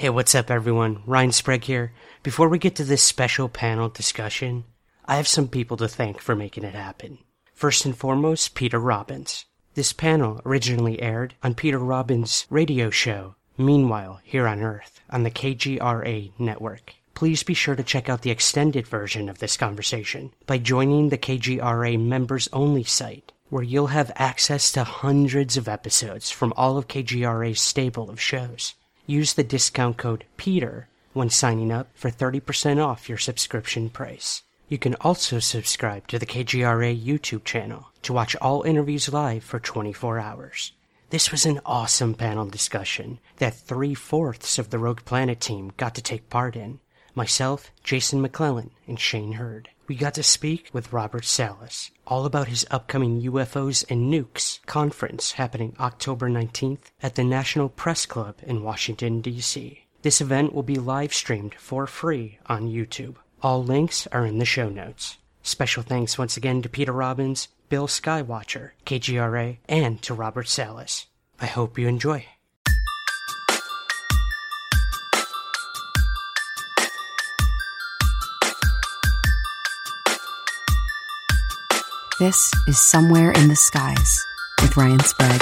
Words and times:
Hey, 0.00 0.08
what's 0.08 0.34
up, 0.34 0.50
everyone? 0.50 1.02
Ryan 1.04 1.30
Sprague 1.30 1.64
here. 1.64 1.92
Before 2.22 2.48
we 2.48 2.58
get 2.58 2.74
to 2.76 2.84
this 2.84 3.02
special 3.02 3.50
panel 3.50 3.90
discussion, 3.90 4.64
I 5.04 5.16
have 5.16 5.28
some 5.28 5.46
people 5.46 5.76
to 5.76 5.88
thank 5.88 6.22
for 6.22 6.34
making 6.34 6.64
it 6.64 6.74
happen. 6.74 7.18
First 7.52 7.84
and 7.84 7.94
foremost, 7.94 8.54
Peter 8.54 8.78
Robbins. 8.78 9.44
This 9.74 9.92
panel 9.92 10.40
originally 10.46 11.02
aired 11.02 11.34
on 11.42 11.54
Peter 11.54 11.78
Robbins' 11.78 12.46
radio 12.48 12.88
show, 12.88 13.34
Meanwhile, 13.58 14.22
Here 14.24 14.46
on 14.48 14.62
Earth, 14.62 15.02
on 15.10 15.22
the 15.22 15.30
KGRA 15.30 16.32
network. 16.38 16.94
Please 17.12 17.42
be 17.42 17.52
sure 17.52 17.76
to 17.76 17.82
check 17.82 18.08
out 18.08 18.22
the 18.22 18.30
extended 18.30 18.86
version 18.86 19.28
of 19.28 19.38
this 19.38 19.58
conversation 19.58 20.32
by 20.46 20.56
joining 20.56 21.10
the 21.10 21.18
KGRA 21.18 22.00
members 22.02 22.48
only 22.54 22.84
site, 22.84 23.32
where 23.50 23.62
you'll 23.62 23.88
have 23.88 24.12
access 24.14 24.72
to 24.72 24.82
hundreds 24.82 25.58
of 25.58 25.68
episodes 25.68 26.30
from 26.30 26.54
all 26.56 26.78
of 26.78 26.88
KGRA's 26.88 27.60
stable 27.60 28.08
of 28.08 28.18
shows. 28.18 28.76
Use 29.10 29.34
the 29.34 29.42
discount 29.42 29.96
code 29.96 30.24
PETER 30.36 30.86
when 31.14 31.30
signing 31.30 31.72
up 31.72 31.88
for 31.94 32.12
30% 32.12 32.80
off 32.80 33.08
your 33.08 33.18
subscription 33.18 33.90
price. 33.90 34.44
You 34.68 34.78
can 34.78 34.94
also 35.00 35.40
subscribe 35.40 36.06
to 36.06 36.18
the 36.20 36.26
KGRA 36.26 36.96
YouTube 36.96 37.42
channel 37.42 37.88
to 38.02 38.12
watch 38.12 38.36
all 38.36 38.62
interviews 38.62 39.12
live 39.12 39.42
for 39.42 39.58
24 39.58 40.20
hours. 40.20 40.74
This 41.08 41.32
was 41.32 41.44
an 41.44 41.58
awesome 41.66 42.14
panel 42.14 42.46
discussion 42.46 43.18
that 43.38 43.56
three 43.56 43.94
fourths 43.94 44.60
of 44.60 44.70
the 44.70 44.78
Rogue 44.78 45.04
Planet 45.04 45.40
team 45.40 45.72
got 45.76 45.96
to 45.96 46.02
take 46.02 46.30
part 46.30 46.54
in. 46.54 46.78
Myself, 47.12 47.72
Jason 47.82 48.22
McClellan, 48.22 48.70
and 48.86 49.00
Shane 49.00 49.32
Hurd. 49.32 49.70
We 49.90 49.96
got 49.96 50.14
to 50.14 50.22
speak 50.22 50.70
with 50.72 50.92
Robert 50.92 51.24
Salas 51.24 51.90
all 52.06 52.24
about 52.24 52.46
his 52.46 52.64
upcoming 52.70 53.22
UFOs 53.22 53.84
and 53.90 54.08
Nukes 54.08 54.64
conference 54.64 55.32
happening 55.32 55.74
October 55.80 56.30
19th 56.30 56.92
at 57.02 57.16
the 57.16 57.24
National 57.24 57.68
Press 57.68 58.06
Club 58.06 58.36
in 58.44 58.62
Washington, 58.62 59.20
D.C. 59.20 59.86
This 60.02 60.20
event 60.20 60.54
will 60.54 60.62
be 60.62 60.76
live 60.76 61.12
streamed 61.12 61.56
for 61.56 61.88
free 61.88 62.38
on 62.46 62.70
YouTube. 62.70 63.16
All 63.42 63.64
links 63.64 64.06
are 64.12 64.24
in 64.24 64.38
the 64.38 64.44
show 64.44 64.68
notes. 64.68 65.18
Special 65.42 65.82
thanks 65.82 66.16
once 66.16 66.36
again 66.36 66.62
to 66.62 66.68
Peter 66.68 66.92
Robbins, 66.92 67.48
Bill 67.68 67.88
Skywatcher, 67.88 68.70
KGRA, 68.86 69.58
and 69.68 70.00
to 70.02 70.14
Robert 70.14 70.46
Salas. 70.46 71.06
I 71.40 71.46
hope 71.46 71.76
you 71.76 71.88
enjoy. 71.88 72.26
This 82.20 82.52
is 82.68 82.78
Somewhere 82.78 83.30
in 83.30 83.48
the 83.48 83.56
Skies 83.56 84.26
with 84.60 84.76
Ryan 84.76 85.00
Sprague. 85.00 85.40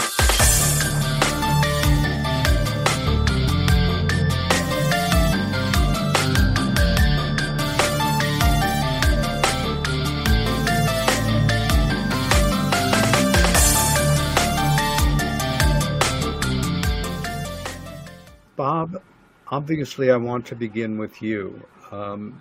Bob, 18.55 19.02
obviously, 19.48 20.13
I 20.13 20.17
want 20.17 20.47
to 20.47 20.55
begin 20.55 20.97
with 20.97 21.20
you. 21.20 21.61
Um, 21.91 22.41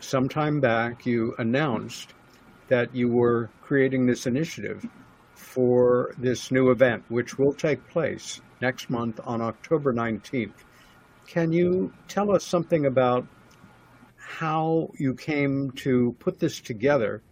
sometime 0.00 0.60
back, 0.60 1.06
you 1.06 1.36
announced 1.38 2.14
that 2.70 2.94
you 2.94 3.08
were 3.08 3.50
creating 3.60 4.06
this 4.06 4.26
initiative 4.26 4.86
for 5.34 6.14
this 6.16 6.50
new 6.50 6.70
event, 6.70 7.04
which 7.08 7.38
will 7.38 7.52
take 7.52 7.86
place 7.88 8.40
next 8.60 8.88
month 8.88 9.20
on 9.24 9.42
October 9.42 9.92
19th. 9.92 10.52
Can 11.26 11.52
you 11.52 11.92
tell 12.08 12.30
us 12.30 12.44
something 12.44 12.86
about 12.86 13.26
how 14.16 14.90
you 14.98 15.14
came 15.14 15.72
to 15.72 16.14
put 16.20 16.38
this 16.38 16.60
together, 16.60 17.22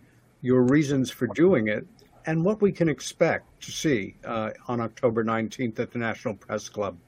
your 0.43 0.63
reasons 0.63 1.11
for 1.11 1.29
doing 1.29 1.69
it, 1.69 1.87
and 2.27 2.45
what 2.45 2.61
we 2.61 2.73
can 2.73 2.89
expect 2.89 3.63
to 3.63 3.71
see 3.71 4.17
uh, 4.25 4.51
on 4.67 4.81
October 4.81 5.25
19th 5.25 5.79
at 5.79 5.93
the 5.93 5.99
National 5.99 6.35
Press 6.35 6.69
Club? 6.69 6.99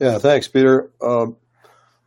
Yeah, 0.00 0.18
thanks, 0.18 0.48
Peter. 0.48 0.90
Um, 1.02 1.36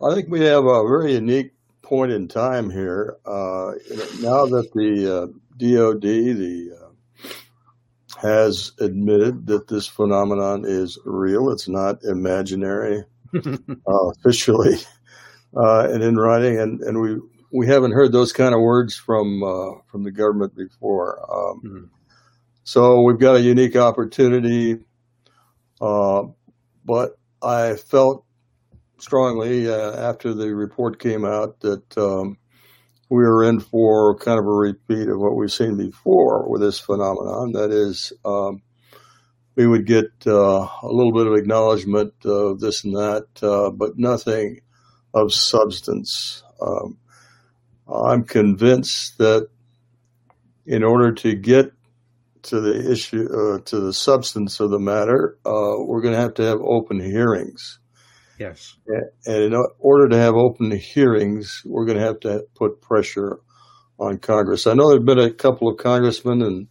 I 0.01 0.15
think 0.15 0.29
we 0.29 0.41
have 0.41 0.65
a 0.65 0.87
very 0.87 1.13
unique 1.13 1.53
point 1.91 2.11
in 2.13 2.25
time 2.25 2.69
here. 2.69 3.17
Uh, 3.25 3.73
now 4.21 4.45
that 4.45 4.69
the 4.73 5.13
uh, 5.13 5.25
DoD 5.57 6.01
the 6.01 6.71
uh, 6.73 7.27
has 8.21 8.71
admitted 8.79 9.45
that 9.47 9.67
this 9.67 9.87
phenomenon 9.87 10.63
is 10.65 10.97
real, 11.03 11.51
it's 11.51 11.67
not 11.67 12.01
imaginary 12.05 13.03
uh, 13.35 14.07
officially 14.15 14.77
uh, 15.57 15.89
and 15.89 16.01
in 16.01 16.15
writing, 16.15 16.57
and, 16.57 16.79
and 16.79 17.01
we 17.01 17.19
we 17.51 17.67
haven't 17.67 17.91
heard 17.91 18.13
those 18.13 18.31
kind 18.31 18.55
of 18.55 18.61
words 18.61 18.95
from 18.95 19.43
uh, 19.43 19.71
from 19.87 20.03
the 20.05 20.11
government 20.11 20.55
before. 20.55 21.19
Um, 21.29 21.61
mm-hmm. 21.61 21.85
So 22.63 23.01
we've 23.01 23.19
got 23.19 23.35
a 23.35 23.41
unique 23.41 23.75
opportunity, 23.75 24.77
but 25.77 27.17
I 27.41 27.75
felt 27.75 28.23
strongly 29.01 29.69
uh, 29.69 30.09
after 30.09 30.33
the 30.33 30.53
report 30.53 30.99
came 30.99 31.25
out 31.25 31.59
that 31.61 31.97
um, 31.97 32.37
we 33.09 33.23
were 33.23 33.43
in 33.43 33.59
for 33.59 34.15
kind 34.17 34.39
of 34.39 34.45
a 34.45 34.49
repeat 34.49 35.09
of 35.09 35.19
what 35.19 35.35
we've 35.35 35.51
seen 35.51 35.75
before 35.75 36.49
with 36.49 36.61
this 36.61 36.79
phenomenon. 36.79 37.51
That 37.53 37.71
is, 37.71 38.13
um, 38.23 38.61
we 39.55 39.67
would 39.67 39.85
get 39.85 40.05
uh, 40.25 40.67
a 40.83 40.87
little 40.87 41.11
bit 41.11 41.27
of 41.27 41.33
acknowledgement 41.33 42.13
of 42.23 42.59
this 42.59 42.83
and 42.83 42.95
that, 42.95 43.25
uh, 43.41 43.71
but 43.71 43.97
nothing 43.97 44.61
of 45.13 45.33
substance. 45.33 46.43
Um, 46.61 46.97
I'm 47.93 48.23
convinced 48.23 49.17
that 49.17 49.49
in 50.65 50.83
order 50.83 51.11
to 51.11 51.35
get 51.35 51.73
to 52.43 52.61
the 52.61 52.91
issue, 52.91 53.27
uh, 53.27 53.59
to 53.65 53.79
the 53.79 53.93
substance 53.93 54.59
of 54.59 54.69
the 54.69 54.79
matter, 54.79 55.37
uh, 55.45 55.75
we're 55.79 56.01
going 56.01 56.13
to 56.13 56.19
have 56.21 56.35
to 56.35 56.43
have 56.43 56.61
open 56.61 56.99
hearings. 56.99 57.79
Yes. 58.41 58.75
And 59.27 59.53
in 59.53 59.65
order 59.77 60.09
to 60.09 60.17
have 60.17 60.33
open 60.33 60.71
hearings, 60.71 61.61
we're 61.63 61.85
going 61.85 61.99
to 61.99 62.03
have 62.03 62.19
to 62.21 62.43
put 62.55 62.81
pressure 62.81 63.39
on 63.99 64.17
Congress. 64.17 64.65
I 64.65 64.73
know 64.73 64.89
there 64.89 64.97
have 64.97 65.05
been 65.05 65.19
a 65.19 65.31
couple 65.31 65.69
of 65.69 65.77
congressmen 65.77 66.41
and 66.41 66.67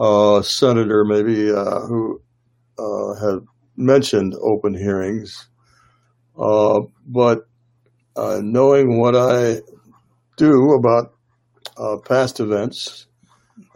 uh, 0.00 0.42
senator 0.42 1.04
maybe 1.04 1.48
uh, 1.52 1.78
who 1.86 2.20
uh, 2.76 3.14
have 3.20 3.42
mentioned 3.76 4.34
open 4.42 4.74
hearings, 4.74 5.46
uh, 6.36 6.80
but 7.06 7.42
uh, 8.16 8.40
knowing 8.42 8.98
what 8.98 9.14
I 9.14 9.60
do 10.36 10.72
about 10.72 11.14
uh, 11.76 11.98
past 11.98 12.40
events, 12.40 13.06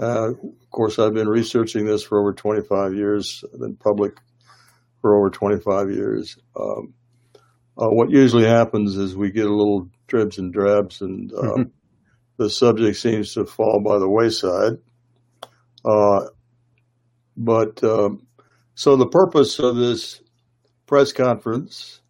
of 0.01 0.35
course, 0.73 0.99
I've 0.99 1.15
been 1.15 1.29
researching 1.29 1.87
this 1.87 2.03
for 2.03 2.21
over 2.21 2.33
25 2.33 2.95
years. 2.95 3.45
I've 3.55 3.61
been 3.61 3.77
public 3.77 4.19
for 5.01 5.17
over 5.17 5.31
25 5.31 5.91
years. 5.91 6.39
Um, 6.59 6.95
uh, 7.77 7.89
what 7.89 8.11
usually 8.11 8.47
happens 8.47 8.97
is 8.97 9.17
we 9.17 9.31
get 9.31 9.47
a 9.47 9.55
little 9.55 9.89
dribs 10.09 10.39
and 10.39 10.53
drabs, 10.53 11.01
and 11.01 11.33
uh, 11.33 11.43
mm-hmm. 11.43 11.63
the 12.37 12.51
subject 12.51 12.97
seems 12.97 13.35
to 13.35 13.47
fall 13.47 13.81
by 13.81 13.99
the 13.99 14.09
wayside. 14.09 14.79
Uh, 15.85 16.27
but 17.37 17.83
um, 17.85 18.27
so 18.75 18.97
the 18.97 19.07
purpose 19.07 19.59
of 19.61 19.77
this 19.77 20.21
press 20.87 21.13
conference 21.13 22.01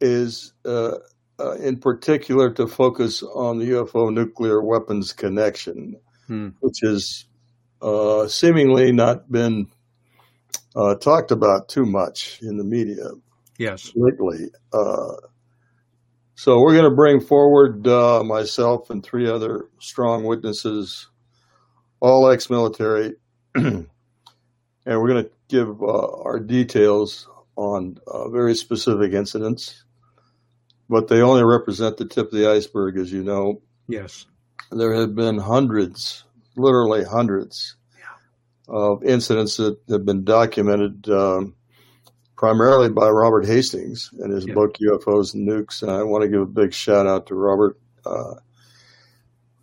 is, 0.00 0.52
uh, 0.66 0.96
uh, 1.38 1.52
in 1.52 1.78
particular, 1.78 2.50
to 2.52 2.66
focus 2.66 3.22
on 3.22 3.58
the 3.58 3.70
UFO 3.70 4.12
nuclear 4.12 4.62
weapons 4.62 5.12
connection, 5.12 5.96
hmm. 6.26 6.48
which 6.60 6.78
has 6.82 7.24
uh, 7.80 8.28
seemingly 8.28 8.92
not 8.92 9.30
been 9.32 9.66
uh, 10.76 10.94
talked 10.96 11.30
about 11.30 11.68
too 11.68 11.86
much 11.86 12.38
in 12.42 12.56
the 12.56 12.64
media. 12.64 13.08
Yes, 13.58 13.92
lately. 13.94 14.48
Uh, 14.72 15.14
so 16.36 16.60
we're 16.60 16.72
going 16.72 16.90
to 16.90 16.94
bring 16.94 17.20
forward 17.20 17.86
uh, 17.86 18.24
myself 18.24 18.90
and 18.90 19.04
three 19.04 19.30
other 19.30 19.68
strong 19.78 20.24
witnesses, 20.24 21.08
all 22.00 22.28
ex-military, 22.28 23.14
and 23.54 23.88
we're 24.84 25.08
going 25.08 25.24
to 25.24 25.30
give 25.48 25.80
uh, 25.80 26.22
our 26.22 26.40
details 26.40 27.28
on 27.56 27.98
uh, 28.08 28.28
very 28.30 28.54
specific 28.54 29.12
incidents, 29.12 29.84
but 30.88 31.06
they 31.06 31.22
only 31.22 31.44
represent 31.44 31.96
the 31.96 32.04
tip 32.04 32.26
of 32.26 32.32
the 32.32 32.50
iceberg, 32.50 32.98
as 32.98 33.12
you 33.12 33.22
know. 33.22 33.62
Yes. 33.86 34.26
There 34.72 34.92
have 34.94 35.14
been 35.14 35.38
hundreds, 35.38 36.24
literally 36.56 37.04
hundreds. 37.04 37.76
Of 38.68 39.04
incidents 39.04 39.56
that 39.56 39.78
have 39.88 40.04
been 40.04 40.24
documented 40.24 41.08
um, 41.08 41.54
primarily 42.36 42.88
by 42.88 43.08
Robert 43.08 43.46
Hastings 43.46 44.10
in 44.18 44.30
his 44.30 44.46
yeah. 44.46 44.54
book 44.54 44.76
UFOs 44.78 45.34
and 45.34 45.48
Nukes. 45.48 45.82
And 45.82 45.90
I 45.90 46.02
want 46.02 46.22
to 46.22 46.28
give 46.28 46.40
a 46.40 46.46
big 46.46 46.72
shout 46.72 47.06
out 47.06 47.26
to 47.26 47.34
Robert. 47.34 47.78
Uh, 48.04 48.34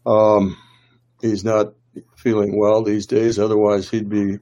um, 0.05 0.57
he's 1.21 1.43
not 1.43 1.73
feeling 2.15 2.57
well 2.57 2.83
these 2.83 3.05
days. 3.05 3.39
Otherwise, 3.39 3.89
he'd 3.89 4.09
be 4.09 4.37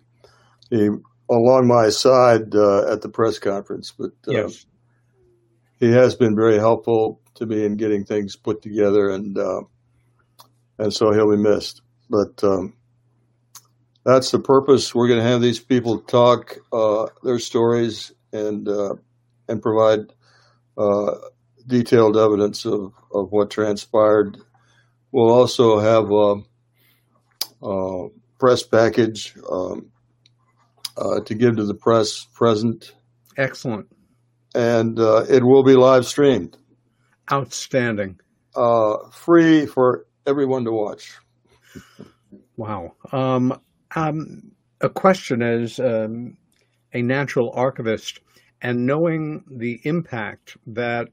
he, 0.69 0.89
along 1.29 1.67
my 1.67 1.89
side 1.89 2.53
uh, 2.55 2.91
at 2.91 3.01
the 3.01 3.09
press 3.09 3.39
conference. 3.39 3.93
But 3.97 4.11
uh, 4.27 4.31
yes. 4.31 4.65
he 5.79 5.91
has 5.91 6.15
been 6.15 6.35
very 6.35 6.57
helpful 6.57 7.21
to 7.35 7.45
me 7.45 7.65
in 7.65 7.77
getting 7.77 8.05
things 8.05 8.35
put 8.35 8.61
together, 8.61 9.09
and 9.09 9.37
uh, 9.37 9.61
and 10.77 10.93
so 10.93 11.11
he'll 11.11 11.31
be 11.31 11.41
missed. 11.41 11.81
But 12.09 12.43
um, 12.43 12.73
that's 14.03 14.31
the 14.31 14.39
purpose. 14.39 14.93
We're 14.95 15.07
going 15.07 15.21
to 15.21 15.27
have 15.27 15.41
these 15.41 15.59
people 15.59 15.99
talk 15.99 16.57
uh, 16.71 17.07
their 17.23 17.39
stories 17.39 18.11
and 18.31 18.67
uh, 18.67 18.95
and 19.47 19.61
provide 19.61 20.13
uh, 20.77 21.15
detailed 21.67 22.17
evidence 22.17 22.65
of, 22.65 22.93
of 23.13 23.31
what 23.31 23.49
transpired. 23.49 24.37
We'll 25.11 25.31
also 25.31 25.79
have 25.79 26.11
a, 26.11 27.67
a 27.67 28.07
press 28.39 28.63
package 28.63 29.35
um, 29.49 29.91
uh, 30.97 31.21
to 31.21 31.35
give 31.35 31.57
to 31.57 31.65
the 31.65 31.73
press 31.73 32.25
present. 32.33 32.93
Excellent. 33.37 33.87
And 34.55 34.99
uh, 34.99 35.25
it 35.29 35.43
will 35.43 35.63
be 35.63 35.75
live 35.75 36.05
streamed. 36.05 36.57
Outstanding. 37.31 38.19
Uh, 38.55 38.97
free 39.11 39.65
for 39.65 40.05
everyone 40.25 40.65
to 40.65 40.71
watch. 40.71 41.17
Wow. 42.57 42.95
Um, 43.11 43.59
um, 43.95 44.51
a 44.81 44.89
question 44.89 45.41
is 45.41 45.79
um, 45.79 46.37
a 46.93 47.01
natural 47.01 47.51
archivist 47.53 48.19
and 48.61 48.85
knowing 48.85 49.43
the 49.49 49.79
impact 49.83 50.57
that 50.67 51.07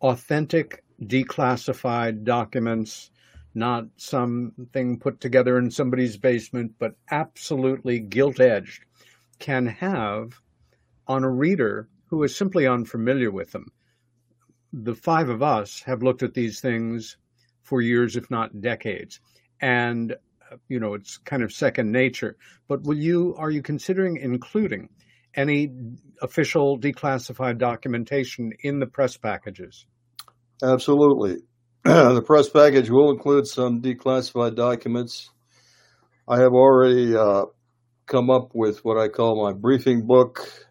authentic 0.00 0.84
declassified 1.02 2.24
documents, 2.24 3.10
not 3.54 3.86
something 3.96 4.98
put 4.98 5.20
together 5.20 5.58
in 5.58 5.70
somebody's 5.70 6.16
basement, 6.16 6.72
but 6.78 6.94
absolutely 7.10 7.98
gilt 7.98 8.40
edged, 8.40 8.84
can 9.38 9.66
have 9.66 10.40
on 11.06 11.24
a 11.24 11.30
reader 11.30 11.88
who 12.06 12.22
is 12.22 12.36
simply 12.36 12.66
unfamiliar 12.66 13.30
with 13.30 13.52
them. 13.52 13.66
The 14.72 14.94
five 14.94 15.28
of 15.28 15.42
us 15.42 15.82
have 15.82 16.02
looked 16.02 16.22
at 16.22 16.34
these 16.34 16.60
things 16.60 17.16
for 17.62 17.80
years, 17.80 18.16
if 18.16 18.30
not 18.30 18.60
decades. 18.60 19.20
And 19.60 20.14
you 20.68 20.80
know 20.80 20.94
it's 20.94 21.18
kind 21.18 21.42
of 21.42 21.52
second 21.52 21.90
nature. 21.90 22.36
But 22.68 22.82
will 22.82 22.98
you 22.98 23.34
are 23.38 23.50
you 23.50 23.62
considering 23.62 24.16
including 24.16 24.88
any 25.34 25.70
official 26.22 26.78
declassified 26.78 27.58
documentation 27.58 28.52
in 28.62 28.78
the 28.78 28.86
press 28.86 29.16
packages? 29.16 29.86
Absolutely. 30.62 31.36
the 31.84 32.22
press 32.26 32.48
package 32.48 32.90
will 32.90 33.10
include 33.10 33.46
some 33.46 33.80
declassified 33.80 34.56
documents. 34.56 35.30
I 36.26 36.40
have 36.40 36.52
already 36.52 37.16
uh, 37.16 37.46
come 38.06 38.30
up 38.30 38.50
with 38.54 38.84
what 38.84 38.98
I 38.98 39.08
call 39.08 39.44
my 39.44 39.52
briefing 39.52 40.06
book. 40.06 40.66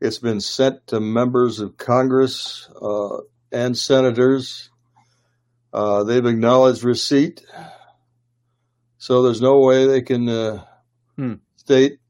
It's 0.00 0.18
been 0.18 0.40
sent 0.40 0.86
to 0.88 1.00
members 1.00 1.60
of 1.60 1.76
Congress 1.76 2.68
uh, 2.80 3.18
and 3.50 3.76
senators. 3.76 4.70
Uh, 5.72 6.04
they've 6.04 6.24
acknowledged 6.24 6.84
receipt. 6.84 7.44
So 9.06 9.22
there's 9.22 9.40
no 9.40 9.60
way 9.60 9.86
they 9.86 10.02
can 10.02 10.28
uh, 10.28 10.64
hmm. 11.14 11.34
state 11.54 12.00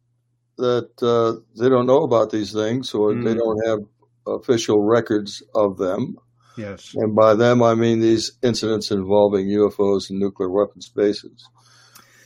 that 0.57 0.89
uh, 1.03 1.43
they 1.61 1.69
don't 1.69 1.85
know 1.85 2.05
about 2.05 2.31
these 2.31 2.55
things 2.55 2.95
or 2.95 3.13
hmm. 3.13 3.23
they 3.23 3.35
don't 3.35 3.67
have 3.67 3.81
official 4.27 4.83
records 4.83 5.43
of 5.55 5.77
them. 5.77 6.17
Yes. 6.57 6.95
And 6.95 7.15
by 7.15 7.35
them, 7.35 7.63
I 7.63 7.75
mean 7.75 8.01
these 8.01 8.33
incidents 8.43 8.91
involving 8.91 9.49
UFOs 9.49 10.09
and 10.09 10.19
nuclear 10.19 10.49
weapons 10.49 10.89
bases. 10.89 11.47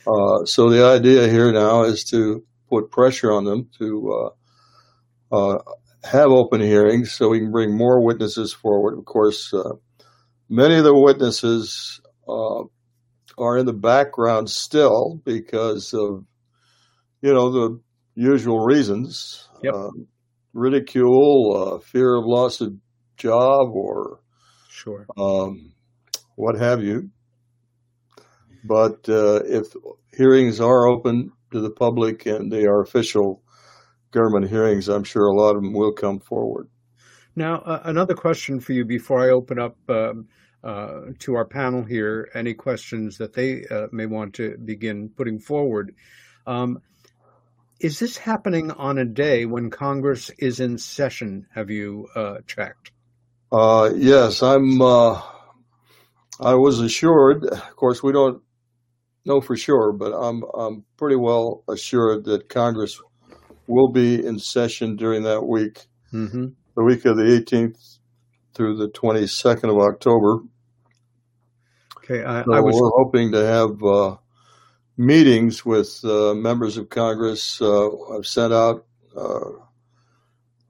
Uh, 0.07 0.45
so 0.45 0.69
the 0.69 0.85
idea 0.85 1.27
here 1.27 1.51
now 1.51 1.83
is 1.83 2.05
to 2.05 2.41
put 2.69 2.91
pressure 2.91 3.33
on 3.33 3.43
them 3.43 3.69
to 3.79 4.31
uh, 5.33 5.35
uh, 5.35 5.59
have 6.05 6.31
open 6.31 6.61
hearings 6.61 7.11
so 7.11 7.27
we 7.27 7.39
can 7.39 7.51
bring 7.51 7.75
more 7.75 8.01
witnesses 8.01 8.53
forward. 8.53 8.97
Of 8.97 9.03
course, 9.03 9.53
uh, 9.53 9.73
many 10.47 10.75
of 10.75 10.85
the 10.85 10.97
witnesses 10.97 11.99
uh, 12.25 12.63
are 13.41 13.57
in 13.57 13.65
the 13.65 13.73
background 13.73 14.49
still 14.49 15.19
because 15.25 15.93
of, 15.93 16.23
you 17.21 17.33
know, 17.33 17.51
the 17.51 17.79
usual 18.15 18.59
reasons. 18.59 19.49
Yep. 19.63 19.73
Um, 19.73 20.07
ridicule, 20.53 21.75
uh, 21.75 21.79
fear 21.79 22.15
of 22.15 22.25
loss 22.25 22.61
of 22.61 22.73
job, 23.17 23.69
or 23.73 24.19
sure, 24.69 25.05
um, 25.17 25.71
what 26.35 26.59
have 26.59 26.83
you. 26.83 27.09
But 28.63 29.07
uh, 29.07 29.41
if 29.45 29.67
hearings 30.13 30.59
are 30.59 30.87
open 30.87 31.31
to 31.51 31.61
the 31.61 31.69
public 31.71 32.25
and 32.25 32.51
they 32.51 32.65
are 32.65 32.81
official 32.81 33.41
government 34.11 34.49
hearings, 34.49 34.89
I'm 34.89 35.03
sure 35.03 35.25
a 35.25 35.35
lot 35.35 35.55
of 35.55 35.63
them 35.63 35.73
will 35.73 35.93
come 35.93 36.19
forward. 36.19 36.67
Now, 37.35 37.59
uh, 37.59 37.81
another 37.85 38.13
question 38.13 38.59
for 38.59 38.73
you 38.73 38.83
before 38.83 39.21
I 39.21 39.29
open 39.29 39.57
up 39.57 39.77
um, 39.89 40.27
uh, 40.63 41.01
to 41.19 41.35
our 41.35 41.45
panel 41.45 41.83
here 41.83 42.29
any 42.33 42.53
questions 42.53 43.17
that 43.17 43.33
they 43.33 43.65
uh, 43.67 43.87
may 43.91 44.05
want 44.05 44.35
to 44.35 44.57
begin 44.63 45.09
putting 45.09 45.39
forward. 45.39 45.95
Um, 46.45 46.81
is 47.79 47.97
this 47.97 48.17
happening 48.17 48.71
on 48.71 48.99
a 48.99 49.05
day 49.05 49.45
when 49.45 49.71
Congress 49.71 50.29
is 50.37 50.59
in 50.59 50.77
session? 50.77 51.47
Have 51.55 51.71
you 51.71 52.07
uh, 52.15 52.37
checked? 52.45 52.91
Uh, 53.51 53.91
yes, 53.95 54.43
I'm. 54.43 54.81
Uh, 54.81 55.19
I 56.39 56.53
was 56.53 56.79
assured. 56.79 57.45
Of 57.45 57.75
course, 57.75 58.03
we 58.03 58.11
don't 58.11 58.41
know 59.25 59.41
for 59.41 59.57
sure, 59.57 59.91
but 59.91 60.11
I'm 60.13 60.43
I'm 60.55 60.85
pretty 60.97 61.15
well 61.15 61.63
assured 61.67 62.25
that 62.25 62.49
Congress 62.49 63.01
will 63.67 63.91
be 63.91 64.25
in 64.25 64.37
session 64.37 64.95
during 64.95 65.23
that 65.23 65.45
week, 65.45 65.85
mm-hmm. 66.13 66.47
the 66.75 66.83
week 66.83 67.05
of 67.05 67.17
the 67.17 67.23
18th 67.23 67.97
through 68.53 68.77
the 68.77 68.89
22nd 68.89 69.69
of 69.69 69.77
October. 69.77 70.39
Okay, 72.03 72.23
I, 72.23 72.43
so 72.43 72.53
I 72.53 72.59
was 72.59 72.75
we're 72.75 72.89
hoping 72.89 73.31
to 73.33 73.45
have 73.45 73.83
uh, 73.83 74.17
meetings 74.97 75.63
with 75.63 76.03
uh, 76.03 76.33
members 76.33 76.77
of 76.77 76.89
Congress. 76.89 77.61
Uh, 77.61 77.89
I've 78.15 78.25
sent 78.25 78.53
out 78.53 78.85
uh, 79.15 79.51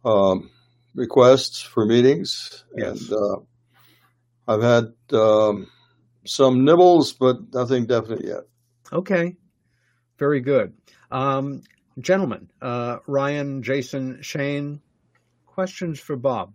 um, 0.03 0.49
requests 0.93 1.61
for 1.61 1.85
meetings, 1.85 2.65
yes. 2.75 3.09
and 3.09 3.13
uh, 3.13 3.35
I've 4.47 4.61
had 4.61 4.93
um, 5.13 5.67
some 6.25 6.65
nibbles, 6.65 7.13
but 7.13 7.53
nothing 7.53 7.85
definite 7.85 8.25
yet. 8.25 8.41
Okay, 8.91 9.37
very 10.19 10.41
good, 10.41 10.73
um, 11.11 11.61
gentlemen. 11.97 12.49
Uh, 12.61 12.97
Ryan, 13.07 13.63
Jason, 13.63 14.21
Shane, 14.21 14.81
questions 15.45 15.99
for 15.99 16.17
Bob. 16.17 16.53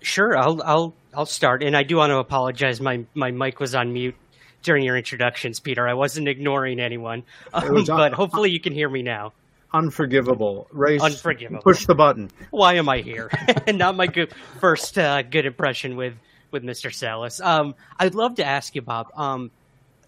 Sure, 0.00 0.36
I'll 0.36 0.62
I'll 0.62 0.94
I'll 1.14 1.26
start, 1.26 1.62
and 1.62 1.76
I 1.76 1.82
do 1.82 1.96
want 1.96 2.10
to 2.10 2.18
apologize. 2.18 2.80
My 2.80 3.04
my 3.14 3.30
mic 3.30 3.60
was 3.60 3.74
on 3.74 3.92
mute 3.92 4.14
during 4.62 4.84
your 4.84 4.96
introductions, 4.96 5.60
Peter. 5.60 5.86
I 5.86 5.94
wasn't 5.94 6.28
ignoring 6.28 6.80
anyone, 6.80 7.24
um, 7.52 7.84
but 7.86 8.12
hopefully 8.12 8.50
you 8.50 8.60
can 8.60 8.72
hear 8.72 8.88
me 8.88 9.02
now. 9.02 9.32
Unforgivable, 9.72 10.68
race. 10.70 11.02
Unforgivable. 11.02 11.62
Push 11.62 11.86
the 11.86 11.94
button. 11.94 12.30
Why 12.50 12.74
am 12.74 12.88
I 12.88 12.98
here? 12.98 13.30
and 13.66 13.78
not 13.78 13.96
my 13.96 14.06
good, 14.06 14.32
first 14.60 14.96
uh, 14.98 15.22
good 15.22 15.46
impression 15.46 15.96
with 15.96 16.14
with 16.50 16.62
Mr. 16.62 16.92
Salas. 16.92 17.40
Um, 17.40 17.74
I'd 17.98 18.14
love 18.14 18.36
to 18.36 18.44
ask 18.44 18.74
you, 18.74 18.82
Bob. 18.82 19.08
Um, 19.16 19.50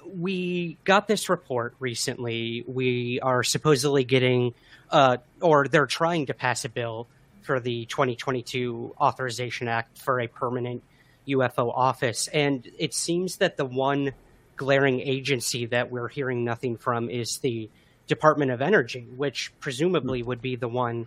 we 0.06 0.78
got 0.84 1.06
this 1.08 1.28
report 1.28 1.74
recently. 1.80 2.64
We 2.66 3.20
are 3.20 3.42
supposedly 3.42 4.04
getting, 4.04 4.54
uh, 4.90 5.18
or 5.40 5.68
they're 5.68 5.86
trying 5.86 6.26
to 6.26 6.34
pass 6.34 6.64
a 6.64 6.68
bill 6.68 7.08
for 7.48 7.60
the 7.60 7.86
2022 7.86 8.94
Authorization 9.00 9.68
Act 9.68 9.96
for 9.96 10.20
a 10.20 10.26
permanent 10.26 10.82
UFO 11.26 11.72
office. 11.74 12.28
And 12.28 12.68
it 12.78 12.92
seems 12.92 13.38
that 13.38 13.56
the 13.56 13.64
one 13.64 14.12
glaring 14.56 15.00
agency 15.00 15.64
that 15.64 15.90
we're 15.90 16.08
hearing 16.08 16.44
nothing 16.44 16.76
from 16.76 17.08
is 17.08 17.38
the 17.38 17.70
Department 18.06 18.50
of 18.50 18.60
Energy, 18.60 19.08
which 19.16 19.50
presumably 19.60 20.22
would 20.22 20.42
be 20.42 20.56
the 20.56 20.68
one 20.68 21.06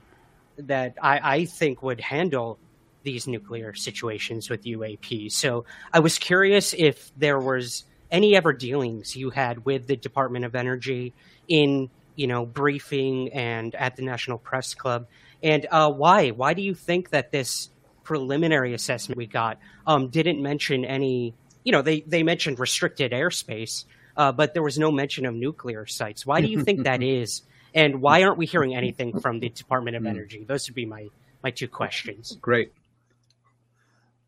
that 0.58 0.96
I, 1.00 1.20
I 1.22 1.46
think 1.46 1.84
would 1.84 2.02
handle 2.02 2.58
these 3.04 3.28
nuclear 3.28 3.76
situations 3.76 4.50
with 4.50 4.64
UAP. 4.64 5.32
So 5.32 5.66
I 5.94 6.00
was 6.00 6.18
curious 6.18 6.74
if 6.76 7.12
there 7.16 7.38
was 7.38 7.86
any 8.10 8.36
ever 8.36 8.52
dealings 8.52 9.16
you 9.16 9.30
had 9.30 9.64
with 9.64 9.86
the 9.86 9.96
Department 9.96 10.46
of 10.46 10.56
Energy 10.56 11.14
in 11.48 11.92
you 12.16 12.28
know, 12.28 12.46
briefing 12.46 13.34
and 13.34 13.74
at 13.76 13.96
the 13.96 14.04
National 14.04 14.38
Press 14.38 14.74
Club. 14.74 15.08
And 15.44 15.68
uh, 15.72 15.92
why? 15.92 16.30
Why 16.30 16.54
do 16.54 16.62
you 16.62 16.74
think 16.74 17.10
that 17.10 17.32
this 17.32 17.70
preliminary 18.04 18.74
assessment 18.74 19.18
we 19.18 19.28
got 19.28 19.60
um, 19.88 20.10
didn't 20.10 20.42
mention 20.42 20.86
any? 20.86 21.34
You 21.64 21.72
know, 21.72 21.82
they 21.82 22.02
they 22.02 22.24
mentioned 22.24 22.60
restricted 22.60 23.12
airspace, 23.12 23.86
uh, 24.18 24.32
but 24.32 24.54
there 24.54 24.64
was 24.64 24.78
no 24.78 24.92
mention 24.92 25.26
of 25.26 25.34
nuclear 25.34 25.86
sites. 25.86 26.26
Why 26.26 26.42
do 26.42 26.48
you 26.48 26.64
think 26.64 26.84
that 26.84 27.02
is? 27.04 27.44
And 27.74 28.02
why 28.02 28.24
aren't 28.24 28.38
we 28.38 28.46
hearing 28.46 28.76
anything 28.76 29.20
from 29.20 29.40
the 29.40 29.50
Department 29.50 29.96
of 29.96 30.04
hmm. 30.04 30.10
Energy? 30.10 30.44
Those 30.44 30.68
would 30.68 30.76
be 30.76 30.86
my 30.86 31.08
my 31.44 31.52
two 31.52 31.68
questions. 31.68 32.38
Great. 32.42 32.72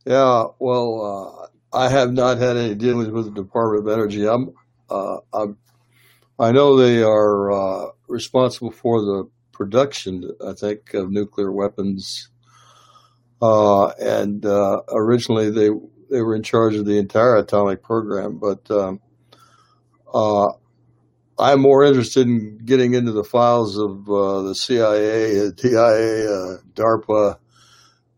Yeah, 0.06 0.48
well, 0.60 1.50
uh, 1.74 1.78
I 1.78 1.90
have 1.90 2.12
not 2.12 2.38
had 2.38 2.58
any 2.58 2.76
dealings 2.76 3.10
with 3.10 3.26
the 3.26 3.42
Department 3.42 3.88
of 3.88 3.94
Energy. 3.94 4.28
I'm, 4.28 4.54
uh, 4.90 5.20
I'm 5.34 5.58
I 6.40 6.52
know 6.52 6.76
they 6.76 7.02
are 7.04 7.52
uh, 7.52 7.92
responsible 8.08 8.72
for 8.72 9.02
the 9.02 9.30
production, 9.54 10.30
I 10.46 10.54
think, 10.54 10.94
of 10.94 11.12
nuclear 11.12 11.52
weapons. 11.52 12.30
Uh, 13.42 13.88
and 14.00 14.46
uh, 14.46 14.82
originally 14.90 15.50
they 15.50 15.70
they 16.10 16.22
were 16.22 16.36
in 16.36 16.44
charge 16.44 16.76
of 16.76 16.86
the 16.86 16.98
entire 16.98 17.36
atomic 17.38 17.82
program, 17.82 18.38
but 18.40 18.70
um, 18.72 19.02
uh, 20.14 20.50
I'm 21.40 21.60
more 21.60 21.84
interested 21.84 22.28
in 22.28 22.60
getting 22.64 22.94
into 22.94 23.12
the 23.12 23.24
files 23.24 23.78
of 23.78 24.08
uh, 24.10 24.44
the 24.44 24.56
CIA, 24.56 25.52
DIA, 25.52 26.32
uh, 26.32 26.58
DARPA, 26.74 27.38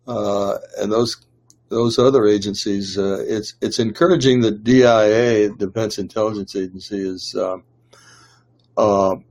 uh, 0.08 0.58
and 0.77 0.92
those 0.92 1.25
those 1.70 1.98
other 1.98 2.27
agencies. 2.27 2.98
It's 2.98 3.56
it's 3.62 3.80
encouraging 3.80 4.42
that 4.42 4.63
DIA, 4.63 5.50
Defense 5.50 5.98
Intelligence 5.98 6.56
Agency, 6.56 7.00
is 7.00 7.36
um, 8.77 9.25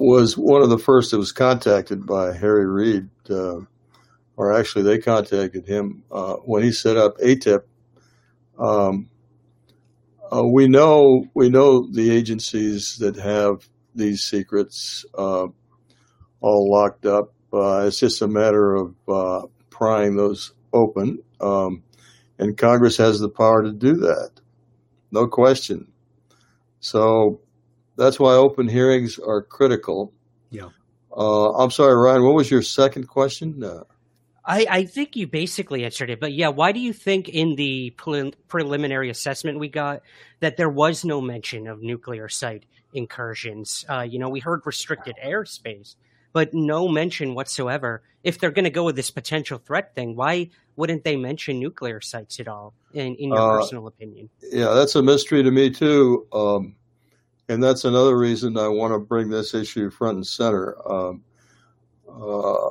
was 0.00 0.36
one 0.36 0.62
of 0.62 0.70
the 0.70 0.78
first 0.78 1.10
that 1.10 1.18
was 1.18 1.32
contacted 1.32 2.06
by 2.06 2.32
Harry 2.32 2.66
Reid, 2.66 3.08
uh, 3.28 3.60
or 4.36 4.58
actually 4.58 4.84
they 4.84 4.98
contacted 4.98 5.66
him 5.66 6.02
when 6.44 6.62
he 6.62 6.72
set 6.72 6.96
up 6.96 7.18
AATIP. 7.18 7.62
Um, 8.58 9.10
uh, 10.32 10.44
we 10.44 10.68
know 10.68 11.26
we 11.34 11.48
know 11.48 11.86
the 11.90 12.10
agencies 12.10 12.98
that 12.98 13.16
have 13.16 13.68
these 13.94 14.22
secrets 14.22 15.04
uh, 15.14 15.46
all 16.40 16.70
locked 16.70 17.04
up. 17.06 17.32
Uh, 17.52 17.84
it's 17.86 17.98
just 17.98 18.22
a 18.22 18.28
matter 18.28 18.74
of 18.74 18.94
uh, 19.08 19.46
prying 19.70 20.16
those 20.16 20.52
open, 20.72 21.18
um, 21.40 21.82
and 22.38 22.56
Congress 22.56 22.96
has 22.96 23.18
the 23.18 23.28
power 23.28 23.64
to 23.64 23.72
do 23.72 23.94
that, 23.96 24.30
no 25.10 25.26
question. 25.26 25.90
So 26.78 27.40
that's 28.00 28.18
why 28.18 28.32
open 28.34 28.66
hearings 28.66 29.18
are 29.18 29.42
critical. 29.42 30.12
Yeah. 30.50 30.70
Uh, 31.14 31.52
I'm 31.52 31.70
sorry, 31.70 31.94
Ryan. 31.94 32.24
What 32.24 32.34
was 32.34 32.50
your 32.50 32.62
second 32.62 33.08
question? 33.08 33.62
Uh, 33.62 33.84
I, 34.44 34.66
I 34.70 34.84
think 34.84 35.16
you 35.16 35.26
basically 35.26 35.84
answered 35.84 36.08
it, 36.08 36.18
but 36.18 36.32
yeah, 36.32 36.48
why 36.48 36.72
do 36.72 36.80
you 36.80 36.92
think 36.92 37.28
in 37.28 37.56
the 37.56 37.90
pre- 37.90 38.32
preliminary 38.48 39.10
assessment 39.10 39.58
we 39.58 39.68
got 39.68 40.00
that 40.40 40.56
there 40.56 40.70
was 40.70 41.04
no 41.04 41.20
mention 41.20 41.68
of 41.68 41.82
nuclear 41.82 42.28
site 42.28 42.64
incursions? 42.94 43.84
Uh, 43.88 44.00
you 44.00 44.18
know, 44.18 44.30
we 44.30 44.40
heard 44.40 44.62
restricted 44.64 45.16
airspace, 45.22 45.94
but 46.32 46.54
no 46.54 46.88
mention 46.88 47.34
whatsoever. 47.34 48.02
If 48.24 48.38
they're 48.38 48.50
going 48.50 48.64
to 48.64 48.70
go 48.70 48.84
with 48.84 48.96
this 48.96 49.10
potential 49.10 49.58
threat 49.58 49.94
thing, 49.94 50.16
why 50.16 50.50
wouldn't 50.76 51.04
they 51.04 51.16
mention 51.16 51.60
nuclear 51.60 52.00
sites 52.00 52.40
at 52.40 52.48
all? 52.48 52.72
In, 52.94 53.14
in 53.16 53.28
your 53.28 53.38
uh, 53.38 53.58
personal 53.58 53.86
opinion? 53.86 54.30
Yeah, 54.50 54.72
that's 54.72 54.94
a 54.94 55.02
mystery 55.02 55.42
to 55.42 55.50
me 55.50 55.70
too, 55.70 56.26
um, 56.32 56.74
and 57.50 57.60
that's 57.60 57.84
another 57.84 58.16
reason 58.16 58.56
I 58.56 58.68
want 58.68 58.92
to 58.92 59.00
bring 59.00 59.28
this 59.28 59.54
issue 59.54 59.90
front 59.90 60.14
and 60.14 60.26
center. 60.26 60.76
Um, 60.88 61.24
uh, 62.08 62.70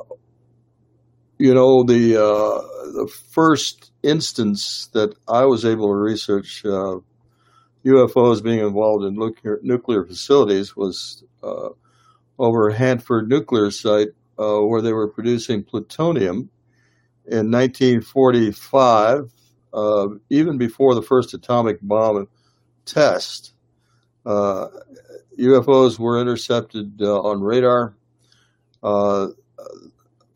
you 1.36 1.52
know, 1.52 1.84
the 1.84 2.16
uh, 2.16 2.62
the 2.92 3.12
first 3.30 3.92
instance 4.02 4.88
that 4.94 5.14
I 5.28 5.44
was 5.44 5.66
able 5.66 5.88
to 5.88 5.94
research 5.94 6.64
uh, 6.64 6.96
UFOs 7.84 8.42
being 8.42 8.60
involved 8.60 9.04
in 9.04 9.16
nuclear, 9.16 9.60
nuclear 9.62 10.06
facilities 10.06 10.74
was 10.74 11.24
uh, 11.42 11.68
over 12.38 12.70
Hanford 12.70 13.28
nuclear 13.28 13.70
site 13.70 14.08
uh, 14.38 14.60
where 14.60 14.80
they 14.80 14.94
were 14.94 15.08
producing 15.08 15.62
plutonium 15.62 16.48
in 17.26 17.50
1945, 17.50 19.30
uh, 19.74 20.08
even 20.30 20.56
before 20.56 20.94
the 20.94 21.02
first 21.02 21.34
atomic 21.34 21.80
bomb 21.82 22.26
test. 22.86 23.52
UFOs 24.26 25.98
uh, 25.98 26.02
were 26.02 26.20
intercepted 26.20 27.02
on 27.02 27.40
radar 27.40 27.94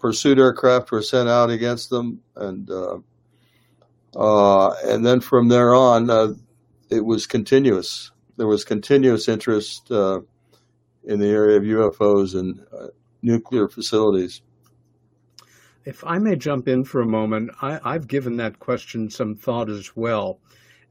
pursuit 0.05 0.39
aircraft 0.39 0.93
were 0.93 1.01
sent 1.01 1.31
out 1.31 1.49
against 1.49 1.89
them, 1.89 2.21
and 2.37 2.71
uh, 2.71 2.99
uh, 4.15 4.69
and 4.85 5.07
then 5.07 5.19
from 5.19 5.49
there 5.49 5.75
on, 5.75 6.11
uh, 6.11 6.35
it 6.91 7.03
was 7.03 7.27
continuous. 7.27 8.11
There 8.37 8.47
was 8.47 8.65
continuous 8.65 9.31
interest 9.31 9.91
uh, 9.91 10.21
in 11.05 11.21
the 11.21 11.29
area 11.29 11.57
of 11.57 11.63
UFOs 11.63 12.39
and 12.39 12.61
uh, 12.71 12.89
nuclear 13.23 13.67
facilities. 13.67 14.43
If 15.87 16.05
I 16.05 16.19
may 16.19 16.37
jump 16.37 16.69
in 16.69 16.85
for 16.85 17.01
a 17.01 17.07
moment, 17.07 17.53
I, 17.63 17.81
I've 17.83 18.07
given 18.07 18.37
that 18.37 18.59
question 18.59 19.09
some 19.09 19.35
thought 19.35 19.71
as 19.71 19.97
well, 19.97 20.39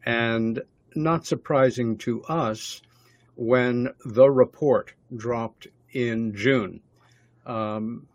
and 0.07 0.59
not 0.95 1.25
surprising 1.25 1.97
to 1.99 2.23
us 2.23 2.81
when 3.35 3.89
the 4.05 4.29
report 4.29 4.93
dropped 5.15 5.67
in 5.91 6.35
June. 6.35 6.81
Um, 7.45 8.07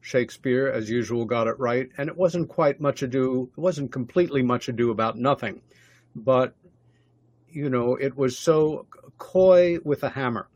Shakespeare, 0.00 0.68
as 0.68 0.88
usual, 0.88 1.24
got 1.24 1.48
it 1.48 1.58
right, 1.58 1.90
and 1.98 2.08
it 2.08 2.16
wasn't 2.16 2.48
quite 2.48 2.80
much 2.80 3.02
ado, 3.02 3.50
it 3.56 3.60
wasn't 3.60 3.92
completely 3.92 4.42
much 4.42 4.68
ado 4.68 4.90
about 4.90 5.18
nothing, 5.18 5.60
but, 6.16 6.54
you 7.50 7.68
know, 7.68 7.96
it 7.96 8.16
was 8.16 8.38
so 8.38 8.86
coy 9.18 9.78
with 9.84 10.02
a 10.04 10.08
hammer. 10.08 10.48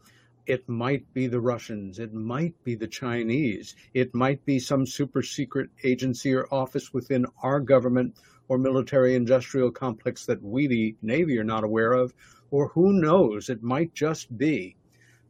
It 0.47 0.69
might 0.69 1.13
be 1.13 1.27
the 1.27 1.41
Russians, 1.41 1.99
it 1.99 2.15
might 2.15 2.55
be 2.65 2.75
the 2.75 2.89
Chinese, 2.89 3.77
it 3.93 4.15
might 4.15 4.45
be 4.47 4.59
some 4.59 4.87
super 4.87 5.23
secret 5.23 5.69
agency 5.85 6.33
or 6.33 6.53
office 6.53 6.95
within 6.95 7.27
our 7.43 7.61
government 7.61 8.17
or 8.53 8.59
military 8.59 9.15
industrial 9.15 9.71
complex 9.71 10.27
that 10.27 10.43
we, 10.43 10.67
the 10.67 10.95
Navy, 11.01 11.39
are 11.39 11.45
not 11.45 11.65
aware 11.65 11.95
of, 11.95 12.13
or 12.51 12.69
who 12.69 12.93
knows, 12.93 13.49
it 13.49 13.63
might 13.63 13.95
just 13.95 14.37
be. 14.37 14.77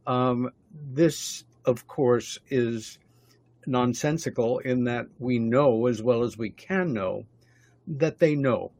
Um, 0.08 0.50
this, 0.92 1.44
of 1.64 1.86
course, 1.86 2.40
is 2.50 2.98
nonsensical 3.64 4.58
in 4.58 4.82
that 4.82 5.06
we 5.20 5.38
know 5.38 5.86
as 5.86 6.02
well 6.02 6.24
as 6.24 6.36
we 6.36 6.50
can 6.50 6.92
know 6.92 7.24
that 7.86 8.18
they 8.18 8.34
know 8.34 8.72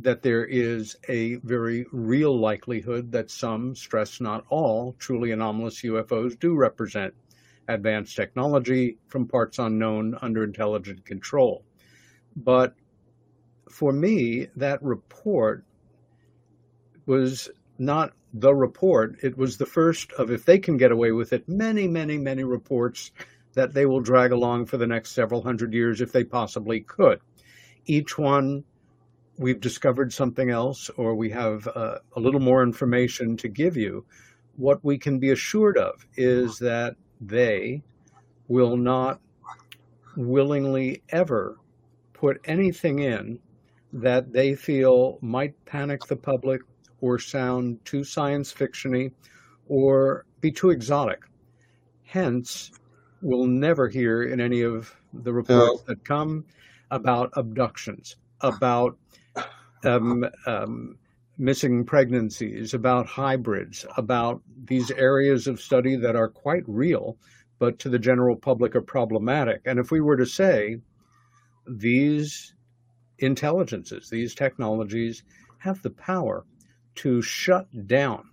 that 0.00 0.20
there 0.20 0.44
is 0.44 0.94
a 1.08 1.36
very 1.36 1.86
real 1.92 2.38
likelihood 2.38 3.10
that 3.12 3.30
some, 3.30 3.74
stress 3.74 4.20
not 4.20 4.44
all, 4.50 4.94
truly 4.98 5.30
anomalous 5.30 5.80
UFOs 5.80 6.38
do 6.38 6.54
represent 6.54 7.14
advanced 7.68 8.16
technology 8.16 8.98
from 9.06 9.26
parts 9.26 9.58
unknown 9.58 10.14
under 10.20 10.44
intelligent 10.44 11.06
control. 11.06 11.64
But 12.36 12.74
for 13.72 13.92
me, 13.92 14.48
that 14.56 14.82
report 14.82 15.64
was 17.06 17.48
not 17.78 18.12
the 18.34 18.54
report. 18.54 19.16
It 19.22 19.36
was 19.36 19.56
the 19.56 19.66
first 19.66 20.12
of, 20.12 20.30
if 20.30 20.44
they 20.44 20.58
can 20.58 20.76
get 20.76 20.92
away 20.92 21.12
with 21.12 21.32
it, 21.32 21.48
many, 21.48 21.88
many, 21.88 22.18
many 22.18 22.44
reports 22.44 23.12
that 23.54 23.72
they 23.72 23.86
will 23.86 24.00
drag 24.00 24.30
along 24.30 24.66
for 24.66 24.76
the 24.76 24.86
next 24.86 25.12
several 25.12 25.42
hundred 25.42 25.72
years 25.72 26.00
if 26.00 26.12
they 26.12 26.22
possibly 26.22 26.80
could. 26.80 27.20
Each 27.86 28.18
one, 28.18 28.64
we've 29.38 29.60
discovered 29.60 30.12
something 30.12 30.50
else, 30.50 30.90
or 30.90 31.14
we 31.14 31.30
have 31.30 31.66
uh, 31.66 31.98
a 32.14 32.20
little 32.20 32.40
more 32.40 32.62
information 32.62 33.36
to 33.38 33.48
give 33.48 33.76
you. 33.76 34.04
What 34.56 34.84
we 34.84 34.98
can 34.98 35.18
be 35.18 35.30
assured 35.30 35.78
of 35.78 36.06
is 36.14 36.58
that 36.58 36.96
they 37.20 37.82
will 38.48 38.76
not 38.76 39.18
willingly 40.14 41.02
ever 41.08 41.56
put 42.12 42.40
anything 42.44 42.98
in 42.98 43.38
that 43.92 44.32
they 44.32 44.54
feel 44.54 45.18
might 45.20 45.54
panic 45.64 46.06
the 46.06 46.16
public 46.16 46.62
or 47.00 47.18
sound 47.18 47.84
too 47.84 48.04
science 48.04 48.52
fictiony 48.52 49.12
or 49.68 50.24
be 50.40 50.50
too 50.50 50.70
exotic. 50.70 51.20
Hence, 52.04 52.70
we'll 53.20 53.46
never 53.46 53.88
hear 53.88 54.22
in 54.22 54.40
any 54.40 54.62
of 54.62 54.94
the 55.12 55.32
reports 55.32 55.82
that 55.86 56.04
come 56.04 56.44
about 56.90 57.30
abductions, 57.36 58.16
about 58.40 58.96
um, 59.84 60.24
um, 60.46 60.96
missing 61.38 61.84
pregnancies, 61.84 62.74
about 62.74 63.06
hybrids, 63.06 63.86
about 63.96 64.42
these 64.64 64.90
areas 64.92 65.46
of 65.46 65.60
study 65.60 65.96
that 65.96 66.16
are 66.16 66.28
quite 66.28 66.64
real, 66.66 67.16
but 67.58 67.78
to 67.78 67.88
the 67.88 67.98
general 67.98 68.36
public 68.36 68.74
are 68.76 68.82
problematic. 68.82 69.60
And 69.64 69.78
if 69.78 69.90
we 69.90 70.00
were 70.00 70.16
to 70.16 70.26
say 70.26 70.78
these 71.66 72.54
intelligences, 73.22 74.08
these 74.08 74.34
technologies 74.34 75.22
have 75.58 75.80
the 75.82 75.90
power 75.90 76.44
to 76.96 77.22
shut 77.22 77.66
down 77.86 78.28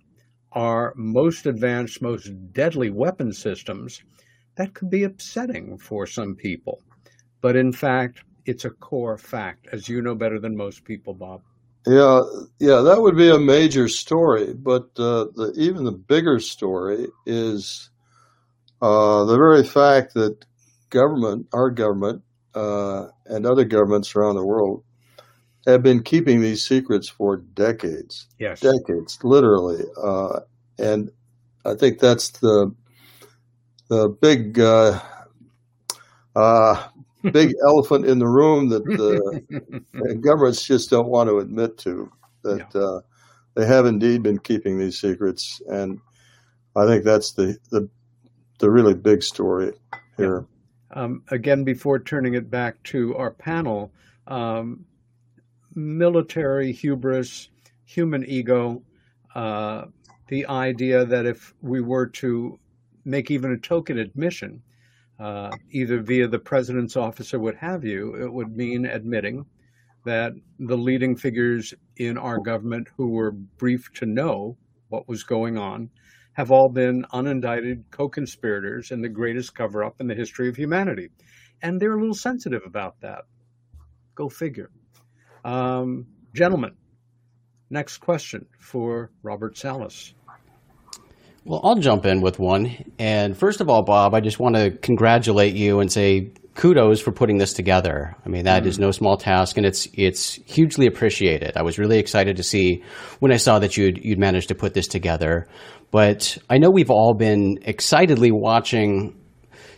our 0.52 0.92
most 0.96 1.46
advanced, 1.46 2.02
most 2.02 2.30
deadly 2.52 2.90
weapon 2.90 3.32
systems, 3.32 4.02
that 4.56 4.74
could 4.74 4.90
be 4.90 5.04
upsetting 5.04 5.78
for 5.78 6.06
some 6.06 6.34
people. 6.34 6.82
But 7.40 7.56
in 7.56 7.72
fact, 7.72 8.24
it's 8.46 8.64
a 8.64 8.70
core 8.70 9.16
fact, 9.16 9.68
as 9.72 9.88
you 9.88 10.02
know 10.02 10.14
better 10.14 10.38
than 10.38 10.56
most 10.56 10.84
people, 10.84 11.14
Bob. 11.14 11.42
Yeah, 11.86 12.20
yeah, 12.58 12.80
that 12.80 13.00
would 13.00 13.16
be 13.16 13.30
a 13.30 13.38
major 13.38 13.88
story. 13.88 14.52
But 14.52 14.88
uh, 14.98 15.26
the, 15.34 15.54
even 15.56 15.84
the 15.84 15.92
bigger 15.92 16.40
story 16.40 17.06
is 17.24 17.90
uh, 18.82 19.24
the 19.24 19.36
very 19.36 19.64
fact 19.64 20.14
that 20.14 20.44
government, 20.90 21.46
our 21.52 21.70
government, 21.70 22.22
uh, 22.54 23.06
and 23.26 23.46
other 23.46 23.64
governments 23.64 24.14
around 24.14 24.36
the 24.36 24.44
world 24.44 24.82
have 25.66 25.82
been 25.82 26.02
keeping 26.02 26.40
these 26.40 26.66
secrets 26.66 27.08
for 27.08 27.36
decades. 27.36 28.26
Yes, 28.38 28.60
decades, 28.60 29.18
literally. 29.22 29.84
Uh, 30.02 30.40
and 30.78 31.10
I 31.64 31.74
think 31.74 31.98
that's 31.98 32.30
the 32.30 32.74
the 33.88 34.08
big 34.08 34.58
uh, 34.58 35.00
uh, 36.34 36.88
big 37.32 37.52
elephant 37.66 38.06
in 38.06 38.18
the 38.18 38.28
room 38.28 38.68
that 38.70 38.84
the 38.84 40.20
governments 40.20 40.64
just 40.64 40.90
don't 40.90 41.08
want 41.08 41.28
to 41.28 41.38
admit 41.38 41.76
to 41.78 42.10
that 42.42 42.74
uh, 42.74 43.00
they 43.54 43.66
have 43.66 43.86
indeed 43.86 44.22
been 44.22 44.38
keeping 44.38 44.78
these 44.78 44.98
secrets, 44.98 45.60
and 45.68 46.00
I 46.76 46.86
think 46.86 47.04
that's 47.04 47.32
the 47.32 47.58
the, 47.70 47.88
the 48.58 48.70
really 48.70 48.94
big 48.94 49.22
story 49.22 49.72
here. 50.16 50.40
Yeah. 50.40 50.59
Um, 50.92 51.22
again, 51.28 51.64
before 51.64 51.98
turning 51.98 52.34
it 52.34 52.50
back 52.50 52.82
to 52.84 53.16
our 53.16 53.30
panel, 53.30 53.92
um, 54.26 54.84
military 55.74 56.72
hubris, 56.72 57.48
human 57.84 58.24
ego, 58.24 58.82
uh, 59.34 59.84
the 60.28 60.46
idea 60.46 61.04
that 61.04 61.26
if 61.26 61.54
we 61.62 61.80
were 61.80 62.06
to 62.06 62.58
make 63.04 63.30
even 63.30 63.52
a 63.52 63.58
token 63.58 63.98
admission 63.98 64.62
uh, 65.18 65.50
either 65.70 66.00
via 66.00 66.26
the 66.26 66.38
president's 66.38 66.96
office 66.96 67.34
or 67.34 67.38
what 67.38 67.56
have 67.56 67.84
you, 67.84 68.14
it 68.14 68.32
would 68.32 68.56
mean 68.56 68.86
admitting 68.86 69.44
that 70.04 70.32
the 70.58 70.76
leading 70.76 71.14
figures 71.14 71.74
in 71.96 72.16
our 72.16 72.38
government 72.38 72.88
who 72.96 73.08
were 73.08 73.32
briefed 73.32 73.94
to 73.96 74.06
know 74.06 74.56
what 74.88 75.06
was 75.08 75.22
going 75.22 75.58
on 75.58 75.90
have 76.40 76.50
all 76.50 76.70
been 76.70 77.04
unindicted 77.12 77.84
co 77.90 78.08
conspirators 78.08 78.90
in 78.90 79.02
the 79.02 79.10
greatest 79.10 79.54
cover 79.54 79.84
up 79.84 80.00
in 80.00 80.06
the 80.06 80.14
history 80.14 80.48
of 80.48 80.56
humanity. 80.56 81.10
And 81.60 81.78
they're 81.78 81.92
a 81.92 82.00
little 82.00 82.14
sensitive 82.14 82.62
about 82.66 82.98
that. 83.02 83.24
Go 84.14 84.30
figure. 84.30 84.70
Um, 85.44 86.06
gentlemen, 86.34 86.76
next 87.68 87.98
question 87.98 88.46
for 88.58 89.10
Robert 89.22 89.58
Salas. 89.58 90.14
Well, 91.44 91.60
I'll 91.62 91.76
jump 91.76 92.06
in 92.06 92.22
with 92.22 92.38
one. 92.38 92.90
And 92.98 93.36
first 93.36 93.60
of 93.60 93.68
all, 93.68 93.82
Bob, 93.82 94.14
I 94.14 94.20
just 94.20 94.38
want 94.38 94.56
to 94.56 94.70
congratulate 94.70 95.54
you 95.54 95.80
and 95.80 95.92
say 95.92 96.32
kudos 96.60 97.00
for 97.00 97.10
putting 97.10 97.38
this 97.38 97.54
together. 97.54 98.14
I 98.24 98.28
mean, 98.28 98.44
that 98.44 98.64
mm. 98.64 98.66
is 98.66 98.78
no 98.78 98.90
small 98.90 99.16
task, 99.16 99.56
and 99.56 99.64
it's 99.64 99.88
it's 99.94 100.34
hugely 100.44 100.86
appreciated. 100.86 101.56
I 101.56 101.62
was 101.62 101.78
really 101.78 101.98
excited 101.98 102.36
to 102.36 102.42
see 102.42 102.84
when 103.18 103.32
I 103.32 103.38
saw 103.38 103.58
that 103.60 103.76
you'd 103.76 104.04
you'd 104.04 104.18
managed 104.18 104.48
to 104.48 104.54
put 104.54 104.74
this 104.74 104.86
together. 104.86 105.48
But 105.90 106.36
I 106.50 106.58
know 106.58 106.70
we've 106.70 106.90
all 106.90 107.14
been 107.14 107.58
excitedly 107.62 108.30
watching 108.30 109.16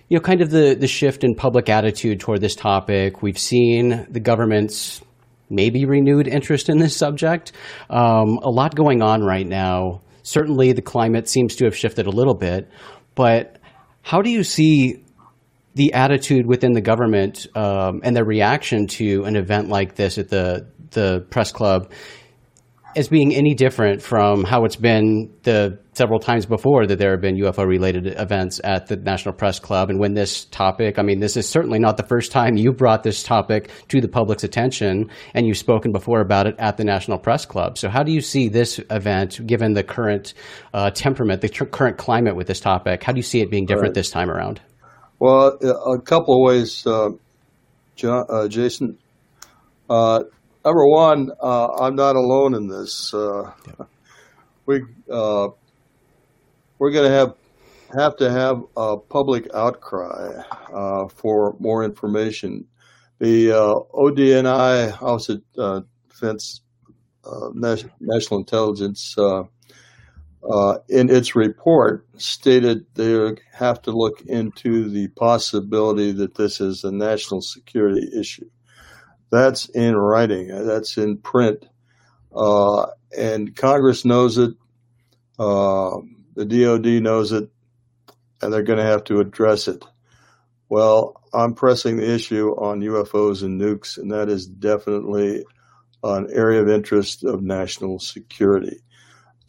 you 0.09 0.19
know, 0.19 0.21
kind 0.21 0.43
of 0.43 0.51
the, 0.51 0.75
the 0.75 0.89
shift 0.89 1.25
in 1.25 1.35
public 1.35 1.69
attitude 1.71 2.21
toward 2.21 2.41
this 2.41 2.57
topic. 2.57 3.23
We've 3.23 3.39
seen 3.39 4.07
the 4.11 4.21
government's 4.21 5.01
maybe 5.49 5.87
renewed 5.87 6.29
interest 6.29 6.69
in 6.69 6.79
this 6.79 6.95
subject. 6.97 7.53
Um, 7.89 8.41
a 8.43 8.51
lot 8.51 8.75
going 8.75 9.01
on 9.03 9.23
right 9.23 9.47
now 9.47 10.03
certainly 10.23 10.73
the 10.73 10.83
climate 10.83 11.29
seems 11.29 11.57
to 11.57 11.65
have 11.65 11.77
shifted 11.77 12.07
a 12.07 12.11
little 12.11 12.35
bit, 12.35 12.71
but 13.15 13.59
how 14.03 14.23
do 14.23 14.31
you 14.31 14.45
see 14.45 15.02
the 15.75 15.93
attitude 15.95 16.47
within 16.47 16.73
the 16.73 16.81
government 16.81 17.47
um, 17.55 18.01
and 18.05 18.17
the 18.17 18.25
reaction 18.25 18.87
to 18.87 19.25
an 19.25 19.37
event 19.37 19.69
like 19.69 19.95
this 19.95 20.19
at 20.19 20.29
the 20.29 20.67
the 20.91 21.25
press 21.31 21.53
club 21.53 21.91
as 22.95 23.09
being 23.09 23.35
any 23.35 23.55
different 23.55 24.03
from 24.03 24.45
how 24.45 24.65
it's 24.65 24.77
been 24.77 25.33
the 25.45 25.79
several 25.95 26.19
times 26.19 26.47
before 26.47 26.87
that 26.87 26.99
there 26.99 27.11
have 27.11 27.21
been 27.21 27.37
UFO 27.37 27.67
related 27.67 28.07
events 28.07 28.61
at 28.65 28.87
the 28.87 28.97
National 28.97 29.35
Press 29.35 29.59
Club. 29.59 29.91
And 29.91 29.99
when 29.99 30.15
this 30.15 30.47
topic, 30.47 30.99
I 30.99 31.03
mean, 31.03 31.21
this 31.21 31.37
is 31.37 31.49
certainly 31.49 31.79
not 31.79 31.97
the 31.97 32.03
first 32.03 32.33
time 32.33 32.57
you 32.57 32.73
brought 32.73 33.03
this 33.03 33.23
topic 33.23 33.71
to 33.89 34.01
the 34.01 34.09
public's 34.09 34.43
attention, 34.43 35.11
and 35.35 35.47
you've 35.47 35.59
spoken 35.59 35.93
before 35.93 36.21
about 36.21 36.47
it 36.47 36.55
at 36.59 36.77
the 36.77 36.85
National 36.85 37.19
Press 37.19 37.45
Club. 37.45 37.77
So, 37.77 37.89
how 37.89 38.03
do 38.03 38.13
you 38.13 38.21
see 38.21 38.49
this 38.49 38.81
event, 38.91 39.47
given 39.47 39.75
the 39.75 39.85
current 39.85 40.35
uh, 40.73 40.91
temperament, 40.91 41.43
the 41.43 41.49
current 41.49 41.99
climate 41.99 42.37
with 42.37 42.47
this 42.47 42.61
topic? 42.61 43.03
How 43.03 43.13
do 43.13 43.19
you 43.19 43.23
see 43.23 43.41
it 43.41 43.51
being 43.51 43.67
different 43.67 43.91
right. 43.91 43.95
this 43.95 44.11
time 44.11 44.31
around? 44.31 44.61
Well, 45.23 45.57
a 45.87 46.01
couple 46.01 46.35
of 46.35 46.41
ways, 46.41 46.85
uh, 46.85 47.11
John, 47.95 48.27
uh, 48.29 48.49
Jason. 48.49 48.99
Uh, 49.89 50.25
number 50.65 50.85
one, 50.85 51.31
uh, 51.41 51.69
I'm 51.75 51.95
not 51.95 52.17
alone 52.17 52.55
in 52.55 52.67
this. 52.67 53.15
Uh, 53.15 53.53
we 54.67 54.83
uh, 55.09 55.51
we're 56.77 56.91
going 56.91 57.09
to 57.09 57.17
have 57.17 57.37
have 57.95 58.17
to 58.17 58.33
have 58.33 58.65
a 58.77 58.97
public 58.97 59.47
outcry 59.55 60.43
uh, 60.75 61.07
for 61.07 61.55
more 61.61 61.85
information. 61.85 62.67
The 63.21 63.53
uh, 63.53 63.75
ODNI, 63.95 65.01
Office 65.01 65.29
of 65.29 65.43
uh, 65.57 65.81
Defense 66.09 66.63
National 67.55 68.41
Intelligence, 68.41 69.15
in 70.89 71.11
its 71.11 71.37
report 71.37 72.07
stated 72.17 72.87
they 72.95 73.37
have 73.53 73.81
to 73.83 73.93
look 73.93 74.21
into 74.23 74.89
the 74.89 75.09
possibility 75.09 76.13
that 76.13 76.35
this 76.35 76.61
is 76.61 76.85
a 76.85 76.93
national 76.93 77.41
security 77.41 78.09
issue. 78.19 78.49
That's 79.31 79.67
in 79.71 79.97
writing. 79.97 80.49
That's 80.49 80.99
in 80.99 81.17
print. 81.17 81.65
Uh, 82.35 82.87
and 83.17 83.55
Congress 83.57 84.05
knows 84.05 84.39
it. 84.39 84.55
Uh, 85.39 85.99
the 86.35 86.45
DoD 86.45 87.03
knows 87.03 87.33
it, 87.33 87.49
and 88.41 88.53
they're 88.53 88.63
going 88.63 88.79
to 88.79 88.85
have 88.85 89.05
to 89.05 89.21
address 89.21 89.69
it. 89.69 89.85
Well, 90.69 91.21
I'm 91.33 91.55
pressing 91.55 91.97
the 91.97 92.15
issue 92.15 92.51
on 92.51 92.81
UFOs 92.81 93.43
and 93.43 93.61
nukes, 93.61 93.99
and 93.99 94.11
that 94.13 94.29
is 94.29 94.47
definitely 94.47 95.45
an 96.03 96.29
area 96.33 96.61
of 96.61 96.69
interest 96.69 97.25
of 97.25 97.43
national 97.43 97.99
security. 98.01 98.81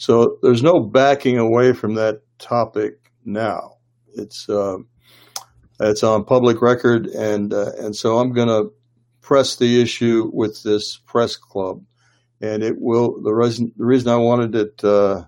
So 0.03 0.37
there's 0.41 0.61
no 0.61 0.81
backing 0.81 1.37
away 1.37 1.71
from 1.71 1.93
that 1.95 2.23
topic 2.37 3.09
now. 3.23 3.77
It's 4.13 4.49
uh, 4.49 4.79
it's 5.79 6.03
on 6.03 6.25
public 6.25 6.61
record, 6.61 7.07
and 7.07 7.53
uh, 7.53 7.71
and 7.79 7.95
so 7.95 8.17
I'm 8.17 8.33
going 8.33 8.49
to 8.49 8.73
press 9.21 9.55
the 9.55 9.81
issue 9.81 10.29
with 10.33 10.61
this 10.61 10.97
press 10.97 11.37
club, 11.37 11.85
and 12.41 12.63
it 12.63 12.75
will. 12.81 13.21
The 13.21 13.33
reason 13.33 13.71
the 13.77 13.85
reason 13.85 14.09
I 14.09 14.17
wanted 14.17 14.55
it 14.55 14.83
uh, 14.83 15.23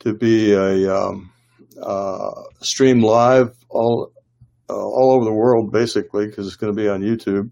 to 0.00 0.12
be 0.12 0.52
a 0.52 0.94
um, 0.94 1.32
uh, 1.82 2.42
stream 2.60 3.00
live 3.00 3.56
all 3.70 4.12
uh, 4.68 4.74
all 4.74 5.12
over 5.12 5.24
the 5.24 5.32
world, 5.32 5.72
basically, 5.72 6.26
because 6.26 6.46
it's 6.46 6.56
going 6.56 6.76
to 6.76 6.78
be 6.78 6.90
on 6.90 7.00
YouTube, 7.00 7.50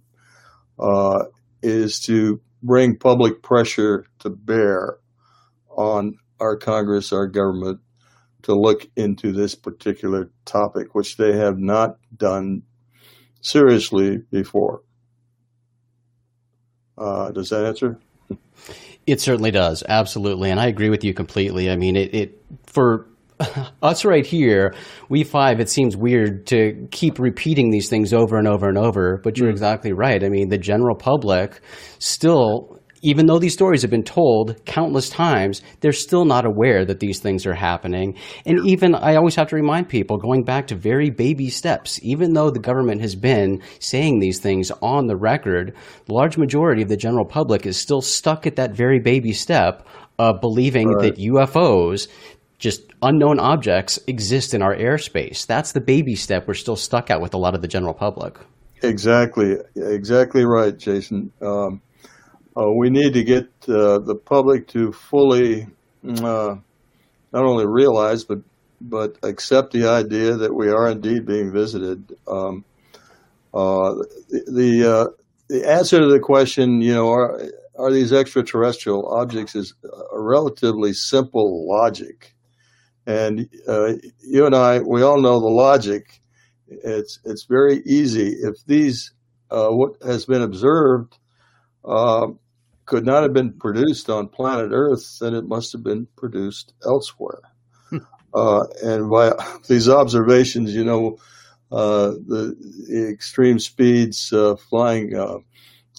uh, 0.78 1.24
is 1.62 1.98
to 2.00 2.42
bring 2.62 2.98
public 2.98 3.42
pressure 3.42 4.04
to 4.18 4.28
bear 4.28 4.98
on 5.80 6.18
our 6.38 6.56
Congress, 6.56 7.10
our 7.12 7.26
government, 7.26 7.80
to 8.42 8.54
look 8.54 8.86
into 8.96 9.32
this 9.32 9.54
particular 9.54 10.30
topic, 10.44 10.94
which 10.94 11.16
they 11.16 11.36
have 11.36 11.58
not 11.58 11.96
done 12.14 12.62
seriously 13.40 14.18
before. 14.30 14.82
Uh, 16.98 17.30
does 17.30 17.48
that 17.48 17.64
answer? 17.64 17.98
It 19.06 19.20
certainly 19.22 19.50
does, 19.50 19.82
absolutely, 19.88 20.50
and 20.50 20.60
I 20.60 20.66
agree 20.66 20.90
with 20.90 21.02
you 21.02 21.14
completely. 21.14 21.70
I 21.70 21.76
mean, 21.76 21.96
it, 21.96 22.14
it 22.14 22.42
for 22.66 23.08
us 23.82 24.04
right 24.04 24.26
here, 24.26 24.74
we 25.08 25.24
five, 25.24 25.60
it 25.60 25.70
seems 25.70 25.96
weird 25.96 26.46
to 26.48 26.86
keep 26.90 27.18
repeating 27.18 27.70
these 27.70 27.88
things 27.88 28.12
over 28.12 28.36
and 28.36 28.46
over 28.46 28.68
and 28.68 28.76
over, 28.76 29.18
but 29.24 29.38
you're 29.38 29.48
mm. 29.48 29.52
exactly 29.52 29.92
right. 29.92 30.22
I 30.22 30.28
mean, 30.28 30.50
the 30.50 30.58
general 30.58 30.94
public 30.94 31.60
still 31.98 32.79
even 33.02 33.26
though 33.26 33.38
these 33.38 33.52
stories 33.52 33.82
have 33.82 33.90
been 33.90 34.02
told 34.02 34.64
countless 34.66 35.08
times, 35.08 35.62
they're 35.80 35.92
still 35.92 36.24
not 36.24 36.44
aware 36.44 36.84
that 36.84 37.00
these 37.00 37.20
things 37.20 37.46
are 37.46 37.54
happening. 37.54 38.16
And 38.44 38.66
even, 38.66 38.94
I 38.94 39.16
always 39.16 39.34
have 39.36 39.48
to 39.48 39.56
remind 39.56 39.88
people, 39.88 40.18
going 40.18 40.44
back 40.44 40.66
to 40.68 40.74
very 40.74 41.10
baby 41.10 41.48
steps, 41.48 41.98
even 42.02 42.34
though 42.34 42.50
the 42.50 42.58
government 42.60 43.00
has 43.00 43.14
been 43.14 43.62
saying 43.78 44.18
these 44.18 44.38
things 44.38 44.70
on 44.82 45.06
the 45.06 45.16
record, 45.16 45.74
the 46.06 46.14
large 46.14 46.36
majority 46.36 46.82
of 46.82 46.88
the 46.88 46.96
general 46.96 47.24
public 47.24 47.66
is 47.66 47.78
still 47.78 48.02
stuck 48.02 48.46
at 48.46 48.56
that 48.56 48.72
very 48.72 49.00
baby 49.00 49.32
step 49.32 49.86
of 50.18 50.40
believing 50.40 50.88
right. 50.88 51.16
that 51.16 51.20
UFOs, 51.20 52.08
just 52.58 52.82
unknown 53.00 53.40
objects, 53.40 53.98
exist 54.06 54.52
in 54.52 54.60
our 54.60 54.76
airspace. 54.76 55.46
That's 55.46 55.72
the 55.72 55.80
baby 55.80 56.14
step 56.14 56.46
we're 56.46 56.54
still 56.54 56.76
stuck 56.76 57.10
at 57.10 57.22
with 57.22 57.32
a 57.32 57.38
lot 57.38 57.54
of 57.54 57.62
the 57.62 57.68
general 57.68 57.94
public. 57.94 58.36
Exactly, 58.82 59.56
exactly 59.76 60.44
right, 60.44 60.76
Jason. 60.76 61.32
Um, 61.40 61.80
we 62.68 62.90
need 62.90 63.14
to 63.14 63.24
get 63.24 63.48
uh, 63.68 63.98
the 63.98 64.14
public 64.14 64.68
to 64.68 64.92
fully 64.92 65.66
uh, 66.06 66.56
not 67.32 67.44
only 67.44 67.66
realize 67.66 68.24
but 68.24 68.40
but 68.80 69.16
accept 69.22 69.72
the 69.72 69.86
idea 69.86 70.36
that 70.36 70.54
we 70.54 70.70
are 70.70 70.90
indeed 70.90 71.26
being 71.26 71.52
visited. 71.52 72.16
Um, 72.26 72.64
uh, 73.52 73.94
the 74.28 74.44
the, 74.48 74.90
uh, 74.90 75.06
the 75.48 75.68
answer 75.68 75.98
to 75.98 76.06
the 76.06 76.20
question, 76.20 76.80
you 76.80 76.94
know, 76.94 77.10
are 77.10 77.42
are 77.78 77.92
these 77.92 78.12
extraterrestrial 78.12 79.06
objects 79.08 79.54
is 79.54 79.74
a 79.84 80.20
relatively 80.20 80.92
simple 80.92 81.68
logic, 81.68 82.34
and 83.06 83.48
uh, 83.66 83.94
you 84.20 84.46
and 84.46 84.54
I, 84.54 84.80
we 84.80 85.02
all 85.02 85.20
know 85.20 85.40
the 85.40 85.48
logic. 85.48 86.20
It's 86.68 87.18
it's 87.24 87.44
very 87.44 87.82
easy 87.84 88.28
if 88.28 88.64
these 88.66 89.12
uh, 89.50 89.68
what 89.68 90.00
has 90.02 90.26
been 90.26 90.42
observed 90.42 91.16
uh, 91.84 92.28
could 92.90 93.06
not 93.06 93.22
have 93.22 93.32
been 93.32 93.52
produced 93.52 94.10
on 94.10 94.26
planet 94.26 94.72
Earth, 94.72 95.20
then 95.20 95.32
it 95.32 95.46
must 95.46 95.70
have 95.70 95.84
been 95.84 96.08
produced 96.16 96.74
elsewhere. 96.84 97.40
Hmm. 97.88 97.98
uh, 98.34 98.64
and 98.82 99.08
by 99.08 99.32
these 99.68 99.88
observations, 99.88 100.74
you 100.74 100.84
know, 100.84 101.16
uh, 101.70 102.10
the, 102.26 102.56
the, 102.88 103.08
extreme 103.08 103.60
speeds 103.60 104.32
uh, 104.32 104.56
flying 104.56 105.14
uh, 105.14 105.38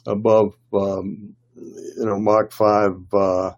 above, 0.06 0.54
um, 0.74 1.34
you 1.56 2.06
know, 2.06 2.20
Mach 2.20 2.52
5, 2.52 2.92
uh, 3.14 3.52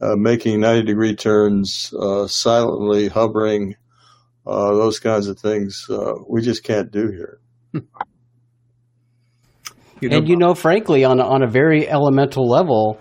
uh, 0.00 0.16
making 0.16 0.58
90 0.58 0.82
degree 0.82 1.14
turns, 1.14 1.94
silently 2.26 3.06
hovering, 3.06 3.76
those 4.44 4.98
kinds 4.98 5.28
of 5.28 5.38
things, 5.38 5.88
we 6.26 6.42
just 6.42 6.64
can't 6.64 6.90
do 6.90 7.12
here. 7.12 7.38
You 10.02 10.08
know, 10.08 10.16
and 10.18 10.28
you 10.28 10.36
know, 10.36 10.54
frankly, 10.54 11.04
on 11.04 11.20
on 11.20 11.42
a 11.42 11.46
very 11.46 11.88
elemental 11.88 12.48
level, 12.48 13.00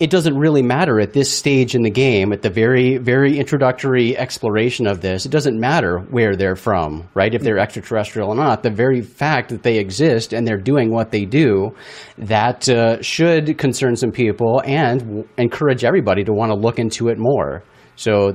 it 0.00 0.08
doesn't 0.08 0.36
really 0.36 0.62
matter 0.62 0.98
at 0.98 1.12
this 1.12 1.30
stage 1.30 1.74
in 1.74 1.82
the 1.82 1.90
game, 1.90 2.32
at 2.32 2.40
the 2.40 2.48
very 2.48 2.96
very 2.96 3.38
introductory 3.38 4.16
exploration 4.16 4.86
of 4.86 5.02
this. 5.02 5.26
It 5.26 5.28
doesn't 5.30 5.60
matter 5.60 5.98
where 6.10 6.34
they're 6.34 6.56
from, 6.56 7.06
right? 7.14 7.34
If 7.34 7.42
they're 7.42 7.58
extraterrestrial 7.58 8.30
or 8.30 8.34
not. 8.34 8.62
The 8.62 8.70
very 8.70 9.02
fact 9.02 9.50
that 9.50 9.62
they 9.62 9.76
exist 9.76 10.32
and 10.32 10.48
they're 10.48 10.56
doing 10.56 10.90
what 10.90 11.10
they 11.10 11.26
do, 11.26 11.76
that 12.16 12.66
uh, 12.66 13.02
should 13.02 13.58
concern 13.58 13.94
some 13.94 14.10
people 14.10 14.62
and 14.64 15.00
w- 15.00 15.28
encourage 15.36 15.84
everybody 15.84 16.24
to 16.24 16.32
want 16.32 16.50
to 16.50 16.56
look 16.56 16.78
into 16.78 17.08
it 17.08 17.18
more. 17.18 17.62
So, 17.96 18.32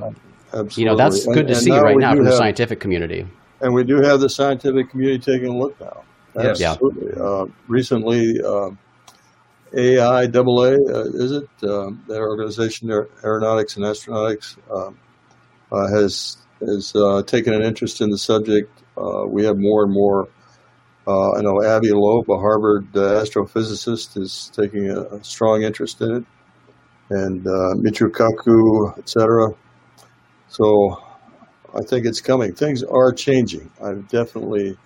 Absolutely. 0.54 0.82
you 0.82 0.88
know, 0.88 0.96
that's 0.96 1.26
good 1.26 1.38
and, 1.38 1.48
to 1.48 1.54
and 1.54 1.62
see 1.62 1.72
right 1.72 1.96
now 1.98 2.14
from 2.14 2.24
have, 2.24 2.32
the 2.32 2.36
scientific 2.38 2.78
community. 2.78 3.26
And 3.60 3.74
we 3.74 3.82
do 3.82 3.96
have 4.02 4.20
the 4.20 4.30
scientific 4.30 4.88
community 4.88 5.18
taking 5.18 5.48
a 5.48 5.58
look 5.58 5.78
now. 5.80 6.04
Yes. 6.34 6.60
Absolutely. 6.62 7.12
Yeah. 7.16 7.22
Uh, 7.22 7.46
recently, 7.66 8.40
uh, 8.40 8.70
AIAA, 9.72 10.76
uh, 10.88 11.04
is 11.14 11.32
it? 11.32 11.48
Uh, 11.62 11.90
their 12.06 12.28
organization, 12.28 12.90
Aeronautics 12.90 13.76
and 13.76 13.84
Astronautics, 13.84 14.56
um, 14.70 14.98
uh, 15.70 15.88
has 15.88 16.38
has 16.60 16.92
uh, 16.96 17.22
taken 17.22 17.52
an 17.52 17.62
interest 17.62 18.00
in 18.00 18.10
the 18.10 18.18
subject. 18.18 18.70
we 19.26 19.44
have 19.44 19.58
more 19.58 19.84
and 19.84 19.92
more. 19.92 20.28
I 21.06 21.40
know 21.40 21.64
Avi 21.64 21.92
Loeb, 21.92 22.30
a 22.30 22.36
Harvard 22.36 22.92
astrophysicist, 22.92 24.20
is 24.20 24.50
taking 24.54 24.90
a, 24.90 25.00
a, 25.00 25.24
strong 25.24 25.62
interest 25.62 26.02
in 26.02 26.16
it, 26.16 26.24
and 27.10 27.44
Michio 27.44 28.10
Kaku, 28.10 28.98
etc. 28.98 29.54
So 30.48 31.02
I 31.74 31.82
think 31.82 32.06
it's 32.06 32.20
coming. 32.20 32.54
Things 32.54 32.82
are 32.82 33.12
changing. 33.12 33.70
I've 33.82 34.08
definitely 34.08 34.76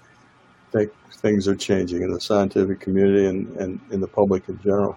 think 0.72 0.90
things 1.12 1.46
are 1.46 1.54
changing 1.54 2.02
in 2.02 2.10
the 2.10 2.20
scientific 2.20 2.80
community 2.80 3.26
and, 3.26 3.48
and 3.56 3.80
in 3.90 4.00
the 4.00 4.08
public 4.08 4.48
in 4.48 4.58
general. 4.60 4.96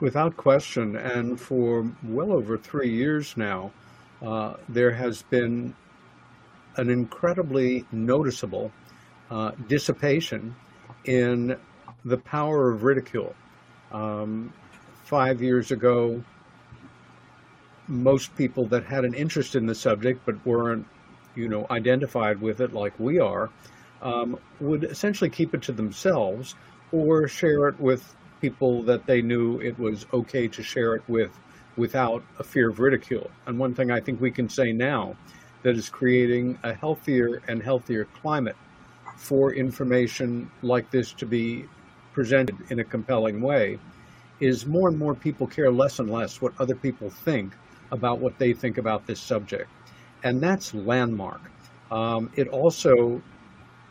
Without 0.00 0.36
question, 0.36 0.96
and 0.96 1.40
for 1.40 1.90
well 2.04 2.32
over 2.32 2.58
three 2.58 2.90
years 2.90 3.36
now, 3.36 3.72
uh, 4.22 4.54
there 4.68 4.90
has 4.90 5.22
been 5.22 5.74
an 6.76 6.90
incredibly 6.90 7.86
noticeable 7.92 8.70
uh, 9.30 9.52
dissipation 9.68 10.54
in 11.06 11.56
the 12.04 12.18
power 12.18 12.70
of 12.70 12.82
ridicule. 12.82 13.34
Um, 13.92 14.52
five 15.04 15.40
years 15.40 15.70
ago, 15.70 16.22
most 17.88 18.34
people 18.36 18.66
that 18.66 18.84
had 18.84 19.04
an 19.04 19.14
interest 19.14 19.54
in 19.54 19.66
the 19.66 19.74
subject 19.74 20.20
but 20.26 20.44
weren't, 20.44 20.86
you 21.34 21.48
know, 21.48 21.66
identified 21.70 22.40
with 22.40 22.60
it 22.60 22.72
like 22.72 22.98
we 22.98 23.18
are, 23.18 23.50
um, 24.02 24.38
would 24.60 24.84
essentially 24.84 25.30
keep 25.30 25.54
it 25.54 25.62
to 25.62 25.72
themselves 25.72 26.54
or 26.92 27.28
share 27.28 27.68
it 27.68 27.78
with 27.80 28.14
people 28.40 28.82
that 28.82 29.06
they 29.06 29.22
knew 29.22 29.60
it 29.60 29.78
was 29.78 30.06
okay 30.12 30.46
to 30.48 30.62
share 30.62 30.94
it 30.94 31.02
with 31.08 31.30
without 31.76 32.22
a 32.38 32.44
fear 32.44 32.70
of 32.70 32.78
ridicule. 32.78 33.30
And 33.46 33.58
one 33.58 33.74
thing 33.74 33.90
I 33.90 34.00
think 34.00 34.20
we 34.20 34.30
can 34.30 34.48
say 34.48 34.72
now 34.72 35.16
that 35.62 35.76
is 35.76 35.88
creating 35.88 36.58
a 36.62 36.72
healthier 36.72 37.42
and 37.48 37.62
healthier 37.62 38.06
climate 38.20 38.56
for 39.16 39.52
information 39.52 40.50
like 40.62 40.90
this 40.90 41.12
to 41.14 41.26
be 41.26 41.64
presented 42.12 42.56
in 42.70 42.80
a 42.80 42.84
compelling 42.84 43.40
way 43.40 43.78
is 44.40 44.66
more 44.66 44.88
and 44.88 44.98
more 44.98 45.14
people 45.14 45.46
care 45.46 45.70
less 45.70 45.98
and 45.98 46.10
less 46.10 46.40
what 46.40 46.52
other 46.60 46.74
people 46.74 47.10
think 47.10 47.52
about 47.90 48.18
what 48.18 48.38
they 48.38 48.52
think 48.52 48.78
about 48.78 49.06
this 49.06 49.20
subject. 49.20 49.70
And 50.22 50.40
that's 50.40 50.74
landmark. 50.74 51.40
Um, 51.90 52.30
it 52.36 52.48
also 52.48 53.22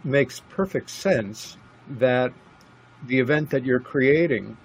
makes 0.06 0.42
perfect 0.50 0.90
sense 0.90 1.58
that 1.90 2.32
the 3.08 3.20
event 3.20 3.50
that 3.50 3.66
you're 3.66 3.80
creating, 3.80 4.56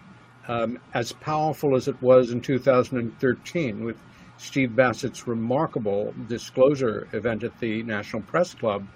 um, 0.49 0.79
as 0.95 1.13
powerful 1.13 1.75
as 1.75 1.89
it 1.89 2.01
was 2.03 2.31
in 2.31 2.41
2013 2.41 3.85
with 3.85 3.97
Steve 4.39 4.71
Bassett's 4.71 5.27
remarkable 5.27 6.15
disclosure 6.29 7.09
event 7.13 7.43
at 7.43 7.59
the 7.61 7.83
National 7.83 8.23
Press 8.23 8.55
Club, 8.55 8.87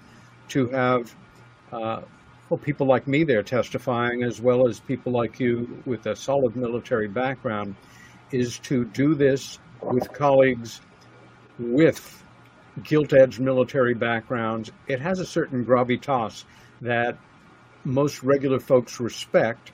to 0.49 0.67
have 0.69 1.13
uh, 1.71 2.01
well, 2.49 2.57
people 2.59 2.85
like 2.85 3.07
me 3.07 3.23
there 3.23 3.41
testifying, 3.41 4.23
as 4.23 4.39
well 4.39 4.67
as 4.67 4.79
people 4.79 5.11
like 5.11 5.39
you 5.39 5.81
with 5.85 6.05
a 6.05 6.15
solid 6.15 6.55
military 6.55 7.07
background, 7.07 7.75
is 8.31 8.59
to 8.59 8.85
do 8.85 9.15
this 9.15 9.59
with 9.81 10.11
colleagues 10.13 10.81
with 11.57 12.23
gilt 12.83 13.13
edged 13.13 13.39
military 13.39 13.93
backgrounds, 13.93 14.71
it 14.87 14.99
has 14.99 15.19
a 15.19 15.25
certain 15.25 15.65
gravitas 15.65 16.43
that 16.81 17.17
most 17.83 18.23
regular 18.23 18.59
folks 18.59 18.99
respect. 18.99 19.71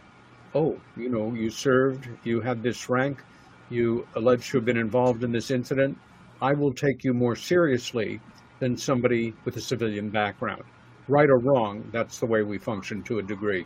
Oh, 0.53 0.79
you 0.95 1.09
know, 1.09 1.33
you 1.33 1.49
served, 1.49 2.07
you 2.23 2.41
had 2.41 2.61
this 2.61 2.89
rank, 2.89 3.23
you 3.69 4.05
alleged 4.15 4.51
to 4.51 4.57
have 4.57 4.65
been 4.65 4.77
involved 4.77 5.23
in 5.23 5.31
this 5.31 5.49
incident. 5.49 5.97
I 6.41 6.53
will 6.53 6.73
take 6.73 7.03
you 7.03 7.13
more 7.13 7.35
seriously 7.35 8.19
than 8.59 8.77
somebody 8.77 9.33
with 9.45 9.57
a 9.57 9.61
civilian 9.61 10.09
background. 10.09 10.63
Right 11.07 11.29
or 11.29 11.39
wrong, 11.39 11.89
that's 11.91 12.19
the 12.19 12.25
way 12.25 12.43
we 12.43 12.57
function 12.57 13.01
to 13.03 13.19
a 13.19 13.23
degree. 13.23 13.65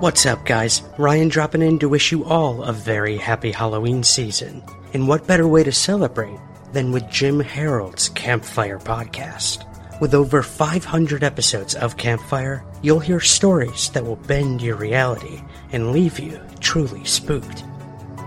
What's 0.00 0.26
up, 0.26 0.46
guys? 0.46 0.84
Ryan 0.96 1.26
dropping 1.28 1.60
in 1.60 1.80
to 1.80 1.88
wish 1.88 2.12
you 2.12 2.24
all 2.24 2.62
a 2.62 2.72
very 2.72 3.16
happy 3.16 3.50
Halloween 3.50 4.04
season. 4.04 4.62
And 4.94 5.08
what 5.08 5.26
better 5.26 5.48
way 5.48 5.64
to 5.64 5.72
celebrate 5.72 6.38
than 6.72 6.92
with 6.92 7.10
Jim 7.10 7.40
Harold's 7.40 8.08
Campfire 8.10 8.78
podcast? 8.78 9.64
With 10.00 10.14
over 10.14 10.44
500 10.44 11.24
episodes 11.24 11.74
of 11.74 11.96
Campfire, 11.96 12.64
you'll 12.80 13.00
hear 13.00 13.18
stories 13.18 13.90
that 13.90 14.04
will 14.04 14.14
bend 14.28 14.62
your 14.62 14.76
reality 14.76 15.42
and 15.72 15.90
leave 15.90 16.20
you 16.20 16.40
truly 16.60 17.04
spooked. 17.04 17.64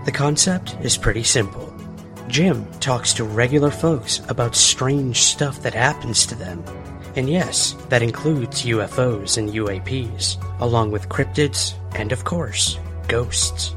The 0.04 0.12
concept 0.12 0.76
is 0.82 0.98
pretty 0.98 1.22
simple. 1.22 1.74
Jim 2.28 2.70
talks 2.80 3.14
to 3.14 3.24
regular 3.24 3.70
folks 3.70 4.20
about 4.28 4.54
strange 4.54 5.22
stuff 5.22 5.62
that 5.62 5.72
happens 5.72 6.26
to 6.26 6.34
them. 6.34 6.62
And 7.14 7.28
yes, 7.28 7.76
that 7.88 8.02
includes 8.02 8.62
UFOs 8.62 9.36
and 9.36 9.50
UAPs, 9.50 10.42
along 10.60 10.90
with 10.90 11.08
cryptids 11.08 11.74
and, 11.94 12.10
of 12.10 12.24
course, 12.24 12.78
ghosts. 13.06 13.74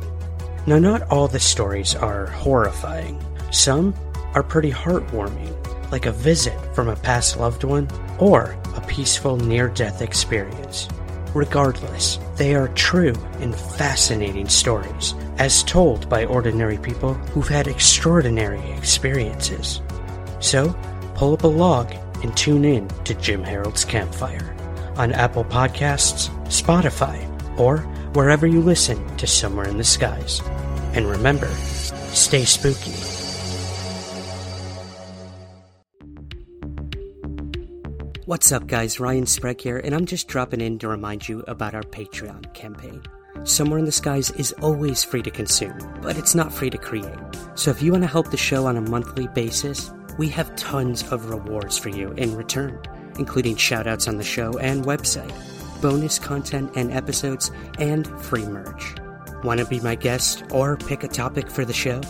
Now, 0.65 0.79
not 0.79 1.03
all 1.11 1.27
the 1.27 1.39
stories 1.39 1.95
are 1.95 2.27
horrifying. 2.27 3.23
Some 3.51 3.93
are 4.33 4.43
pretty 4.43 4.71
heartwarming, 4.71 5.53
like 5.91 6.05
a 6.05 6.11
visit 6.11 6.57
from 6.73 6.87
a 6.87 6.95
past 6.95 7.37
loved 7.37 7.63
one 7.63 7.87
or 8.19 8.57
a 8.75 8.81
peaceful 8.81 9.37
near 9.37 9.67
death 9.67 10.01
experience. 10.01 10.87
Regardless, 11.33 12.19
they 12.37 12.55
are 12.55 12.69
true 12.69 13.13
and 13.39 13.53
fascinating 13.53 14.47
stories, 14.47 15.13
as 15.37 15.63
told 15.63 16.09
by 16.09 16.23
ordinary 16.25 16.77
people 16.77 17.13
who've 17.13 17.47
had 17.47 17.67
extraordinary 17.67 18.71
experiences. 18.71 19.81
So, 20.39 20.73
pull 21.15 21.33
up 21.33 21.43
a 21.43 21.47
log 21.47 21.93
and 22.23 22.35
tune 22.35 22.65
in 22.65 22.87
to 23.05 23.13
Jim 23.15 23.43
Harold's 23.43 23.85
Campfire 23.85 24.55
on 24.97 25.11
Apple 25.11 25.45
Podcasts, 25.45 26.29
Spotify, 26.45 27.19
or 27.59 27.79
wherever 28.13 28.47
you 28.47 28.61
listen 28.61 29.17
to 29.17 29.27
Somewhere 29.27 29.67
in 29.67 29.77
the 29.77 29.83
Skies. 29.83 30.41
And 30.93 31.07
remember, 31.07 31.47
stay 32.13 32.45
spooky. 32.45 32.93
What's 38.25 38.51
up, 38.51 38.65
guys? 38.65 38.99
Ryan 38.99 39.27
Sprague 39.27 39.61
here, 39.61 39.77
and 39.77 39.93
I'm 39.93 40.07
just 40.07 40.27
dropping 40.27 40.59
in 40.59 40.79
to 40.79 40.87
remind 40.87 41.29
you 41.29 41.41
about 41.47 41.75
our 41.75 41.83
Patreon 41.83 42.53
campaign. 42.55 43.03
Somewhere 43.43 43.77
in 43.77 43.85
the 43.85 43.91
Skies 43.91 44.31
is 44.31 44.51
always 44.61 45.03
free 45.03 45.21
to 45.21 45.29
consume, 45.29 45.77
but 46.01 46.17
it's 46.17 46.33
not 46.33 46.51
free 46.51 46.71
to 46.71 46.77
create. 46.77 47.13
So 47.53 47.69
if 47.69 47.83
you 47.83 47.91
want 47.91 48.03
to 48.03 48.09
help 48.09 48.31
the 48.31 48.37
show 48.37 48.65
on 48.65 48.77
a 48.77 48.81
monthly 48.81 49.27
basis, 49.27 49.91
we 50.17 50.29
have 50.29 50.55
tons 50.55 51.03
of 51.11 51.29
rewards 51.29 51.77
for 51.77 51.89
you 51.89 52.11
in 52.11 52.35
return, 52.35 52.79
including 53.17 53.55
shoutouts 53.55 54.07
on 54.07 54.17
the 54.17 54.23
show 54.23 54.57
and 54.59 54.85
website, 54.85 55.33
bonus 55.81 56.19
content 56.19 56.71
and 56.75 56.91
episodes, 56.91 57.51
and 57.79 58.07
free 58.21 58.45
merch. 58.45 58.95
Want 59.43 59.59
to 59.59 59.65
be 59.65 59.79
my 59.79 59.95
guest 59.95 60.43
or 60.51 60.77
pick 60.77 61.03
a 61.03 61.07
topic 61.07 61.49
for 61.49 61.65
the 61.65 61.73
show? 61.73 62.01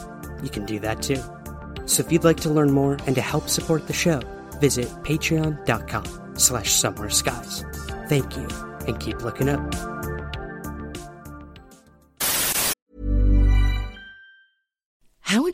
You 0.44 0.50
can 0.50 0.66
do 0.66 0.80
that 0.80 1.02
too. 1.02 1.22
So 1.86 2.04
if 2.04 2.12
you'd 2.12 2.24
like 2.24 2.40
to 2.42 2.50
learn 2.50 2.72
more 2.72 2.98
and 3.06 3.16
to 3.16 3.22
help 3.22 3.50
support 3.50 3.88
the 3.88 3.94
show, 3.94 4.22
visit 4.60 4.88
patreon.com 5.04 6.38
slash 6.38 6.72
somewhere 6.72 7.10
skies. 7.10 7.66
Thank 8.08 8.36
you, 8.38 8.48
and 8.88 9.00
keep 9.00 9.22
looking 9.22 9.50
up. 9.50 9.95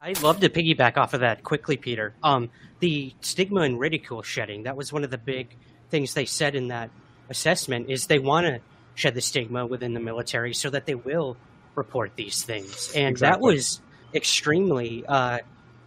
I'd 0.00 0.22
love 0.22 0.40
to 0.40 0.48
piggyback 0.48 0.96
off 0.96 1.14
of 1.14 1.20
that 1.20 1.42
quickly, 1.42 1.76
Peter. 1.76 2.14
Um, 2.22 2.50
the 2.80 3.14
stigma 3.20 3.62
and 3.62 3.80
ridicule 3.80 4.22
shedding, 4.22 4.64
that 4.64 4.76
was 4.76 4.92
one 4.92 5.02
of 5.02 5.10
the 5.10 5.18
big 5.18 5.48
things 5.90 6.14
they 6.14 6.26
said 6.26 6.54
in 6.54 6.68
that 6.68 6.90
assessment, 7.28 7.90
is 7.90 8.06
they 8.06 8.18
want 8.18 8.46
to 8.46 8.60
shed 8.94 9.14
the 9.14 9.20
stigma 9.20 9.66
within 9.66 9.94
the 9.94 10.00
military 10.00 10.52
so 10.52 10.70
that 10.70 10.86
they 10.86 10.94
will 10.94 11.36
report 11.74 12.12
these 12.16 12.42
things. 12.42 12.92
And 12.94 13.16
that 13.18 13.40
was 13.40 13.80
extremely 14.12 15.04
uh, 15.06 15.38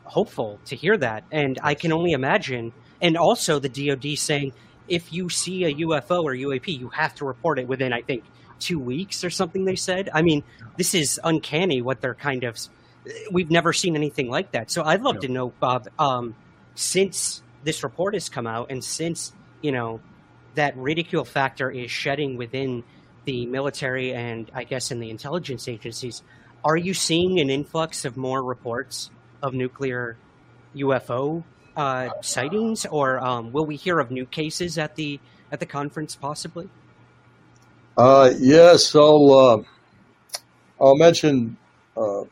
hopeful 0.04 0.60
to 0.66 0.76
hear 0.76 0.98
that. 0.98 1.24
And 1.32 1.60
I 1.62 1.76
can 1.76 1.92
only 1.92 2.14
imagine, 2.14 2.74
and 3.02 3.18
also 3.18 3.60
the 3.60 3.70
DoD 3.70 4.18
saying, 4.18 4.54
if 4.88 5.14
you 5.14 5.30
see 5.30 5.66
a 5.66 5.74
UFO 5.74 6.24
or 6.24 6.34
UAP, 6.34 6.80
you 6.80 6.90
have 6.90 7.16
to 7.16 7.26
report 7.26 7.60
it 7.60 7.68
within, 7.68 7.94
I 7.94 8.02
think, 8.02 8.24
two 8.60 8.80
weeks 8.80 9.24
or 9.24 9.30
something. 9.30 9.66
They 9.66 9.76
said. 9.76 10.10
I 10.14 10.22
mean, 10.22 10.44
this 10.78 10.94
is 10.94 11.20
uncanny 11.24 11.82
what 11.82 12.02
they're 12.02 12.16
kind 12.16 12.44
of. 12.44 12.58
We've 13.32 13.50
never 13.50 13.74
seen 13.74 13.96
anything 13.96 14.30
like 14.30 14.52
that. 14.52 14.70
So 14.70 14.84
I'd 14.84 15.02
love 15.02 15.16
No. 15.16 15.22
to 15.22 15.28
know, 15.28 15.54
Bob, 15.60 15.88
um, 15.98 16.36
since 16.76 17.42
this 17.64 17.84
report 17.84 18.14
has 18.14 18.30
come 18.30 18.48
out, 18.48 18.68
and 18.70 18.84
since 18.84 19.34
you 19.62 19.72
know 19.72 20.00
that 20.56 20.76
ridicule 20.78 21.26
factor 21.26 21.70
is 21.72 21.90
shedding 21.90 22.38
within 22.38 22.84
the 23.26 23.46
military 23.46 24.14
and 24.14 24.50
I 24.54 24.64
guess 24.64 24.92
in 24.92 25.00
the 25.00 25.10
intelligence 25.10 25.68
agencies, 25.68 26.24
are 26.64 26.78
you 26.78 26.94
seeing 26.94 27.40
an 27.40 27.50
influx 27.50 28.06
of 28.06 28.18
more 28.18 28.44
reports 28.44 29.10
of 29.42 29.54
nuclear 29.54 30.18
UFO 30.76 31.44
uh, 31.76 32.10
sightings, 32.22 32.86
or 32.86 33.20
um, 33.20 33.52
will 33.52 33.66
we 33.66 33.76
hear 33.76 34.00
of 34.00 34.12
new 34.12 34.26
cases 34.26 34.78
at 34.78 34.96
the 34.96 35.20
at 35.52 35.60
the 35.60 35.66
conference 35.66 36.16
possibly? 36.16 36.70
Uh, 37.98 38.32
yes, 38.40 38.96
I'll 38.96 39.32
uh, 39.34 39.64
I'll 40.80 40.98
mention 40.98 41.58
uh, 41.96 42.24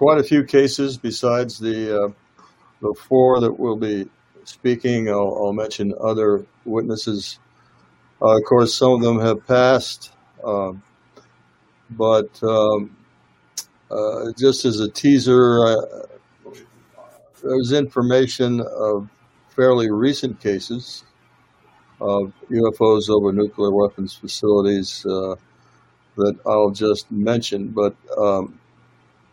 quite 0.00 0.16
a 0.16 0.22
few 0.22 0.42
cases 0.42 0.96
besides 0.96 1.58
the 1.58 2.04
uh, 2.04 2.08
the 2.80 2.94
four 3.06 3.38
that 3.38 3.52
will 3.60 3.76
be 3.76 4.08
speaking. 4.44 5.10
I'll, 5.10 5.36
I'll 5.38 5.52
mention 5.52 5.92
other 6.00 6.46
witnesses. 6.64 7.38
Uh, 8.22 8.38
of 8.38 8.44
course, 8.44 8.74
some 8.74 8.92
of 8.92 9.02
them 9.02 9.20
have 9.20 9.46
passed, 9.46 10.12
um, 10.42 10.82
but 11.90 12.30
um, 12.42 12.96
uh, 13.90 14.32
just 14.38 14.64
as 14.64 14.80
a 14.80 14.88
teaser, 14.88 15.66
uh, 15.66 16.06
there's 17.42 17.72
information 17.72 18.62
of 18.62 19.06
fairly 19.50 19.90
recent 19.90 20.40
cases 20.40 21.04
of 22.00 22.32
UFOs 22.50 23.10
over 23.10 23.34
nuclear 23.34 23.70
weapons 23.70 24.14
facilities 24.14 25.04
uh, 25.04 25.34
that 26.16 26.38
I'll 26.46 26.70
just 26.70 27.12
mention. 27.12 27.68
But 27.68 27.94
um, 28.16 28.58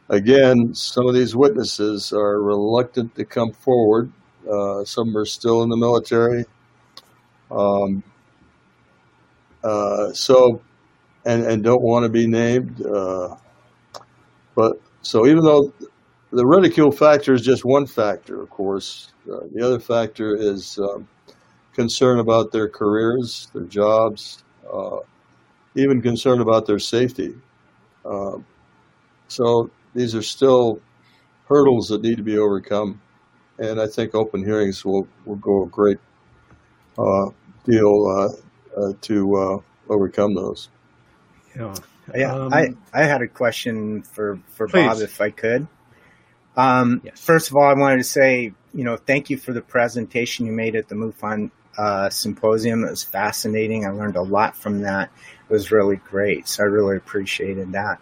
again, 0.09 0.73
some 0.73 1.07
of 1.07 1.13
these 1.13 1.35
witnesses 1.35 2.13
are 2.13 2.41
reluctant 2.41 3.15
to 3.15 3.25
come 3.25 3.51
forward. 3.51 4.11
Uh, 4.49 4.83
some 4.85 5.15
are 5.17 5.25
still 5.25 5.63
in 5.63 5.69
the 5.69 5.77
military. 5.77 6.45
Um, 7.51 8.03
uh, 9.63 10.13
so, 10.13 10.61
and, 11.25 11.43
and 11.43 11.63
don't 11.63 11.81
want 11.81 12.03
to 12.03 12.09
be 12.09 12.27
named. 12.27 12.85
Uh, 12.85 13.35
but 14.55 14.79
so 15.01 15.27
even 15.27 15.43
though 15.43 15.73
the 16.31 16.45
ridicule 16.45 16.91
factor 16.91 17.33
is 17.33 17.41
just 17.41 17.65
one 17.65 17.85
factor, 17.85 18.41
of 18.41 18.49
course, 18.49 19.11
uh, 19.31 19.39
the 19.53 19.65
other 19.65 19.79
factor 19.79 20.35
is 20.35 20.79
um, 20.79 21.07
concern 21.73 22.19
about 22.19 22.51
their 22.51 22.67
careers, 22.67 23.49
their 23.53 23.63
jobs, 23.63 24.43
uh, 24.71 24.97
even 25.75 26.01
concern 26.01 26.41
about 26.41 26.65
their 26.65 26.79
safety. 26.79 27.35
Uh, 28.03 28.37
so 29.27 29.69
these 29.97 30.13
are 30.13 30.21
still 30.21 30.79
hurdles 31.49 31.89
that 31.89 32.03
need 32.03 32.17
to 32.17 32.23
be 32.23 32.37
overcome, 32.37 33.01
and 33.57 33.81
I 33.81 33.87
think 33.87 34.13
open 34.13 34.45
hearings 34.45 34.85
will, 34.85 35.07
will 35.25 35.37
go 35.37 35.63
a 35.63 35.67
great 35.67 35.97
uh, 36.99 37.29
deal 37.65 38.05
uh, 38.05 38.79
uh, 38.79 38.93
to 39.01 39.35
uh, 39.35 39.57
overcome 39.89 40.35
those. 40.35 40.69
Yeah. 41.55 41.73
Yeah, 42.15 42.35
Um, 42.35 42.53
I, 42.53 42.69
I 42.93 43.03
had 43.03 43.21
a 43.21 43.27
question 43.27 44.03
for, 44.03 44.39
for 44.49 44.67
Bob, 44.67 44.99
if 44.99 45.19
I 45.19 45.31
could. 45.31 45.67
Um, 46.55 47.01
Yes. 47.03 47.19
First 47.19 47.49
of 47.49 47.55
all, 47.55 47.65
I 47.65 47.73
wanted 47.73 47.97
to 47.97 48.03
say, 48.03 48.53
you 48.73 48.83
know, 48.83 48.97
thank 48.97 49.31
you 49.31 49.37
for 49.37 49.51
the 49.51 49.61
presentation 49.61 50.45
you 50.45 50.51
made 50.51 50.75
at 50.75 50.87
the 50.87 50.95
MUFON 50.95 51.49
uh, 51.77 52.09
symposium. 52.09 52.83
It 52.83 52.91
was 52.91 53.03
fascinating. 53.03 53.85
I 53.85 53.89
learned 53.89 54.15
a 54.15 54.21
lot 54.21 54.55
from 54.55 54.81
that. 54.81 55.09
It 55.49 55.53
was 55.53 55.71
really 55.71 55.97
great. 55.97 56.47
So 56.47 56.63
I 56.63 56.67
really 56.67 56.97
appreciated 56.97 57.71
that. 57.73 57.99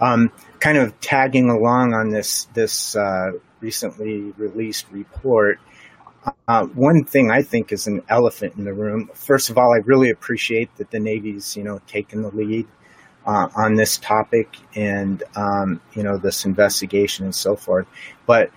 Um, 0.00 0.30
kind 0.60 0.78
of 0.78 0.98
tagging 1.00 1.50
along 1.50 1.94
on 1.94 2.10
this 2.10 2.44
this 2.54 2.96
uh, 2.96 3.32
recently 3.60 4.32
released 4.36 4.86
report. 4.90 5.58
Uh, 6.46 6.66
one 6.66 7.04
thing 7.04 7.30
I 7.30 7.42
think 7.42 7.72
is 7.72 7.86
an 7.86 8.02
elephant 8.08 8.54
in 8.56 8.64
the 8.64 8.72
room. 8.72 9.10
First 9.14 9.50
of 9.50 9.58
all, 9.58 9.72
I 9.72 9.78
really 9.78 10.10
appreciate 10.10 10.74
that 10.76 10.90
the 10.90 11.00
Navy's, 11.00 11.56
you 11.56 11.64
know, 11.64 11.80
taken 11.88 12.22
the 12.22 12.30
lead 12.30 12.66
uh, 13.26 13.48
on 13.56 13.74
this 13.74 13.98
topic 13.98 14.56
and, 14.76 15.22
um, 15.34 15.80
you 15.94 16.02
know, 16.04 16.18
this 16.18 16.44
investigation 16.44 17.24
and 17.24 17.34
so 17.34 17.56
forth. 17.56 17.86
But 18.26 18.50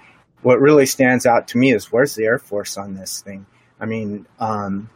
what 0.43 0.59
really 0.59 0.85
stands 0.85 1.25
out 1.25 1.47
to 1.49 1.57
me 1.57 1.73
is 1.73 1.91
where's 1.91 2.13
the 2.13 2.25
Air 2.25 2.37
Force 2.37 2.77
on 2.77 2.93
this 2.93 3.21
thing? 3.21 3.47
I 3.79 3.85
mean, 3.85 4.27
um, 4.39 4.89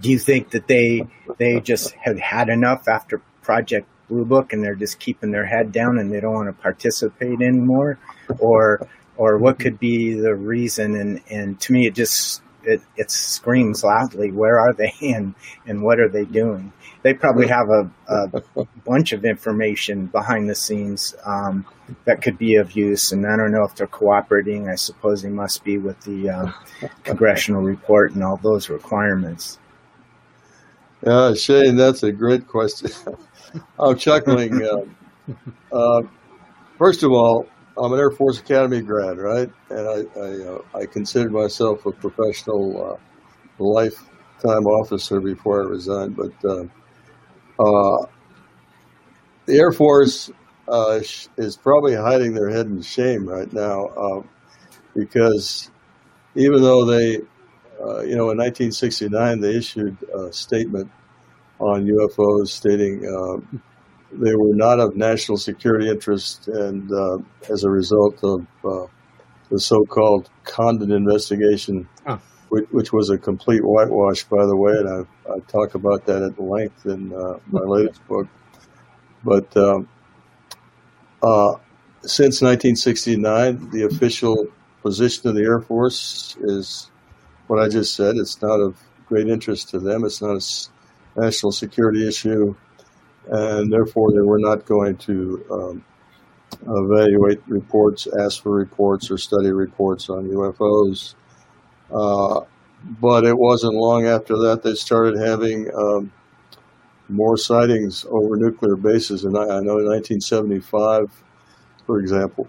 do 0.00 0.10
you 0.10 0.18
think 0.18 0.50
that 0.50 0.66
they 0.66 1.06
they 1.38 1.60
just 1.60 1.92
have 1.92 2.18
had 2.18 2.48
enough 2.48 2.88
after 2.88 3.18
Project 3.42 3.86
Blue 4.12 4.24
Book 4.26 4.52
and 4.52 4.62
they're 4.62 4.74
just 4.74 5.00
keeping 5.00 5.30
their 5.30 5.46
head 5.46 5.72
down 5.72 5.98
and 5.98 6.12
they 6.12 6.20
don't 6.20 6.34
want 6.34 6.48
to 6.48 6.62
participate 6.62 7.40
anymore, 7.40 7.98
or 8.38 8.86
or 9.16 9.38
what 9.38 9.58
could 9.58 9.78
be 9.78 10.12
the 10.12 10.34
reason? 10.34 10.94
And 10.96 11.20
and 11.30 11.58
to 11.62 11.72
me, 11.72 11.86
it 11.86 11.94
just 11.94 12.42
it, 12.64 12.82
it 12.96 13.10
screams 13.10 13.82
loudly. 13.82 14.30
Where 14.30 14.60
are 14.60 14.74
they 14.74 14.92
and 15.00 15.34
and 15.66 15.82
what 15.82 15.98
are 15.98 16.10
they 16.10 16.26
doing? 16.26 16.72
They 17.02 17.14
probably 17.14 17.48
have 17.48 17.68
a, 17.68 17.90
a 18.06 18.64
bunch 18.84 19.12
of 19.12 19.24
information 19.24 20.06
behind 20.06 20.48
the 20.48 20.54
scenes 20.54 21.16
um, 21.24 21.66
that 22.04 22.22
could 22.22 22.38
be 22.38 22.54
of 22.56 22.76
use, 22.76 23.10
and 23.10 23.26
I 23.26 23.36
don't 23.36 23.50
know 23.50 23.64
if 23.64 23.74
they're 23.74 23.88
cooperating. 23.88 24.68
I 24.68 24.76
suppose 24.76 25.22
they 25.22 25.28
must 25.28 25.64
be 25.64 25.78
with 25.78 26.00
the 26.02 26.30
uh, 26.30 26.52
congressional 27.02 27.62
report 27.62 28.12
and 28.12 28.22
all 28.22 28.36
those 28.36 28.68
requirements. 28.68 29.58
Yeah, 31.04 31.34
Shane, 31.34 31.74
that's 31.74 32.04
a 32.04 32.12
great 32.12 32.46
question. 32.46 32.90
I'm 33.78 33.96
chuckling. 33.96 34.62
Uh, 34.62 35.72
uh, 35.72 36.02
first 36.78 37.02
of 37.02 37.12
all, 37.12 37.46
I'm 37.76 37.92
an 37.92 37.98
Air 37.98 38.10
Force 38.10 38.40
Academy 38.40 38.80
grad, 38.82 39.18
right? 39.18 39.50
And 39.70 39.88
I 39.88 40.20
I, 40.20 40.48
uh, 40.48 40.62
I 40.82 40.86
considered 40.86 41.32
myself 41.32 41.86
a 41.86 41.92
professional 41.92 42.98
uh, 43.58 43.62
lifetime 43.62 44.66
officer 44.66 45.20
before 45.20 45.62
I 45.62 45.66
resigned. 45.66 46.16
But 46.16 46.32
uh, 46.44 46.64
uh, 47.58 48.06
the 49.46 49.58
Air 49.58 49.72
Force 49.72 50.30
is 51.36 51.56
probably 51.56 51.94
hiding 51.94 52.34
their 52.34 52.50
head 52.50 52.66
in 52.66 52.80
shame 52.82 53.28
right 53.28 53.52
now 53.52 54.24
because 54.94 55.70
even 56.34 56.62
though 56.62 56.84
they 56.84 57.20
uh, 57.82 58.02
you 58.02 58.16
know, 58.16 58.30
in 58.30 58.38
1969, 58.38 59.40
they 59.40 59.56
issued 59.56 59.96
a 60.14 60.32
statement 60.32 60.90
on 61.62 61.86
UFOs 61.86 62.48
stating 62.48 63.06
uh, 63.06 63.58
they 64.12 64.34
were 64.34 64.54
not 64.54 64.80
of 64.80 64.96
national 64.96 65.38
security 65.38 65.88
interest, 65.88 66.48
and 66.48 66.90
uh, 66.92 67.18
as 67.48 67.64
a 67.64 67.70
result 67.70 68.22
of 68.22 68.46
uh, 68.64 68.86
the 69.50 69.58
so-called 69.58 70.28
Condon 70.44 70.92
investigation, 70.92 71.88
oh. 72.06 72.20
which, 72.48 72.66
which, 72.70 72.92
was 72.92 73.10
a 73.10 73.16
complete 73.16 73.64
whitewash, 73.64 74.24
by 74.24 74.44
the 74.44 74.56
way, 74.56 74.72
and 74.72 74.88
I, 74.88 75.32
I 75.32 75.38
talk 75.48 75.74
about 75.74 76.04
that 76.06 76.22
at 76.22 76.38
length 76.38 76.84
in 76.84 77.12
uh, 77.12 77.38
my 77.46 77.60
latest 77.64 78.06
book. 78.06 78.26
But 79.24 79.56
um, 79.56 79.88
since 82.02 82.42
1969, 82.42 83.70
the 83.70 83.84
official 83.84 84.48
position 84.82 85.28
of 85.28 85.36
the 85.36 85.42
Air 85.42 85.60
Force 85.60 86.36
is 86.40 86.90
what 87.46 87.60
I 87.60 87.68
just 87.68 87.94
said. 87.94 88.16
It's 88.16 88.42
not 88.42 88.60
of 88.60 88.76
great 89.06 89.28
interest 89.28 89.70
to 89.70 89.78
them. 89.78 90.04
It's 90.04 90.20
not 90.20 90.36
a 90.36 90.40
national 91.16 91.52
security 91.52 92.06
issue, 92.06 92.54
and 93.28 93.72
therefore 93.72 94.12
they 94.12 94.20
were 94.20 94.38
not 94.38 94.64
going 94.66 94.96
to 94.96 95.44
um, 95.50 95.84
evaluate 96.62 97.40
reports, 97.46 98.06
ask 98.18 98.42
for 98.42 98.52
reports, 98.52 99.10
or 99.10 99.18
study 99.18 99.50
reports 99.50 100.08
on 100.08 100.28
UFOs. 100.28 101.14
Uh, 101.92 102.40
but 103.00 103.24
it 103.24 103.36
wasn't 103.36 103.74
long 103.74 104.06
after 104.06 104.36
that 104.36 104.62
they 104.62 104.74
started 104.74 105.18
having 105.18 105.70
um, 105.74 106.12
more 107.08 107.36
sightings 107.36 108.04
over 108.08 108.36
nuclear 108.36 108.76
bases. 108.76 109.24
And 109.24 109.36
I, 109.36 109.42
I 109.42 109.60
know 109.60 109.78
in 109.78 109.86
1975, 109.86 111.10
for 111.86 112.00
example, 112.00 112.48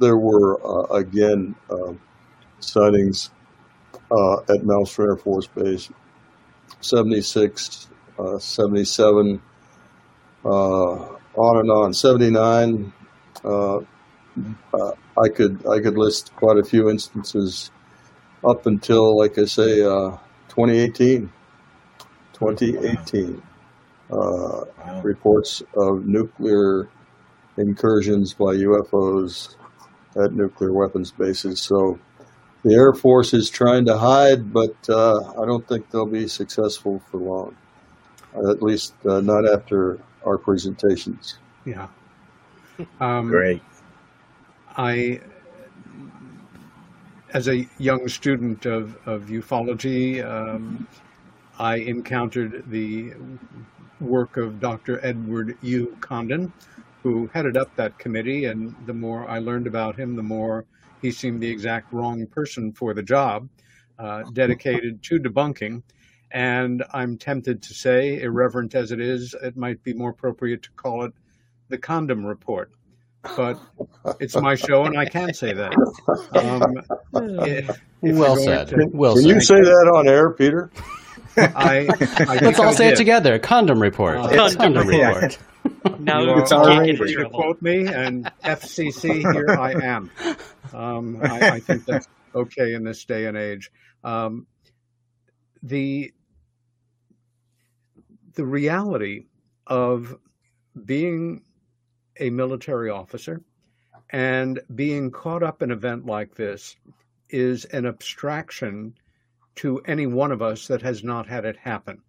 there 0.00 0.16
were 0.16 0.60
uh, 0.64 0.94
again 0.94 1.54
uh, 1.70 1.92
sightings 2.60 3.30
at 4.48 4.60
Malmstrom 4.62 5.06
Air 5.06 5.16
Force 5.16 5.46
Base. 5.46 5.90
76, 6.82 7.88
uh, 8.18 8.38
77, 8.38 9.40
uh, 10.44 10.48
on 10.48 11.58
and 11.58 11.70
on. 11.70 11.94
79, 11.94 12.92
uh, 13.44 13.76
uh, 13.78 13.82
I 15.20 15.28
could 15.28 15.66
I 15.66 15.80
could 15.80 15.98
list 15.98 16.34
quite 16.36 16.58
a 16.58 16.64
few 16.64 16.88
instances 16.88 17.70
up 18.48 18.66
until, 18.66 19.16
like 19.16 19.38
I 19.38 19.44
say, 19.44 19.76
2018. 19.76 21.30
2018. 22.32 23.42
Wow. 24.08 24.66
Reports 25.02 25.62
of 25.76 26.06
nuclear 26.06 26.88
incursions 27.56 28.34
by 28.34 28.56
UFOs 28.56 29.54
at 30.16 30.32
nuclear 30.32 30.72
weapons 30.72 31.12
bases. 31.12 31.60
So 31.60 31.98
the 32.64 32.74
Air 32.74 32.92
Force 32.92 33.34
is 33.34 33.50
trying 33.50 33.84
to 33.86 33.98
hide, 33.98 34.52
but 34.52 34.76
uh, 34.88 35.32
I 35.32 35.46
don't 35.46 35.66
think 35.66 35.90
they'll 35.90 36.06
be 36.06 36.28
successful 36.28 37.02
for 37.10 37.18
long. 37.18 37.56
At 38.34 38.62
least 38.62 38.94
uh, 39.04 39.20
not 39.20 39.46
after 39.46 39.98
our 40.24 40.38
presentations. 40.38 41.38
Yeah. 41.64 41.88
Um, 43.00 43.28
Great. 43.28 43.62
I, 44.76 45.20
as 47.34 47.48
a 47.48 47.68
young 47.78 48.08
student 48.08 48.64
of, 48.64 48.96
of 49.06 49.24
ufology, 49.24 50.24
um, 50.24 50.86
I 51.58 51.76
encountered 51.76 52.64
the 52.70 53.12
work 54.00 54.36
of 54.36 54.60
Dr. 54.60 55.04
Edward 55.04 55.58
U. 55.62 55.96
Condon, 56.00 56.52
who 57.02 57.28
headed 57.34 57.56
up 57.56 57.74
that 57.76 57.98
committee. 57.98 58.46
And 58.46 58.74
the 58.86 58.94
more 58.94 59.28
I 59.28 59.38
learned 59.38 59.66
about 59.66 59.96
him, 59.96 60.16
the 60.16 60.22
more 60.22 60.64
he 61.02 61.10
seemed 61.10 61.42
the 61.42 61.50
exact 61.50 61.92
wrong 61.92 62.26
person 62.26 62.72
for 62.72 62.94
the 62.94 63.02
job, 63.02 63.48
uh, 63.98 64.22
dedicated 64.32 65.02
to 65.02 65.18
debunking. 65.18 65.82
And 66.30 66.82
I'm 66.94 67.18
tempted 67.18 67.60
to 67.62 67.74
say, 67.74 68.22
irreverent 68.22 68.74
as 68.74 68.92
it 68.92 69.00
is, 69.00 69.34
it 69.42 69.56
might 69.56 69.82
be 69.82 69.92
more 69.92 70.10
appropriate 70.10 70.62
to 70.62 70.70
call 70.70 71.04
it 71.04 71.12
the 71.68 71.76
condom 71.76 72.24
report. 72.24 72.70
But 73.36 73.60
it's 74.18 74.36
my 74.36 74.54
show, 74.54 74.84
and 74.84 74.98
I 74.98 75.04
can 75.04 75.34
say 75.34 75.52
that. 75.52 75.72
Um, 76.32 77.42
if, 77.46 77.80
if 78.02 78.16
well 78.16 78.36
said. 78.36 78.68
To, 78.68 78.88
well 78.92 79.14
can 79.14 79.22
said. 79.22 79.30
you 79.30 79.40
say 79.40 79.60
that 79.60 79.92
on 79.94 80.08
air, 80.08 80.30
Peter? 80.30 80.70
I, 81.36 81.88
I 82.18 82.38
Let's 82.42 82.58
all 82.58 82.72
say 82.72 82.86
did. 82.86 82.94
it 82.94 82.96
together. 82.96 83.38
Condom 83.38 83.80
report. 83.80 84.18
Uh, 84.18 84.28
condom, 84.28 84.56
condom 84.56 84.88
report. 84.88 85.38
now 86.00 86.38
it's 86.38 86.52
all 86.52 86.66
right 86.66 86.96
to 86.96 87.30
quote 87.30 87.62
me, 87.62 87.86
and 87.86 88.30
FCC, 88.44 89.32
here 89.32 89.50
I 89.50 89.72
am. 89.72 90.10
Um, 90.72 91.20
I, 91.22 91.50
I, 91.50 91.60
think 91.60 91.84
that's 91.84 92.08
okay 92.34 92.74
in 92.74 92.84
this 92.84 93.04
day 93.04 93.26
and 93.26 93.36
age. 93.36 93.70
Um, 94.02 94.46
the 95.62 96.12
the 98.34 98.44
reality 98.44 99.26
of 99.66 100.16
being 100.84 101.42
a 102.18 102.30
military 102.30 102.90
officer 102.90 103.42
and 104.10 104.60
being 104.74 105.10
caught 105.10 105.42
up 105.42 105.62
in 105.62 105.70
an 105.70 105.76
event 105.76 106.06
like 106.06 106.34
this 106.34 106.76
is 107.30 107.64
an 107.66 107.86
abstraction 107.86 108.94
to 109.56 109.78
any 109.80 110.06
one 110.06 110.32
of 110.32 110.42
us 110.42 110.66
that 110.68 110.82
has 110.82 111.04
not 111.04 111.26
had 111.26 111.44
it 111.44 111.56
happen. 111.56 112.00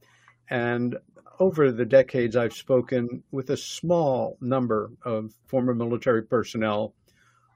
And 0.49 0.97
over 1.39 1.71
the 1.71 1.85
decades, 1.85 2.35
I've 2.35 2.53
spoken 2.53 3.23
with 3.31 3.49
a 3.49 3.57
small 3.57 4.37
number 4.39 4.91
of 5.03 5.33
former 5.47 5.73
military 5.73 6.23
personnel 6.23 6.93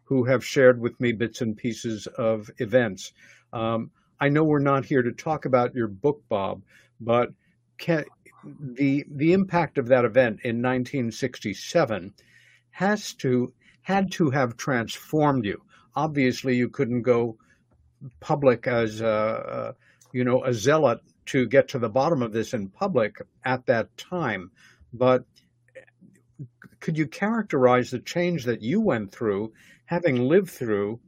who 0.04 0.23
have 0.23 0.43
shared 0.43 0.80
with 0.80 1.00
me 1.00 1.12
bits 1.12 1.41
and 1.41 1.56
pieces 1.56 2.08
of 2.08 2.50
events. 2.58 3.13
Um, 3.54 3.91
I 4.19 4.30
know 4.30 4.43
we're 4.43 4.60
not 4.60 4.86
here 4.86 5.04
to 5.04 5.12
talk 5.12 5.45
about 5.45 5.76
your 5.76 5.88
book, 5.88 6.21
Bob, 6.28 6.63
but 7.00 7.30
can, 7.78 8.06
the 8.60 9.06
the 9.10 9.34
impact 9.34 9.78
of 9.78 9.88
that 9.88 10.06
event 10.06 10.39
in 10.43 10.62
1967 10.62 12.13
has 12.71 13.13
to 13.15 13.54
had 13.81 14.12
to 14.13 14.29
have 14.29 14.58
transformed 14.58 15.46
you. 15.46 15.62
Obviously, 15.96 16.56
you 16.56 16.69
couldn't 16.69 17.02
go 17.02 17.38
public 18.19 18.67
as 18.67 19.02
a, 19.02 19.75
you 20.13 20.23
know 20.23 20.43
a 20.43 20.54
zealot 20.54 21.02
to 21.27 21.45
get 21.45 21.67
to 21.69 21.79
the 21.79 21.89
bottom 21.89 22.21
of 22.21 22.31
this 22.31 22.54
in 22.54 22.69
public 22.69 23.17
at 23.43 23.65
that 23.65 23.95
time. 23.98 24.50
But 24.93 25.25
could 26.79 26.98
you 26.98 27.08
characterize 27.08 27.91
the 27.91 28.00
change 28.00 28.45
that 28.45 28.62
you 28.62 28.79
went 28.79 29.12
through, 29.12 29.52
having 29.85 30.27
lived 30.27 30.50
through 30.50 31.00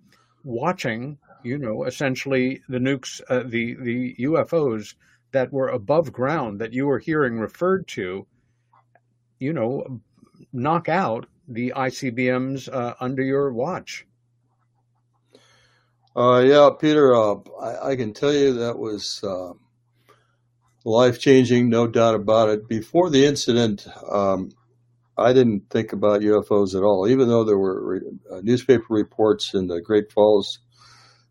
watching, 0.43 1.17
you 1.43 1.57
know, 1.57 1.85
essentially 1.85 2.61
the 2.67 2.79
nukes, 2.79 3.21
uh, 3.29 3.43
the 3.45 3.75
the 3.75 4.15
UFOs 4.19 4.95
that 5.31 5.53
were 5.53 5.69
above 5.69 6.11
ground 6.11 6.59
that 6.59 6.73
you 6.73 6.87
were 6.87 6.99
hearing 6.99 7.39
referred 7.39 7.87
to, 7.87 8.25
you 9.39 9.53
know, 9.53 10.01
knock 10.51 10.89
out 10.89 11.27
the 11.47 11.71
ICBMs 11.75 12.71
uh, 12.73 12.95
under 12.99 13.23
your 13.23 13.53
watch? 13.53 14.05
Uh, 16.15 16.39
yeah, 16.39 16.69
Peter, 16.79 17.13
uh, 17.13 17.35
I, 17.61 17.91
I, 17.91 17.95
can 17.95 18.13
tell 18.13 18.33
you 18.33 18.53
that 18.55 18.79
was 18.79 19.23
uh, 19.23 19.53
life 20.83 21.19
changing, 21.19 21.69
no 21.69 21.87
doubt 21.87 22.15
about 22.15 22.49
it. 22.49 22.67
Before 22.67 23.09
the 23.11 23.25
incident, 23.25 23.87
um, 24.11 24.49
I 25.17 25.33
didn't 25.33 25.69
think 25.69 25.93
about 25.93 26.21
UFOs 26.21 26.75
at 26.75 26.83
all, 26.83 27.07
even 27.07 27.27
though 27.27 27.43
there 27.43 27.57
were 27.57 27.93
re- 27.93 28.11
uh, 28.31 28.39
newspaper 28.41 28.85
reports 28.89 29.53
in 29.53 29.67
the 29.67 29.81
Great 29.81 30.11
Falls 30.11 30.59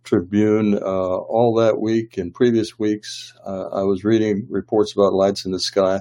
Tribune 0.04 0.74
uh, 0.74 0.80
all 0.80 1.56
that 1.56 1.80
week 1.80 2.16
and 2.16 2.32
previous 2.32 2.78
weeks. 2.78 3.34
Uh, 3.44 3.68
I 3.68 3.82
was 3.82 4.04
reading 4.04 4.46
reports 4.48 4.92
about 4.94 5.12
lights 5.12 5.44
in 5.44 5.50
the 5.50 5.60
sky. 5.60 6.00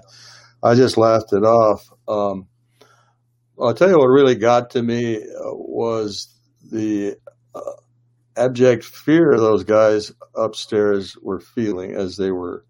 I 0.61 0.75
just 0.75 0.97
laughed 0.97 1.34
it 1.34 1.43
off. 1.43 1.89
Um, 2.07 2.47
I'll 3.59 3.73
tell 3.73 3.89
you 3.89 3.97
what 3.97 4.05
really 4.05 4.36
got 4.36 4.69
to 4.71 4.84
me 4.84 5.25
was 5.43 6.28
the 6.71 7.17
abject 8.38 8.83
fear 8.83 9.35
those 9.38 9.63
guys 9.63 10.11
upstairs 10.35 11.17
were 11.21 11.39
feeling 11.39 11.93
as 11.93 12.17
they 12.17 12.31
were 12.31 12.65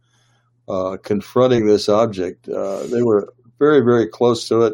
uh, 0.67 0.97
confronting 1.03 1.65
this 1.65 1.89
object. 1.89 2.47
Uh, 2.49 2.83
they 2.87 3.01
were 3.01 3.33
very, 3.59 3.81
very 3.81 4.07
close 4.07 4.47
to 4.47 4.61
it. 4.63 4.73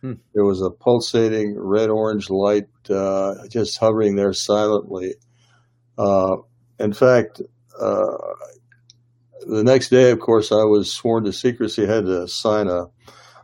Hmm. 0.00 0.14
There 0.34 0.44
was 0.44 0.62
a 0.62 0.70
pulsating 0.70 1.58
red 1.58 1.90
orange 1.90 2.30
light 2.30 2.68
uh, 2.90 3.46
just 3.48 3.78
hovering 3.78 4.16
there 4.16 4.32
silently. 4.32 5.14
Uh, 5.98 6.36
in 6.78 6.92
fact, 6.92 7.40
uh, 7.80 8.16
the 9.46 9.64
next 9.64 9.88
day, 9.88 10.10
of 10.10 10.20
course, 10.20 10.52
I 10.52 10.64
was 10.64 10.92
sworn 10.92 11.24
to 11.24 11.32
secrecy. 11.32 11.86
I 11.86 11.94
had 11.94 12.06
to 12.06 12.28
sign 12.28 12.68
a 12.68 12.86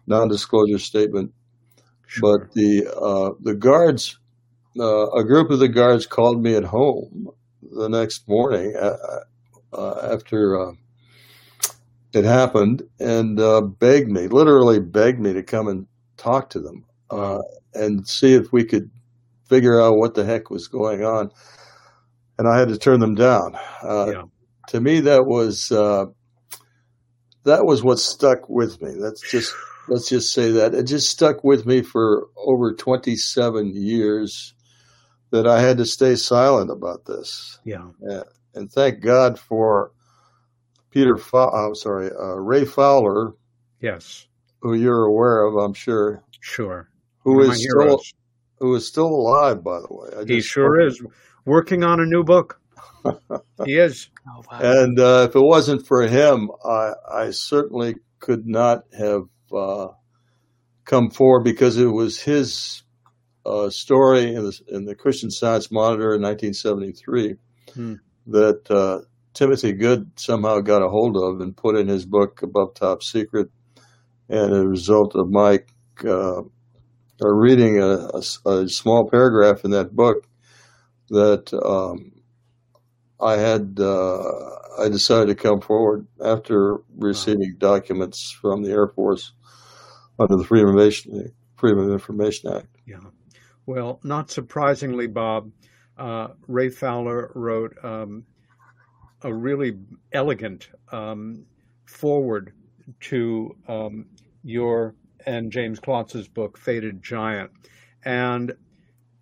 non 0.06 0.28
disclosure 0.28 0.78
statement. 0.78 1.32
Sure. 2.06 2.38
But 2.38 2.52
the 2.52 2.86
uh, 2.88 3.30
the 3.40 3.54
guards 3.54 4.18
uh, 4.78 5.10
a 5.10 5.24
group 5.24 5.50
of 5.50 5.58
the 5.58 5.68
guards 5.68 6.06
called 6.06 6.42
me 6.42 6.54
at 6.54 6.64
home 6.64 7.28
the 7.62 7.88
next 7.88 8.28
morning 8.28 8.74
uh, 8.76 8.96
uh 9.72 10.10
after 10.12 10.60
uh, 10.60 10.72
it 12.12 12.24
happened 12.24 12.82
and 13.00 13.40
uh, 13.40 13.62
begged 13.62 14.10
me, 14.10 14.28
literally 14.28 14.80
begged 14.80 15.20
me 15.20 15.32
to 15.32 15.42
come 15.42 15.68
and 15.68 15.86
talk 16.16 16.50
to 16.50 16.60
them 16.60 16.84
and 17.74 18.06
see 18.06 18.34
if 18.34 18.52
we 18.52 18.64
could 18.64 18.90
figure 19.48 19.80
out 19.80 19.96
what 19.96 20.14
the 20.14 20.24
heck 20.24 20.50
was 20.50 20.68
going 20.68 21.04
on. 21.04 21.30
And 22.38 22.46
I 22.46 22.58
had 22.58 22.68
to 22.68 22.78
turn 22.78 23.00
them 23.00 23.14
down. 23.14 23.56
Yeah. 23.82 24.24
To 24.68 24.80
me, 24.80 25.00
that 25.00 25.24
was 25.24 25.68
that 27.44 27.64
was 27.64 27.82
what 27.82 27.98
stuck 27.98 28.48
with 28.48 28.80
me. 28.82 28.94
That's 29.00 29.20
just 29.30 29.54
let's 29.88 30.08
just 30.08 30.32
say 30.32 30.50
that 30.52 30.74
it 30.74 30.84
just 30.84 31.10
stuck 31.10 31.42
with 31.42 31.66
me 31.66 31.82
for 31.82 32.28
over 32.36 32.74
27 32.74 33.72
years 33.74 34.54
that 35.32 35.46
I 35.46 35.60
had 35.60 35.78
to 35.78 35.86
stay 35.86 36.14
silent 36.14 36.70
about 36.70 37.06
this. 37.06 37.58
Yeah. 37.64 37.88
And, 38.02 38.24
and 38.54 38.70
thank 38.70 39.00
God 39.00 39.38
for 39.38 39.92
Peter, 40.90 41.16
Fa- 41.16 41.50
I'm 41.50 41.74
sorry, 41.74 42.10
uh, 42.10 42.36
Ray 42.36 42.66
Fowler. 42.66 43.32
Yes. 43.80 44.28
Who 44.60 44.74
you're 44.74 45.04
aware 45.04 45.44
of, 45.44 45.56
I'm 45.56 45.72
sure. 45.72 46.22
Sure. 46.40 46.88
Who 47.24 47.40
is 47.40 47.62
still, 47.62 48.00
who 48.58 48.74
is 48.74 48.86
still 48.86 49.06
alive, 49.06 49.64
by 49.64 49.80
the 49.80 49.88
way. 49.90 50.08
I 50.20 50.24
he 50.24 50.40
sure 50.40 50.80
is. 50.80 51.02
Working 51.44 51.82
on 51.82 51.98
a 51.98 52.04
new 52.04 52.22
book. 52.22 52.60
he 53.64 53.76
is. 53.78 54.10
Oh, 54.28 54.44
wow. 54.50 54.60
And 54.60 55.00
uh, 55.00 55.26
if 55.28 55.34
it 55.34 55.42
wasn't 55.42 55.86
for 55.86 56.06
him, 56.06 56.50
I, 56.64 56.92
I 57.10 57.30
certainly 57.30 57.96
could 58.20 58.46
not 58.46 58.84
have 58.96 59.24
uh, 59.52 59.88
come 60.84 61.10
forward 61.10 61.42
because 61.42 61.78
it 61.78 61.86
was 61.86 62.20
his 62.20 62.82
uh, 63.44 63.70
story 63.70 64.34
in 64.34 64.44
the, 64.44 64.60
in 64.68 64.84
the, 64.84 64.94
Christian 64.94 65.30
Science 65.30 65.70
Monitor 65.70 66.14
in 66.14 66.22
1973 66.22 67.34
hmm. 67.74 67.94
that 68.28 68.70
uh, 68.70 69.00
Timothy 69.34 69.72
Good 69.72 70.10
somehow 70.16 70.60
got 70.60 70.82
a 70.82 70.88
hold 70.88 71.16
of 71.16 71.40
and 71.40 71.56
put 71.56 71.76
in 71.76 71.88
his 71.88 72.06
book 72.06 72.42
Above 72.42 72.74
Top 72.74 73.02
Secret. 73.02 73.48
And 74.28 74.52
as 74.52 74.60
a 74.60 74.68
result 74.68 75.14
of 75.16 75.30
my 75.30 75.60
uh, 76.04 76.42
reading 77.20 77.78
a, 77.80 78.08
a, 78.14 78.50
a, 78.50 78.68
small 78.68 79.08
paragraph 79.08 79.64
in 79.64 79.70
that 79.72 79.94
book, 79.94 80.26
that 81.08 81.52
um, 81.54 82.12
I 83.20 83.36
had 83.36 83.78
uh, 83.78 84.18
I 84.80 84.88
decided 84.88 85.28
to 85.28 85.34
come 85.34 85.60
forward 85.60 86.06
after 86.24 86.78
receiving 86.96 87.56
wow. 87.60 87.76
documents 87.76 88.36
from 88.40 88.62
the 88.62 88.70
Air 88.70 88.88
Force 88.88 89.32
under 90.18 90.36
the 90.36 90.44
Freedom 90.44 90.70
of 90.70 90.74
Information, 90.74 91.32
Freedom 91.56 91.78
of 91.80 91.90
Information 91.90 92.52
Act. 92.54 92.66
Yeah. 92.86 92.98
Well, 93.66 94.00
not 94.02 94.30
surprisingly, 94.30 95.06
Bob, 95.06 95.50
uh, 95.96 96.28
Ray 96.48 96.68
Fowler 96.68 97.30
wrote 97.34 97.76
um, 97.84 98.24
a 99.22 99.32
really 99.32 99.78
elegant 100.12 100.68
um, 100.90 101.44
foreword 101.84 102.52
to 103.00 103.56
um, 103.68 104.06
your 104.42 104.94
and 105.26 105.52
James 105.52 105.78
Klotz's 105.78 106.26
book, 106.26 106.58
Faded 106.58 107.02
Giant. 107.02 107.52
And 108.04 108.52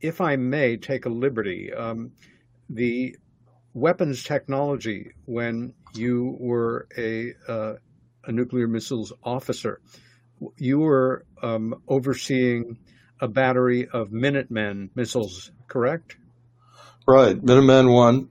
if 0.01 0.23
I 0.23 0.37
may 0.37 0.79
take 0.79 1.05
a 1.05 1.11
liberty, 1.11 1.71
um, 1.75 2.13
the 2.71 3.17
weapons 3.75 4.25
technology 4.25 5.11
when 5.27 5.75
you 5.93 6.37
were 6.41 6.89
a, 6.97 7.35
uh, 7.47 7.75
a 8.25 8.33
nuclear 8.33 8.67
missiles 8.67 9.13
officer, 9.23 9.83
you 10.57 10.79
were 10.79 11.27
um, 11.43 11.83
overseeing 11.89 12.79
a 13.21 13.29
battery 13.29 13.89
of 13.89 14.13
Minutemen 14.13 14.91
missiles, 14.95 15.53
correct? 15.69 16.17
Right, 17.07 17.37
Minuteman 17.37 17.93
One. 17.93 18.31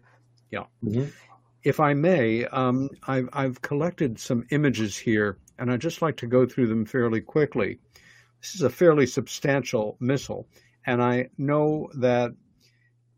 Yeah. 0.52 0.66
Mm-hmm. 0.84 1.10
If 1.64 1.80
I 1.80 1.94
may, 1.94 2.46
um, 2.46 2.90
I've, 3.06 3.30
I've 3.34 3.62
collected 3.62 4.20
some 4.20 4.46
images 4.50 4.98
here, 4.98 5.38
and 5.58 5.72
I'd 5.72 5.82
just 5.82 6.02
like 6.02 6.18
to 6.18 6.28
go 6.28 6.46
through 6.46 6.68
them 6.68 6.86
fairly 6.86 7.22
quickly. 7.22 7.80
This 8.42 8.56
is 8.56 8.62
a 8.62 8.70
fairly 8.70 9.06
substantial 9.06 9.98
missile, 10.00 10.48
and 10.86 11.04
I 11.04 11.30
know 11.38 11.90
that 11.96 12.32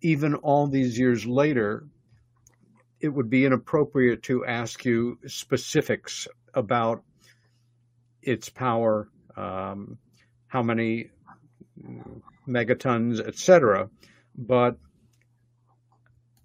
even 0.01 0.34
all 0.36 0.67
these 0.67 0.97
years 0.97 1.26
later, 1.26 1.86
it 2.99 3.09
would 3.09 3.30
be 3.30 3.45
inappropriate 3.45 4.24
to 4.24 4.45
ask 4.45 4.84
you 4.84 5.19
specifics 5.28 6.28
about 6.53 7.03
its 8.22 8.49
power, 8.49 9.09
um, 9.36 9.97
how 10.47 10.61
many 10.63 11.11
megatons, 12.47 13.19
etc. 13.19 13.89
But 14.36 14.77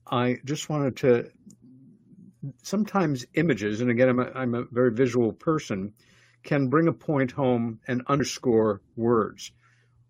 I 0.07 0.39
just 0.45 0.69
wanted 0.69 0.97
to 0.99 1.31
sometimes 2.63 3.27
images, 3.35 3.81
and 3.81 3.91
again, 3.91 4.09
I'm 4.09 4.19
a, 4.21 4.31
I'm 4.35 4.55
a 4.55 4.65
very 4.65 4.93
visual 4.93 5.33
person, 5.33 5.95
can 6.43 6.69
bring 6.69 6.89
a 6.89 6.93
point 6.93 7.33
home 7.33 7.81
and 7.89 8.03
underscore 8.07 8.81
words. 8.95 9.53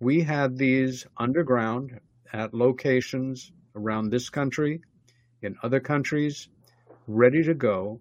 We 0.00 0.22
had 0.22 0.58
these 0.58 1.06
underground 1.16 1.98
at 2.32 2.52
locations 2.52 3.52
around 3.74 4.10
this 4.10 4.28
country, 4.28 4.82
in 5.40 5.56
other 5.62 5.80
countries, 5.80 6.48
ready 7.06 7.42
to 7.44 7.54
go 7.54 8.00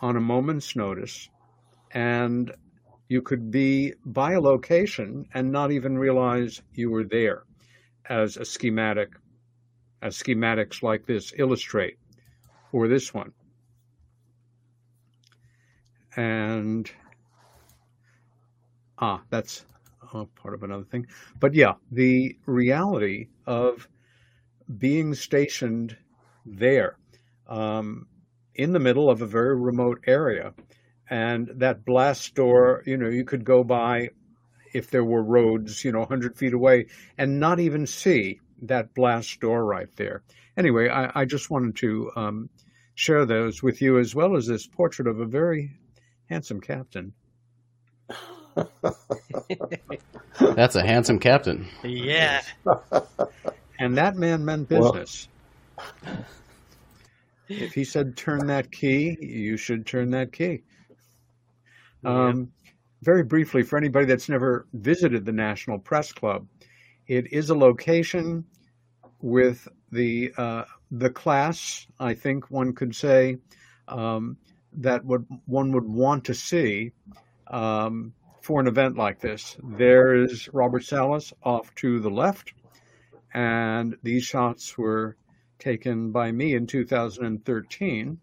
on 0.00 0.16
a 0.16 0.20
moment's 0.20 0.76
notice. 0.76 1.28
And 1.90 2.52
you 3.08 3.22
could 3.22 3.50
be 3.50 3.94
by 4.04 4.32
a 4.32 4.40
location 4.40 5.26
and 5.34 5.52
not 5.52 5.70
even 5.70 5.96
realize 5.96 6.62
you 6.74 6.90
were 6.90 7.04
there 7.04 7.44
as 8.08 8.36
a 8.36 8.44
schematic, 8.44 9.10
as 10.02 10.16
schematics 10.16 10.82
like 10.82 11.06
this 11.06 11.32
illustrate, 11.36 11.98
or 12.72 12.88
this 12.88 13.14
one. 13.14 13.32
And, 16.16 16.90
ah, 18.98 19.22
that's 19.30 19.64
oh, 20.14 20.28
part 20.34 20.54
of 20.54 20.62
another 20.62 20.84
thing. 20.84 21.06
But 21.38 21.54
yeah, 21.54 21.74
the 21.92 22.36
reality 22.46 23.28
of 23.46 23.86
being 24.78 25.14
stationed 25.14 25.96
there 26.44 26.96
um, 27.48 28.06
in 28.54 28.72
the 28.72 28.80
middle 28.80 29.10
of 29.10 29.22
a 29.22 29.26
very 29.26 29.56
remote 29.56 30.00
area 30.06 30.54
and 31.08 31.48
that 31.56 31.84
blast 31.84 32.34
door, 32.34 32.82
you 32.86 32.96
know, 32.96 33.08
you 33.08 33.24
could 33.24 33.44
go 33.44 33.62
by 33.62 34.10
if 34.72 34.90
there 34.90 35.04
were 35.04 35.22
roads, 35.22 35.84
you 35.84 35.92
know, 35.92 36.00
100 36.00 36.36
feet 36.36 36.52
away 36.52 36.86
and 37.16 37.40
not 37.40 37.60
even 37.60 37.86
see 37.86 38.40
that 38.62 38.94
blast 38.94 39.40
door 39.40 39.64
right 39.64 39.88
there. 39.96 40.22
Anyway, 40.56 40.88
I, 40.88 41.10
I 41.14 41.24
just 41.24 41.50
wanted 41.50 41.76
to 41.76 42.10
um, 42.16 42.50
share 42.94 43.24
those 43.24 43.62
with 43.62 43.80
you 43.80 43.98
as 43.98 44.14
well 44.14 44.36
as 44.36 44.46
this 44.46 44.66
portrait 44.66 45.06
of 45.06 45.20
a 45.20 45.26
very 45.26 45.70
handsome 46.28 46.60
captain. 46.60 47.12
That's 50.40 50.76
a 50.76 50.82
handsome 50.82 51.18
captain. 51.18 51.66
Yeah. 51.84 52.42
and 53.78 53.96
that 53.98 54.16
man 54.16 54.44
meant 54.44 54.68
business. 54.68 55.28
Well. 55.76 56.24
If 57.48 57.74
he 57.74 57.84
said 57.84 58.16
turn 58.16 58.48
that 58.48 58.72
key, 58.72 59.16
you 59.20 59.56
should 59.56 59.86
turn 59.86 60.10
that 60.10 60.32
key. 60.32 60.62
Um, 62.06 62.52
very 63.02 63.24
briefly, 63.24 63.62
for 63.62 63.76
anybody 63.76 64.06
that's 64.06 64.28
never 64.28 64.66
visited 64.72 65.24
the 65.24 65.32
National 65.32 65.78
Press 65.78 66.12
Club, 66.12 66.46
it 67.06 67.32
is 67.32 67.50
a 67.50 67.54
location 67.54 68.44
with 69.20 69.68
the 69.92 70.32
uh, 70.36 70.64
the 70.90 71.10
class, 71.10 71.86
I 71.98 72.14
think 72.14 72.50
one 72.50 72.72
could 72.72 72.94
say, 72.94 73.38
um, 73.88 74.36
that 74.72 75.04
would 75.04 75.26
one 75.46 75.72
would 75.72 75.88
want 75.88 76.24
to 76.26 76.34
see 76.34 76.92
um, 77.48 78.12
for 78.40 78.60
an 78.60 78.66
event 78.66 78.96
like 78.96 79.20
this. 79.20 79.56
There 79.62 80.14
is 80.14 80.48
Robert 80.52 80.84
Salas 80.84 81.32
off 81.42 81.74
to 81.76 82.00
the 82.00 82.10
left, 82.10 82.54
and 83.34 83.96
these 84.02 84.24
shots 84.24 84.78
were 84.78 85.16
taken 85.58 86.12
by 86.12 86.32
me 86.32 86.54
in 86.54 86.66
2013. 86.66 88.18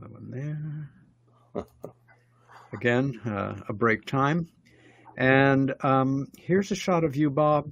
Another 0.00 0.14
one 0.14 0.30
there. 1.54 1.64
Again, 2.72 3.20
uh, 3.26 3.60
a 3.68 3.72
break 3.72 4.06
time. 4.06 4.48
And 5.18 5.74
um, 5.84 6.28
here's 6.38 6.70
a 6.70 6.74
shot 6.74 7.04
of 7.04 7.16
you, 7.16 7.28
Bob, 7.28 7.70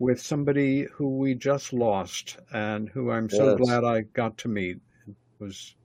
with 0.00 0.20
somebody 0.20 0.88
who 0.92 1.18
we 1.18 1.34
just 1.34 1.72
lost 1.72 2.38
and 2.52 2.88
who 2.88 3.10
I'm 3.12 3.30
so 3.30 3.50
Yes. 3.50 3.58
glad 3.58 3.84
I 3.84 4.00
got 4.00 4.38
to 4.38 4.48
meet. 4.48 4.78
Was 5.38 5.76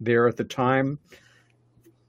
there 0.00 0.28
at 0.28 0.36
the 0.36 0.44
time. 0.44 0.98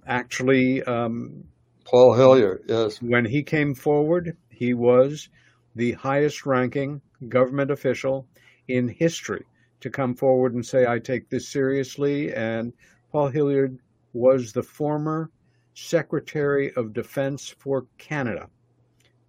Actually, 0.06 0.84
um, 0.84 1.45
Paul 1.86 2.14
Hellyer, 2.14 2.62
yes. 2.68 3.00
when 3.02 3.24
he 3.24 3.43
came 3.43 3.76
forward, 3.76 4.36
he 4.50 4.74
was 4.74 5.30
the 5.76 5.93
highest 5.93 6.45
ranking 6.45 7.02
government 7.30 7.72
official 7.72 8.28
in 8.68 8.89
history 8.89 9.45
to 9.82 9.90
come 9.90 10.16
forward 10.16 10.54
and 10.54 10.66
say, 10.66 10.86
I 10.88 11.00
take 11.00 11.30
this 11.30 11.48
seriously. 11.48 12.34
And 12.34 12.74
Paul 13.12 13.30
Hellyer 13.30 13.72
was 14.14 14.54
the 14.54 14.64
former 14.64 15.32
Secretary 15.74 16.74
of 16.74 16.94
Defense 16.94 17.50
for 17.60 17.86
Canada, 17.98 18.50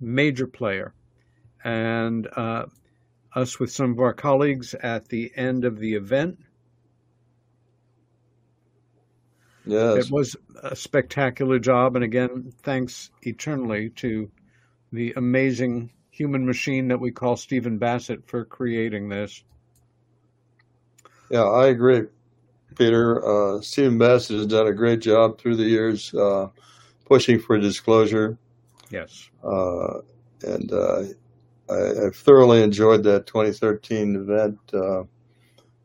major 0.01 0.46
player. 0.46 0.94
And 1.62 2.26
uh, 2.36 2.66
us 3.34 3.61
with 3.61 3.70
some 3.70 3.92
of 3.92 4.01
our 4.01 4.14
colleagues 4.14 4.74
at 4.74 5.09
the 5.09 5.30
end 5.36 5.64
of 5.64 5.78
the 5.78 5.94
event, 5.94 6.38
Yes. 9.66 10.07
It 10.07 10.11
was 10.11 10.36
a 10.62 10.74
spectacular 10.74 11.59
job, 11.59 11.94
and 11.94 12.05
again, 12.05 12.53
thanks 12.62 13.11
eternally 13.22 13.90
to 13.90 14.30
the 14.92 15.12
amazing 15.16 15.92
human 16.11 16.44
machine 16.44 16.88
that 16.88 17.01
we 17.01 17.11
call 17.11 17.36
Stephen 17.36 17.78
Bassett 17.78 18.26
for 18.26 18.44
creating 18.44 19.09
this. 19.09 19.44
Yeah, 21.30 21.44
I 21.44 21.68
agree, 21.68 22.02
Peter. 22.76 23.24
Uh, 23.24 23.60
Stephen 23.60 23.98
Bassett 23.98 24.36
has 24.36 24.46
done 24.46 24.66
a 24.66 24.72
great 24.72 25.00
job 25.00 25.38
through 25.38 25.56
the 25.56 25.64
years 25.64 26.12
uh, 26.14 26.48
pushing 27.06 27.38
for 27.38 27.56
disclosure, 27.58 28.36
Yes. 28.90 29.30
uh, 29.44 30.00
and 30.42 30.72
uh, 30.72 31.02
I, 31.70 32.06
I've 32.06 32.16
thoroughly 32.16 32.62
enjoyed 32.62 33.04
that 33.04 33.26
2013 33.26 34.16
event. 34.16 34.58
Uh, 34.74 35.04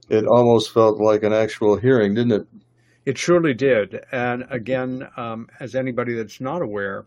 it 0.10 0.26
almost 0.26 0.72
felt 0.74 1.00
like 1.00 1.24
an 1.24 1.34
actual 1.34 1.78
hearing, 1.78 2.16
didn't 2.16 2.32
it? 2.32 2.48
It 3.06 3.18
surely 3.18 3.54
did. 3.54 4.04
And 4.12 4.46
again, 4.50 5.08
um, 5.16 5.48
as 5.60 5.76
anybody 5.76 6.14
that's 6.16 6.42
not 6.42 6.62
aware, 6.64 7.06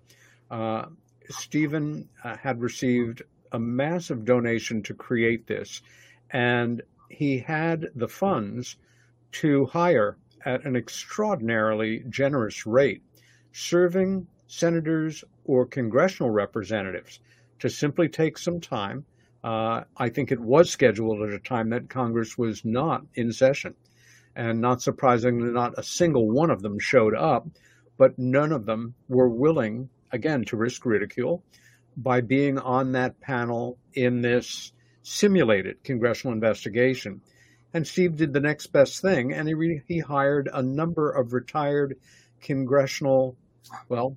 uh, 0.51 0.87
Stephen 1.29 2.09
uh, 2.23 2.37
had 2.37 2.61
received 2.61 3.23
a 3.53 3.59
massive 3.59 4.25
donation 4.25 4.83
to 4.85 4.95
create 4.95 5.47
this, 5.47 5.83
and 6.31 6.83
he 7.09 7.39
had 7.39 7.89
the 7.95 8.09
funds 8.09 8.77
to 9.33 9.67
hire 9.67 10.17
at 10.45 10.65
an 10.65 10.77
extraordinarily 10.77 12.05
generous 12.09 12.67
rate 12.67 13.03
serving 13.53 14.27
senators 14.47 15.25
or 15.45 15.67
congressional 15.67 16.31
representatives 16.31 17.21
to 17.59 17.69
simply 17.69 18.09
take 18.09 18.39
some 18.39 18.61
time. 18.61 19.05
Uh, 19.43 19.83
I 19.97 20.09
think 20.09 20.33
it 20.33 20.41
was 20.41 20.71
scheduled 20.71 21.23
at 21.23 21.35
a 21.35 21.39
time 21.39 21.71
that 21.71 21.89
Congress 21.89 22.37
was 22.39 22.65
not 22.65 23.05
in 23.15 23.33
session. 23.33 23.75
And 24.37 24.61
not 24.61 24.83
surprisingly, 24.83 25.51
not 25.51 25.79
a 25.79 25.83
single 25.83 26.31
one 26.31 26.51
of 26.51 26.63
them 26.63 26.79
showed 26.79 27.15
up, 27.15 27.49
but 27.97 28.19
none 28.19 28.53
of 28.53 28.67
them 28.67 28.95
were 29.09 29.29
willing, 29.29 29.89
again, 30.13 30.45
to 30.47 30.57
risk 30.57 30.87
ridicule 30.87 31.43
by 31.97 32.21
being 32.21 32.59
on 32.59 32.93
that 32.93 33.21
panel 33.21 33.77
in 33.95 34.23
this 34.23 34.73
simulated 35.09 35.83
congressional 35.83 36.35
investigation. 36.35 37.21
And 37.73 37.87
Steve 37.87 38.17
did 38.17 38.33
the 38.33 38.41
next 38.41 38.69
best 38.69 39.01
thing, 39.01 39.33
and 39.33 39.49
he, 39.49 39.55
re- 39.55 39.83
he 39.87 39.99
hired 39.99 40.49
a 40.53 40.63
number 40.63 41.11
of 41.11 41.33
retired 41.33 41.97
congressional, 42.41 43.37
well, 43.89 44.17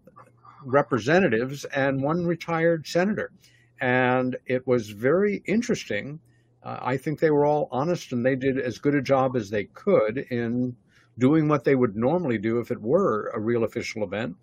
representatives 0.64 1.66
and 1.66 2.02
one 2.02 2.26
retired 2.26 2.86
senator. 2.88 3.32
And 3.80 4.38
it 4.46 4.68
was 4.68 4.90
very 4.90 5.42
interesting. 5.46 6.20
Uh, 6.64 6.78
I 6.82 6.98
think 6.98 7.20
they 7.20 7.32
were 7.32 7.46
all 7.46 7.68
honest 7.72 8.12
and 8.12 8.24
they 8.24 8.36
did 8.36 8.60
as 8.60 8.78
good 8.78 8.94
a 8.94 9.02
job 9.02 9.36
as 9.36 9.50
they 9.50 9.64
could 9.66 10.20
in 10.30 10.76
doing 11.18 11.48
what 11.48 11.64
they 11.64 11.76
would 11.76 11.96
normally 11.96 12.38
do 12.38 12.60
if 12.60 12.70
it 12.70 12.80
were 12.80 13.32
a 13.34 13.40
real 13.40 13.64
official 13.64 14.04
event. 14.04 14.36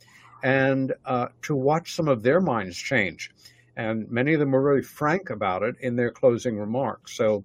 And 0.42 0.92
uh, 1.04 1.28
to 1.42 1.54
watch 1.54 1.94
some 1.94 2.08
of 2.08 2.22
their 2.22 2.40
minds 2.40 2.76
change. 2.76 3.30
And 3.78 4.10
many 4.10 4.34
of 4.34 4.40
them 4.40 4.50
were 4.50 4.60
really 4.60 4.82
frank 4.82 5.30
about 5.30 5.62
it 5.62 5.76
in 5.80 5.94
their 5.94 6.10
closing 6.10 6.58
remarks. 6.58 7.16
So, 7.16 7.44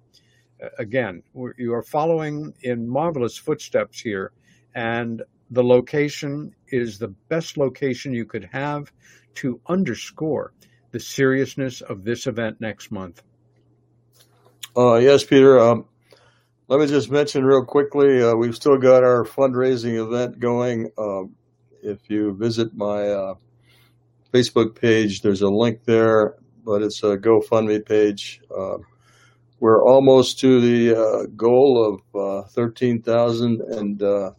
uh, 0.62 0.68
again, 0.78 1.22
you 1.56 1.72
are 1.72 1.82
following 1.82 2.52
in 2.62 2.88
marvelous 2.88 3.38
footsteps 3.38 4.00
here. 4.00 4.32
And 4.74 5.22
the 5.50 5.62
location 5.62 6.52
is 6.68 6.98
the 6.98 7.14
best 7.28 7.56
location 7.56 8.12
you 8.12 8.26
could 8.26 8.48
have 8.52 8.92
to 9.36 9.60
underscore 9.68 10.52
the 10.90 10.98
seriousness 10.98 11.80
of 11.80 12.02
this 12.02 12.26
event 12.26 12.60
next 12.60 12.90
month. 12.90 13.22
Uh, 14.76 14.96
yes, 14.96 15.22
Peter. 15.22 15.60
Um, 15.60 15.86
let 16.66 16.80
me 16.80 16.86
just 16.86 17.10
mention 17.10 17.44
real 17.44 17.64
quickly, 17.64 18.20
uh, 18.22 18.34
we've 18.34 18.56
still 18.56 18.78
got 18.78 19.04
our 19.04 19.24
fundraising 19.24 20.04
event 20.04 20.40
going. 20.40 20.90
Um, 20.98 21.36
if 21.82 21.98
you 22.08 22.34
visit 22.34 22.74
my 22.74 23.08
uh, 23.08 23.34
Facebook 24.34 24.74
page, 24.80 25.22
there's 25.22 25.42
a 25.42 25.48
link 25.48 25.84
there, 25.84 26.34
but 26.64 26.82
it's 26.82 27.04
a 27.04 27.16
GoFundMe 27.16 27.86
page. 27.86 28.40
Uh, 28.50 28.78
we're 29.60 29.82
almost 29.82 30.40
to 30.40 30.60
the 30.60 31.00
uh, 31.00 31.26
goal 31.36 32.02
of 32.14 32.44
uh, 32.44 32.48
13,000 32.48 33.60
and 33.60 34.02
uh, 34.02 34.32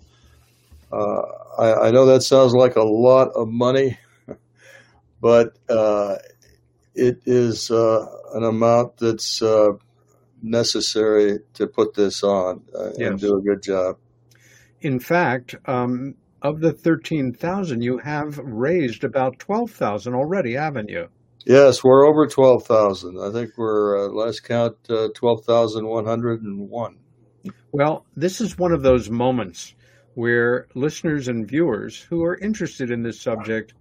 uh, 0.92 1.22
I, 1.58 1.88
I 1.88 1.92
know 1.92 2.06
that 2.08 2.24
sounds 2.24 2.54
like 2.54 2.76
a 2.76 2.84
lot 2.84 3.30
of 3.30 3.48
money, 3.48 3.98
but 5.22 5.58
uh, 5.70 6.16
it 6.94 7.22
is 7.26 7.72
uh, 7.72 8.06
an 8.34 8.44
amount 8.44 8.98
that's 8.98 9.42
uh, 9.42 9.70
necessary 10.42 11.40
to 11.54 11.68
put 11.68 11.94
this 11.94 12.22
on 12.22 12.64
uh, 12.78 12.92
and 12.98 13.20
do 13.20 13.38
a 13.38 13.42
good 13.42 13.64
job. 13.64 13.98
In 14.82 15.00
fact, 15.00 15.56
um, 15.66 16.16
of 16.46 16.60
the 16.60 16.72
13,000, 16.72 17.82
you 17.82 17.98
have 17.98 18.38
raised 18.38 19.04
about 19.04 19.40
12,000 19.40 20.14
already, 20.14 20.54
haven't 20.54 20.90
you? 20.90 21.08
Yes, 21.44 21.84
we're 21.84 22.08
over 22.08 22.28
12,000. 22.28 23.20
I 23.20 23.32
think 23.32 23.52
we're, 23.58 24.06
uh, 24.06 24.10
last 24.10 24.42
count, 24.42 24.76
uh, 24.90 25.10
12,101. 25.16 26.98
Well, 27.72 28.06
this 28.16 28.42
is 28.42 28.60
one 28.60 28.72
of 28.72 28.84
those 28.84 29.10
moments 29.10 29.74
where 30.14 30.68
listeners 30.76 31.28
and 31.28 31.48
viewers 31.48 32.00
who 32.00 32.24
are 32.24 32.38
interested 32.38 32.92
in 32.92 33.02
this 33.02 33.20
subject 33.20 33.74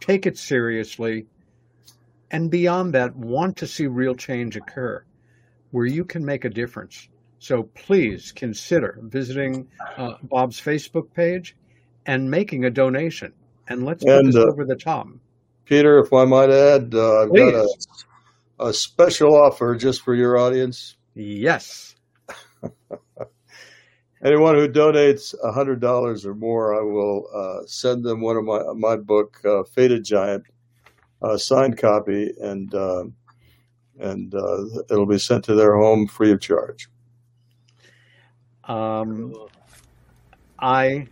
take 0.00 0.26
it 0.26 0.38
seriously 0.38 1.26
and 2.30 2.50
beyond 2.50 2.94
that 2.94 3.14
want 3.14 3.58
to 3.58 3.66
see 3.66 3.86
real 3.86 4.14
change 4.14 4.56
occur 4.56 5.04
where 5.70 5.86
you 5.86 6.04
can 6.04 6.24
make 6.24 6.46
a 6.46 6.50
difference. 6.50 7.08
So 7.38 7.64
please 7.74 8.32
consider 8.32 8.98
visiting 9.02 9.68
uh, 9.98 10.14
Bob's 10.22 10.60
Facebook 10.60 11.12
page 11.12 11.54
and 12.06 12.30
making 12.30 12.64
a 12.64 12.70
donation. 12.70 13.32
And 13.68 13.84
let's 13.84 14.04
put 14.04 14.12
And, 14.12 14.28
this 14.28 14.36
uh, 14.36 14.46
over 14.46 14.64
the 14.64 14.76
top. 14.76 15.08
Peter, 15.64 15.98
if 15.98 16.12
I 16.12 16.24
might 16.24 16.50
add, 16.50 16.94
uh, 16.94 17.22
I've 17.22 17.34
got 17.34 17.54
a, 17.54 17.68
a 18.60 18.72
special 18.72 19.34
offer 19.34 19.74
just 19.74 20.02
for 20.02 20.14
your 20.14 20.38
audience. 20.38 20.96
Yes. 21.14 21.96
Anyone 24.24 24.54
who 24.54 24.68
donates 24.68 25.34
hundred 25.52 25.80
dollars 25.80 26.24
or 26.24 26.34
more, 26.34 26.74
I 26.74 26.82
will 26.82 27.28
uh, 27.34 27.66
send 27.66 28.04
them 28.04 28.20
one 28.20 28.36
of 28.36 28.44
my 28.44 28.60
my 28.74 28.96
book, 28.96 29.40
uh, 29.44 29.62
Faded 29.64 30.04
Giant, 30.04 30.44
uh, 31.22 31.36
signed 31.36 31.78
copy, 31.78 32.32
and 32.40 32.74
uh, 32.74 33.04
and 33.98 34.34
uh, 34.34 34.64
it'll 34.90 35.06
be 35.06 35.18
sent 35.18 35.44
to 35.44 35.54
their 35.54 35.76
home 35.76 36.06
free 36.06 36.32
of 36.32 36.40
charge. 36.40 36.88
Um, 38.64 39.34
I. 40.58 41.08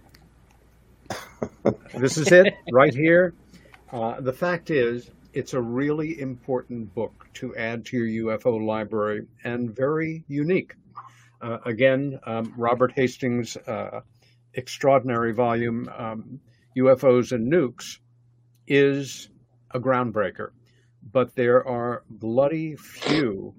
this 1.94 2.18
is 2.18 2.30
it 2.32 2.54
right 2.72 2.94
here. 2.94 3.34
Uh, 3.90 4.20
the 4.20 4.32
fact 4.32 4.70
is, 4.70 5.10
it's 5.32 5.54
a 5.54 5.60
really 5.60 6.20
important 6.20 6.94
book 6.94 7.26
to 7.34 7.56
add 7.56 7.84
to 7.86 7.96
your 7.96 8.36
UFO 8.38 8.64
library 8.64 9.26
and 9.44 9.74
very 9.74 10.24
unique. 10.28 10.74
Uh, 11.40 11.58
again, 11.64 12.18
um, 12.26 12.52
Robert 12.56 12.92
Hastings' 12.92 13.56
uh, 13.56 14.00
extraordinary 14.54 15.32
volume, 15.32 15.88
um, 15.96 16.40
UFOs 16.76 17.32
and 17.32 17.52
Nukes, 17.52 17.98
is 18.66 19.28
a 19.70 19.80
groundbreaker. 19.80 20.50
but 21.12 21.34
there 21.34 21.66
are 21.66 22.02
bloody 22.08 22.76
few 22.76 23.54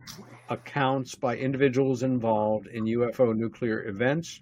accounts 0.49 1.15
by 1.15 1.37
individuals 1.37 2.03
involved 2.03 2.67
in 2.67 2.85
UFO 2.85 3.35
nuclear 3.35 3.83
events. 3.87 4.41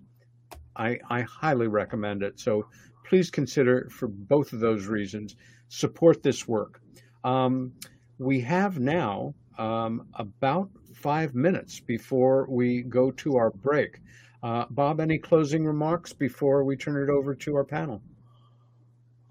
I, 0.75 0.99
I 1.09 1.21
highly 1.21 1.67
recommend 1.67 2.23
it. 2.23 2.39
So 2.39 2.65
please 3.03 3.29
consider, 3.29 3.89
for 3.89 4.07
both 4.07 4.53
of 4.53 4.59
those 4.59 4.87
reasons, 4.87 5.35
support 5.69 6.23
this 6.23 6.47
work. 6.47 6.81
Um, 7.23 7.73
we 8.17 8.41
have 8.41 8.79
now 8.79 9.33
um, 9.57 10.07
about 10.15 10.69
five 10.93 11.35
minutes 11.35 11.79
before 11.79 12.47
we 12.49 12.81
go 12.83 13.11
to 13.11 13.35
our 13.35 13.51
break. 13.51 13.99
Uh, 14.41 14.65
Bob, 14.69 14.99
any 14.99 15.17
closing 15.17 15.65
remarks 15.65 16.13
before 16.13 16.63
we 16.63 16.75
turn 16.75 17.01
it 17.01 17.11
over 17.11 17.33
to 17.33 17.55
our 17.55 17.63
panel? 17.63 18.01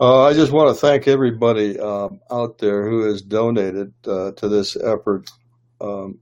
Uh, 0.00 0.24
I 0.24 0.32
just 0.32 0.52
want 0.52 0.68
to 0.68 0.74
thank 0.74 1.06
everybody 1.06 1.78
um, 1.78 2.20
out 2.30 2.58
there 2.58 2.88
who 2.88 3.04
has 3.04 3.22
donated 3.22 3.92
uh, 4.06 4.32
to 4.32 4.48
this 4.48 4.74
effort. 4.76 5.30
Um, 5.80 6.18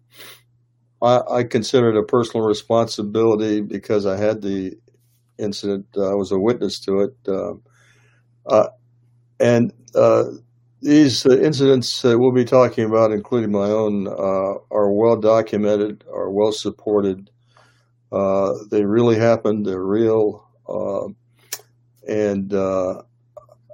I, 1.01 1.21
I, 1.31 1.45
consider 1.45 1.91
it 1.91 1.97
a 1.97 2.03
personal 2.03 2.47
responsibility 2.47 3.61
because 3.61 4.05
I 4.05 4.19
had 4.19 4.43
the 4.43 4.77
incident. 5.41 5.87
Uh, 5.97 6.11
I 6.11 6.15
was 6.15 6.33
a 6.33 6.39
witness 6.39 6.79
to 6.81 7.01
it, 7.01 7.17
um, 7.29 7.63
uh, 8.47 8.69
and 9.39 9.73
uh, 9.95 10.25
these 10.83 11.27
incidents 11.27 12.03
we'll 12.05 12.33
be 12.33 12.45
talking 12.45 12.85
about, 12.85 13.13
including 13.13 13.51
my 13.53 13.69
own, 13.71 14.09
are 14.09 14.93
well 14.93 15.17
documented, 15.17 16.05
are 16.13 16.31
well 16.31 16.53
supported. 16.53 17.31
they 18.71 18.85
really 18.85 19.17
happened. 19.19 19.67
They're 19.67 19.85
real, 19.85 20.47
and 22.09 22.53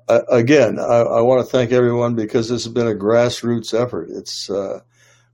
again, 0.09 0.79
I, 0.79 0.99
I, 0.99 1.21
want 1.21 1.45
to 1.45 1.51
thank 1.51 1.73
everyone 1.73 2.15
because 2.15 2.49
this 2.49 2.65
has 2.65 2.73
been 2.73 2.87
a 2.87 2.95
grassroots 2.95 3.75
effort. 3.75 4.09
It's 4.11 4.49
uh, 4.49 4.81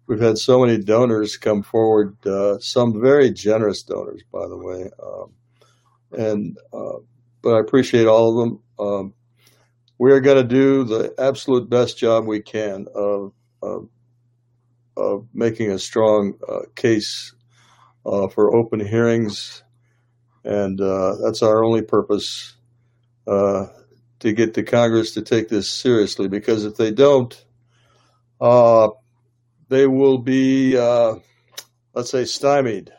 we've 0.06 0.20
had 0.20 0.38
so 0.38 0.60
many 0.60 0.78
donors 0.78 1.36
come 1.36 1.62
forward, 1.62 2.16
uh, 2.26 2.58
some 2.58 3.00
very 3.00 3.30
generous 3.30 3.82
donors, 3.82 4.22
by 4.32 4.46
the 4.48 4.56
way, 4.56 4.90
um, 5.02 5.32
and 6.12 6.56
uh, 6.72 6.98
but 7.42 7.54
I 7.54 7.60
appreciate 7.60 8.06
all 8.06 8.30
of 8.30 8.48
them. 8.48 8.62
Um, 8.78 9.14
we 9.98 10.12
are 10.12 10.20
going 10.20 10.36
to 10.36 10.44
do 10.44 10.84
the 10.84 11.14
absolute 11.18 11.68
best 11.68 11.98
job 11.98 12.26
we 12.26 12.40
can 12.40 12.86
of 12.94 13.32
of, 13.62 13.88
of 14.96 15.26
making 15.32 15.70
a 15.70 15.78
strong 15.78 16.34
uh, 16.48 16.60
case 16.74 17.34
uh, 18.04 18.28
for 18.28 18.54
open 18.54 18.80
hearings, 18.80 19.62
and 20.44 20.80
uh, 20.80 21.16
that's 21.22 21.42
our 21.42 21.64
only 21.64 21.82
purpose 21.82 22.56
to 23.26 24.32
get 24.32 24.54
the 24.54 24.62
Congress 24.62 25.14
to 25.14 25.22
take 25.22 25.48
this 25.48 25.68
seriously. 25.68 26.28
Because 26.28 26.64
if 26.64 26.76
they 26.76 26.92
don't, 26.92 27.44
uh, 28.40 28.88
they 29.68 29.86
will 29.86 30.18
be, 30.18 30.76
uh, 30.76 31.14
let's 31.94 32.10
say, 32.10 32.24
stymied 32.24 32.92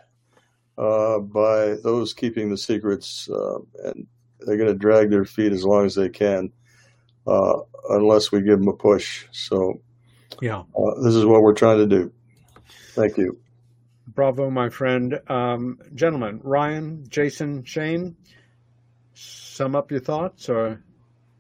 uh, 0.78 1.20
by 1.20 1.76
those 1.84 2.14
keeping 2.14 2.50
the 2.50 2.58
secrets, 2.58 3.30
uh, 3.30 3.60
and 3.86 4.08
they're 4.40 4.58
going 4.58 4.72
to 4.72 4.78
drag 4.78 5.10
their 5.10 5.26
feet 5.26 5.52
as 5.52 5.66
long 5.66 5.86
as 5.86 5.96
they 5.96 6.10
can 6.10 6.52
uh, 7.28 7.60
unless 7.90 8.32
we 8.32 8.42
give 8.42 8.60
them 8.60 8.68
a 8.68 8.74
push. 8.74 9.26
So, 9.32 9.82
yeah, 10.42 10.60
uh, 10.60 11.02
this 11.02 11.16
is 11.16 11.26
what 11.26 11.42
we're 11.42 11.54
trying 11.54 11.78
to 11.78 11.86
do. 11.86 12.12
Thank 12.94 13.18
you. 13.18 13.40
Bravo, 14.08 14.50
my 14.50 14.70
friend. 14.70 15.20
Um, 15.28 15.80
gentlemen, 15.96 16.40
Ryan, 16.44 17.06
Jason, 17.08 17.64
Shane, 17.64 18.16
sum 19.14 19.76
up 19.76 19.92
your 19.92 20.02
thoughts 20.02 20.50
or 20.50 20.84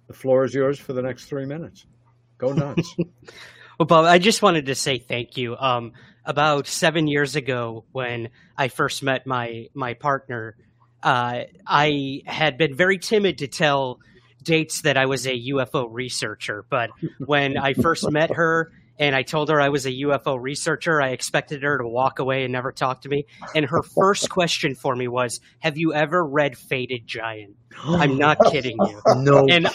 the 0.07 0.13
floor 0.13 0.43
is 0.43 0.53
yours 0.53 0.79
for 0.79 0.93
the 0.93 1.01
next 1.01 1.25
three 1.25 1.45
minutes. 1.45 1.86
Go 2.38 2.53
nuts. 2.53 2.95
well, 3.79 3.86
Bob, 3.86 4.05
I 4.05 4.17
just 4.17 4.41
wanted 4.41 4.67
to 4.67 4.75
say 4.75 4.97
thank 4.97 5.38
you. 5.38 5.55
Um, 5.55 5.93
about 6.26 6.67
seven 6.67 7.07
years 7.07 7.36
ago, 7.36 7.86
when 7.91 8.30
I 8.57 8.67
first 8.67 9.03
met 9.03 9.26
my 9.26 9.69
my 9.74 9.93
partner, 9.93 10.55
uh, 11.01 11.43
I 11.65 12.21
had 12.26 12.57
been 12.57 12.76
very 12.76 12.97
timid 12.97 13.39
to 13.39 13.47
tell 13.47 13.99
dates 14.41 14.82
that 14.82 14.97
I 14.97 15.05
was 15.05 15.26
a 15.26 15.47
UFO 15.49 15.88
researcher. 15.89 16.65
But 16.69 16.91
when 17.19 17.57
I 17.57 17.74
first 17.74 18.09
met 18.11 18.32
her 18.32 18.71
and 18.99 19.15
I 19.15 19.23
told 19.23 19.49
her 19.49 19.59
I 19.59 19.69
was 19.69 19.85
a 19.85 19.91
UFO 19.91 20.37
researcher. 20.39 21.01
I 21.01 21.09
expected 21.09 21.63
her 21.63 21.77
to 21.77 21.87
walk 21.87 22.19
away 22.19 22.43
and 22.43 22.53
never 22.53 22.71
talk 22.71 23.01
to 23.01 23.09
me. 23.09 23.25
And 23.55 23.65
her 23.65 23.81
first 23.81 24.29
question 24.29 24.75
for 24.75 24.95
me 24.95 25.07
was, 25.07 25.39
"Have 25.59 25.77
you 25.77 25.93
ever 25.93 26.23
read 26.23 26.57
Faded 26.57 27.07
Giant?" 27.07 27.55
I'm 27.83 28.17
not 28.17 28.37
kidding 28.51 28.77
you. 28.79 29.01
No. 29.15 29.47
And 29.49 29.67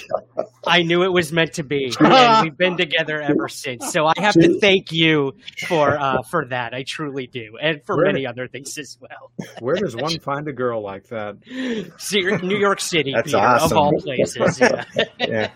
I 0.66 0.82
knew 0.82 1.02
it 1.02 1.12
was 1.12 1.32
meant 1.32 1.54
to 1.54 1.64
be, 1.64 1.92
and 2.00 2.44
we've 2.44 2.56
been 2.56 2.76
together 2.76 3.20
ever 3.20 3.48
since. 3.48 3.92
So 3.92 4.06
I 4.06 4.14
have 4.18 4.34
to 4.34 4.58
thank 4.60 4.92
you 4.92 5.32
for 5.66 5.98
uh, 5.98 6.22
for 6.22 6.46
that. 6.46 6.74
I 6.74 6.84
truly 6.86 7.26
do, 7.26 7.58
and 7.60 7.84
for 7.84 7.96
where, 7.96 8.06
many 8.06 8.26
other 8.26 8.46
things 8.46 8.78
as 8.78 8.98
well. 9.00 9.32
Where 9.60 9.76
does 9.76 9.96
one 9.96 10.18
find 10.20 10.46
a 10.48 10.52
girl 10.52 10.82
like 10.82 11.08
that? 11.08 11.38
New 11.48 12.58
York 12.58 12.80
City, 12.80 13.12
That's 13.14 13.32
Peter, 13.32 13.38
awesome. 13.38 13.76
of 13.76 13.78
all 13.78 13.92
places. 14.00 14.60
Yeah. 14.60 14.84
yeah. 15.18 15.50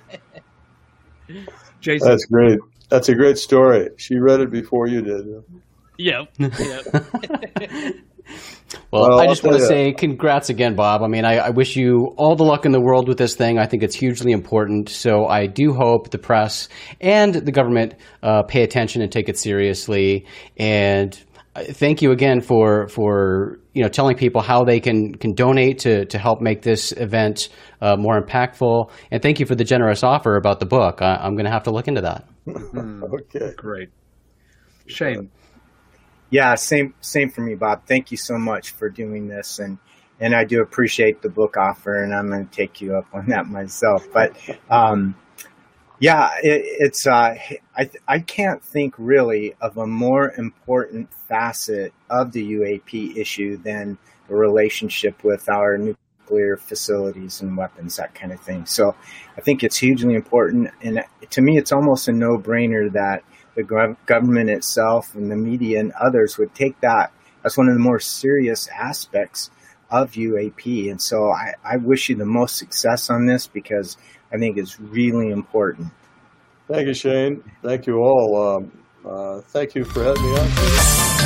Jason, 1.80 2.08
That's 2.08 2.24
great. 2.26 2.58
That's 2.92 3.08
a 3.08 3.14
great 3.14 3.38
story. 3.38 3.88
She 3.96 4.18
read 4.18 4.40
it 4.40 4.50
before 4.50 4.86
you 4.86 5.00
did. 5.00 5.24
Yep. 5.96 6.28
yep. 6.38 7.04
Well, 8.90 9.08
well, 9.08 9.20
I 9.20 9.26
just 9.26 9.42
want 9.42 9.58
to 9.58 9.66
say 9.66 9.92
congrats 9.92 10.48
again, 10.48 10.76
Bob. 10.76 11.02
I 11.02 11.06
mean, 11.06 11.24
I, 11.24 11.38
I, 11.38 11.50
wish 11.50 11.76
you 11.76 12.14
all 12.16 12.36
the 12.36 12.44
luck 12.44 12.64
in 12.64 12.72
the 12.72 12.80
world 12.80 13.08
with 13.08 13.18
this 13.18 13.34
thing. 13.34 13.58
I 13.58 13.66
think 13.66 13.82
it's 13.82 13.94
hugely 13.94 14.32
important. 14.32 14.88
So 14.88 15.26
I 15.26 15.46
do 15.46 15.74
hope 15.74 16.10
the 16.10 16.18
press 16.18 16.68
and 17.00 17.34
the 17.34 17.52
government 17.52 17.94
uh, 18.22 18.44
pay 18.44 18.62
attention 18.62 19.02
and 19.02 19.12
take 19.12 19.28
it 19.28 19.38
seriously. 19.38 20.26
And 20.56 21.18
thank 21.54 22.02
you 22.02 22.12
again 22.12 22.40
for 22.40 22.88
for 22.88 23.58
you 23.72 23.82
know 23.82 23.88
telling 23.88 24.16
people 24.16 24.40
how 24.40 24.64
they 24.64 24.80
can 24.80 25.14
can 25.14 25.34
donate 25.34 25.80
to 25.80 26.06
to 26.06 26.18
help 26.18 26.40
make 26.40 26.62
this 26.62 26.92
event 26.92 27.48
uh, 27.80 27.96
more 27.96 28.20
impactful. 28.20 28.90
And 29.10 29.22
thank 29.22 29.40
you 29.40 29.46
for 29.46 29.54
the 29.54 29.64
generous 29.64 30.02
offer 30.02 30.36
about 30.36 30.60
the 30.60 30.66
book. 30.66 31.02
I, 31.02 31.16
I'm 31.16 31.34
going 31.34 31.44
to 31.44 31.50
have 31.50 31.64
to 31.64 31.70
look 31.70 31.88
into 31.88 32.02
that. 32.02 32.24
okay, 32.48 33.54
great. 33.56 33.90
Shane. 34.86 35.30
Yeah, 36.30 36.54
same 36.54 36.94
same 37.00 37.30
for 37.30 37.42
me, 37.42 37.54
Bob. 37.54 37.86
Thank 37.86 38.10
you 38.10 38.16
so 38.16 38.38
much 38.38 38.70
for 38.70 38.88
doing 38.88 39.28
this, 39.28 39.58
and 39.58 39.78
and 40.18 40.34
I 40.34 40.44
do 40.44 40.62
appreciate 40.62 41.20
the 41.20 41.28
book 41.28 41.56
offer, 41.58 42.02
and 42.02 42.14
I'm 42.14 42.30
going 42.30 42.46
to 42.46 42.50
take 42.50 42.80
you 42.80 42.96
up 42.96 43.06
on 43.12 43.26
that 43.28 43.46
myself. 43.46 44.06
But 44.12 44.34
um, 44.70 45.14
yeah, 45.98 46.30
it, 46.42 46.62
it's 46.64 47.06
uh, 47.06 47.34
I 47.76 47.90
I 48.06 48.18
can't 48.20 48.62
think 48.62 48.94
really 48.98 49.54
of 49.60 49.78
a 49.78 49.86
more 49.86 50.32
important 50.32 51.12
facet 51.28 51.92
of 52.10 52.32
the 52.32 52.52
UAP 52.52 53.16
issue 53.16 53.56
than 53.56 53.98
the 54.28 54.34
relationship 54.34 55.24
with 55.24 55.48
our 55.48 55.78
nuclear 55.78 56.56
facilities 56.56 57.40
and 57.40 57.56
weapons, 57.56 57.96
that 57.96 58.14
kind 58.14 58.32
of 58.32 58.40
thing. 58.40 58.66
So 58.66 58.94
I 59.36 59.40
think 59.40 59.64
it's 59.64 59.78
hugely 59.78 60.14
important, 60.14 60.70
and 60.82 61.02
to 61.30 61.40
me, 61.40 61.58
it's 61.58 61.72
almost 61.72 62.08
a 62.08 62.12
no 62.12 62.38
brainer 62.38 62.92
that 62.92 63.24
the 63.54 63.96
government 64.06 64.50
itself 64.50 65.14
and 65.14 65.30
the 65.30 65.36
media 65.36 65.80
and 65.80 65.92
others 65.92 66.38
would 66.38 66.54
take 66.54 66.80
that 66.80 67.12
as 67.44 67.56
one 67.56 67.68
of 67.68 67.74
the 67.74 67.80
more 67.80 68.00
serious 68.00 68.68
aspects 68.68 69.50
of 69.90 70.12
UAP. 70.12 70.90
And 70.90 71.00
so 71.00 71.30
I, 71.30 71.54
I 71.62 71.76
wish 71.76 72.08
you 72.08 72.16
the 72.16 72.24
most 72.24 72.56
success 72.56 73.10
on 73.10 73.26
this 73.26 73.46
because 73.46 73.98
I 74.32 74.38
think 74.38 74.56
it's 74.56 74.80
really 74.80 75.30
important. 75.30 75.88
Thank 76.68 76.86
you, 76.86 76.94
Shane. 76.94 77.42
Thank 77.62 77.86
you 77.86 77.98
all. 77.98 78.56
Um, 78.56 78.72
uh, 79.04 79.40
thank 79.40 79.74
you 79.74 79.84
for 79.84 80.02
having 80.04 80.22
me 80.22 80.38
on. 80.38 81.21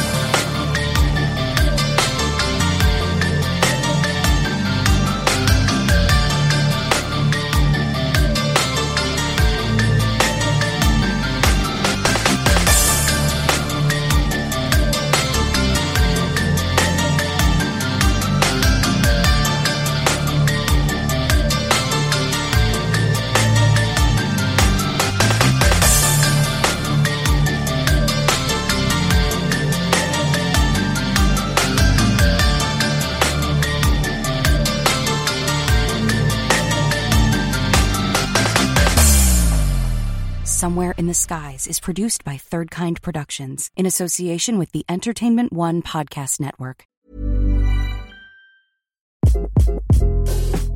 Somewhere 40.76 40.94
in 40.98 41.06
the 41.06 41.14
Skies 41.14 41.66
is 41.66 41.80
produced 41.80 42.22
by 42.22 42.36
Third 42.36 42.70
Kind 42.70 43.00
Productions 43.00 43.70
in 43.76 43.86
association 43.86 44.58
with 44.58 44.72
the 44.72 44.84
Entertainment 44.90 45.50
One 45.50 45.80
Podcast 45.80 46.38
Network. 46.38 46.84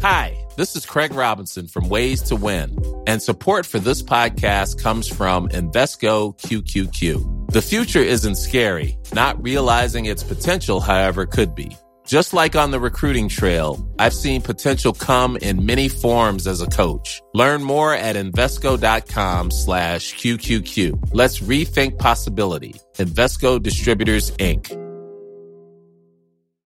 Hi, 0.01 0.43
this 0.57 0.75
is 0.75 0.87
Craig 0.87 1.13
Robinson 1.13 1.69
from 1.69 1.91
Ways 1.91 2.23
to 2.23 2.37
Win, 2.37 2.79
and 3.07 3.21
support 3.21 3.67
for 3.67 3.79
this 3.79 4.03
podcast 4.03 4.83
comes 4.83 5.07
from 5.07 5.51
Invesco 5.51 6.35
QQQ. 6.41 7.53
The 7.53 7.61
future 7.61 7.99
isn't 7.99 8.37
scary, 8.37 8.97
not 9.13 9.43
realizing 9.43 10.07
its 10.07 10.23
potential, 10.23 10.81
however, 10.81 11.27
could 11.27 11.55
be. 11.55 11.77
Just 12.11 12.35
like 12.35 12.57
on 12.57 12.73
the 12.73 12.81
recruiting 12.81 13.29
trail, 13.29 13.79
I've 14.01 14.13
seen 14.13 14.43
potential 14.43 14.93
come 14.93 15.37
in 15.37 15.65
many 15.65 15.89
forms 15.89 16.49
as 16.49 16.61
a 16.61 16.67
coach. 16.67 17.23
Learn 17.35 17.63
more 17.63 17.95
at 17.95 18.17
Invesco.com 18.17 19.53
slash 19.53 20.17
QQQ. 20.17 21.11
Let's 21.13 21.39
rethink 21.39 22.01
possibility. 22.01 22.75
Invesco 22.97 23.63
Distributors, 23.63 24.33
Inc. 24.39 24.73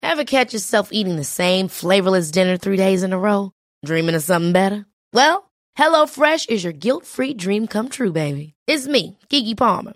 Ever 0.01 0.23
catch 0.23 0.53
yourself 0.53 0.93
eating 0.93 1.17
the 1.17 1.25
same 1.25 1.67
flavorless 1.67 2.31
dinner 2.31 2.55
three 2.55 2.77
days 2.77 3.03
in 3.03 3.11
a 3.11 3.19
row? 3.19 3.51
Dreaming 3.83 4.15
of 4.15 4.23
something 4.23 4.53
better? 4.53 4.85
Well, 5.11 5.51
HelloFresh 5.77 6.49
is 6.49 6.63
your 6.63 6.71
guilt-free 6.71 7.33
dream 7.33 7.67
come 7.67 7.89
true, 7.89 8.13
baby. 8.13 8.53
It's 8.67 8.87
me, 8.87 9.17
Keke 9.29 9.57
Palmer. 9.57 9.95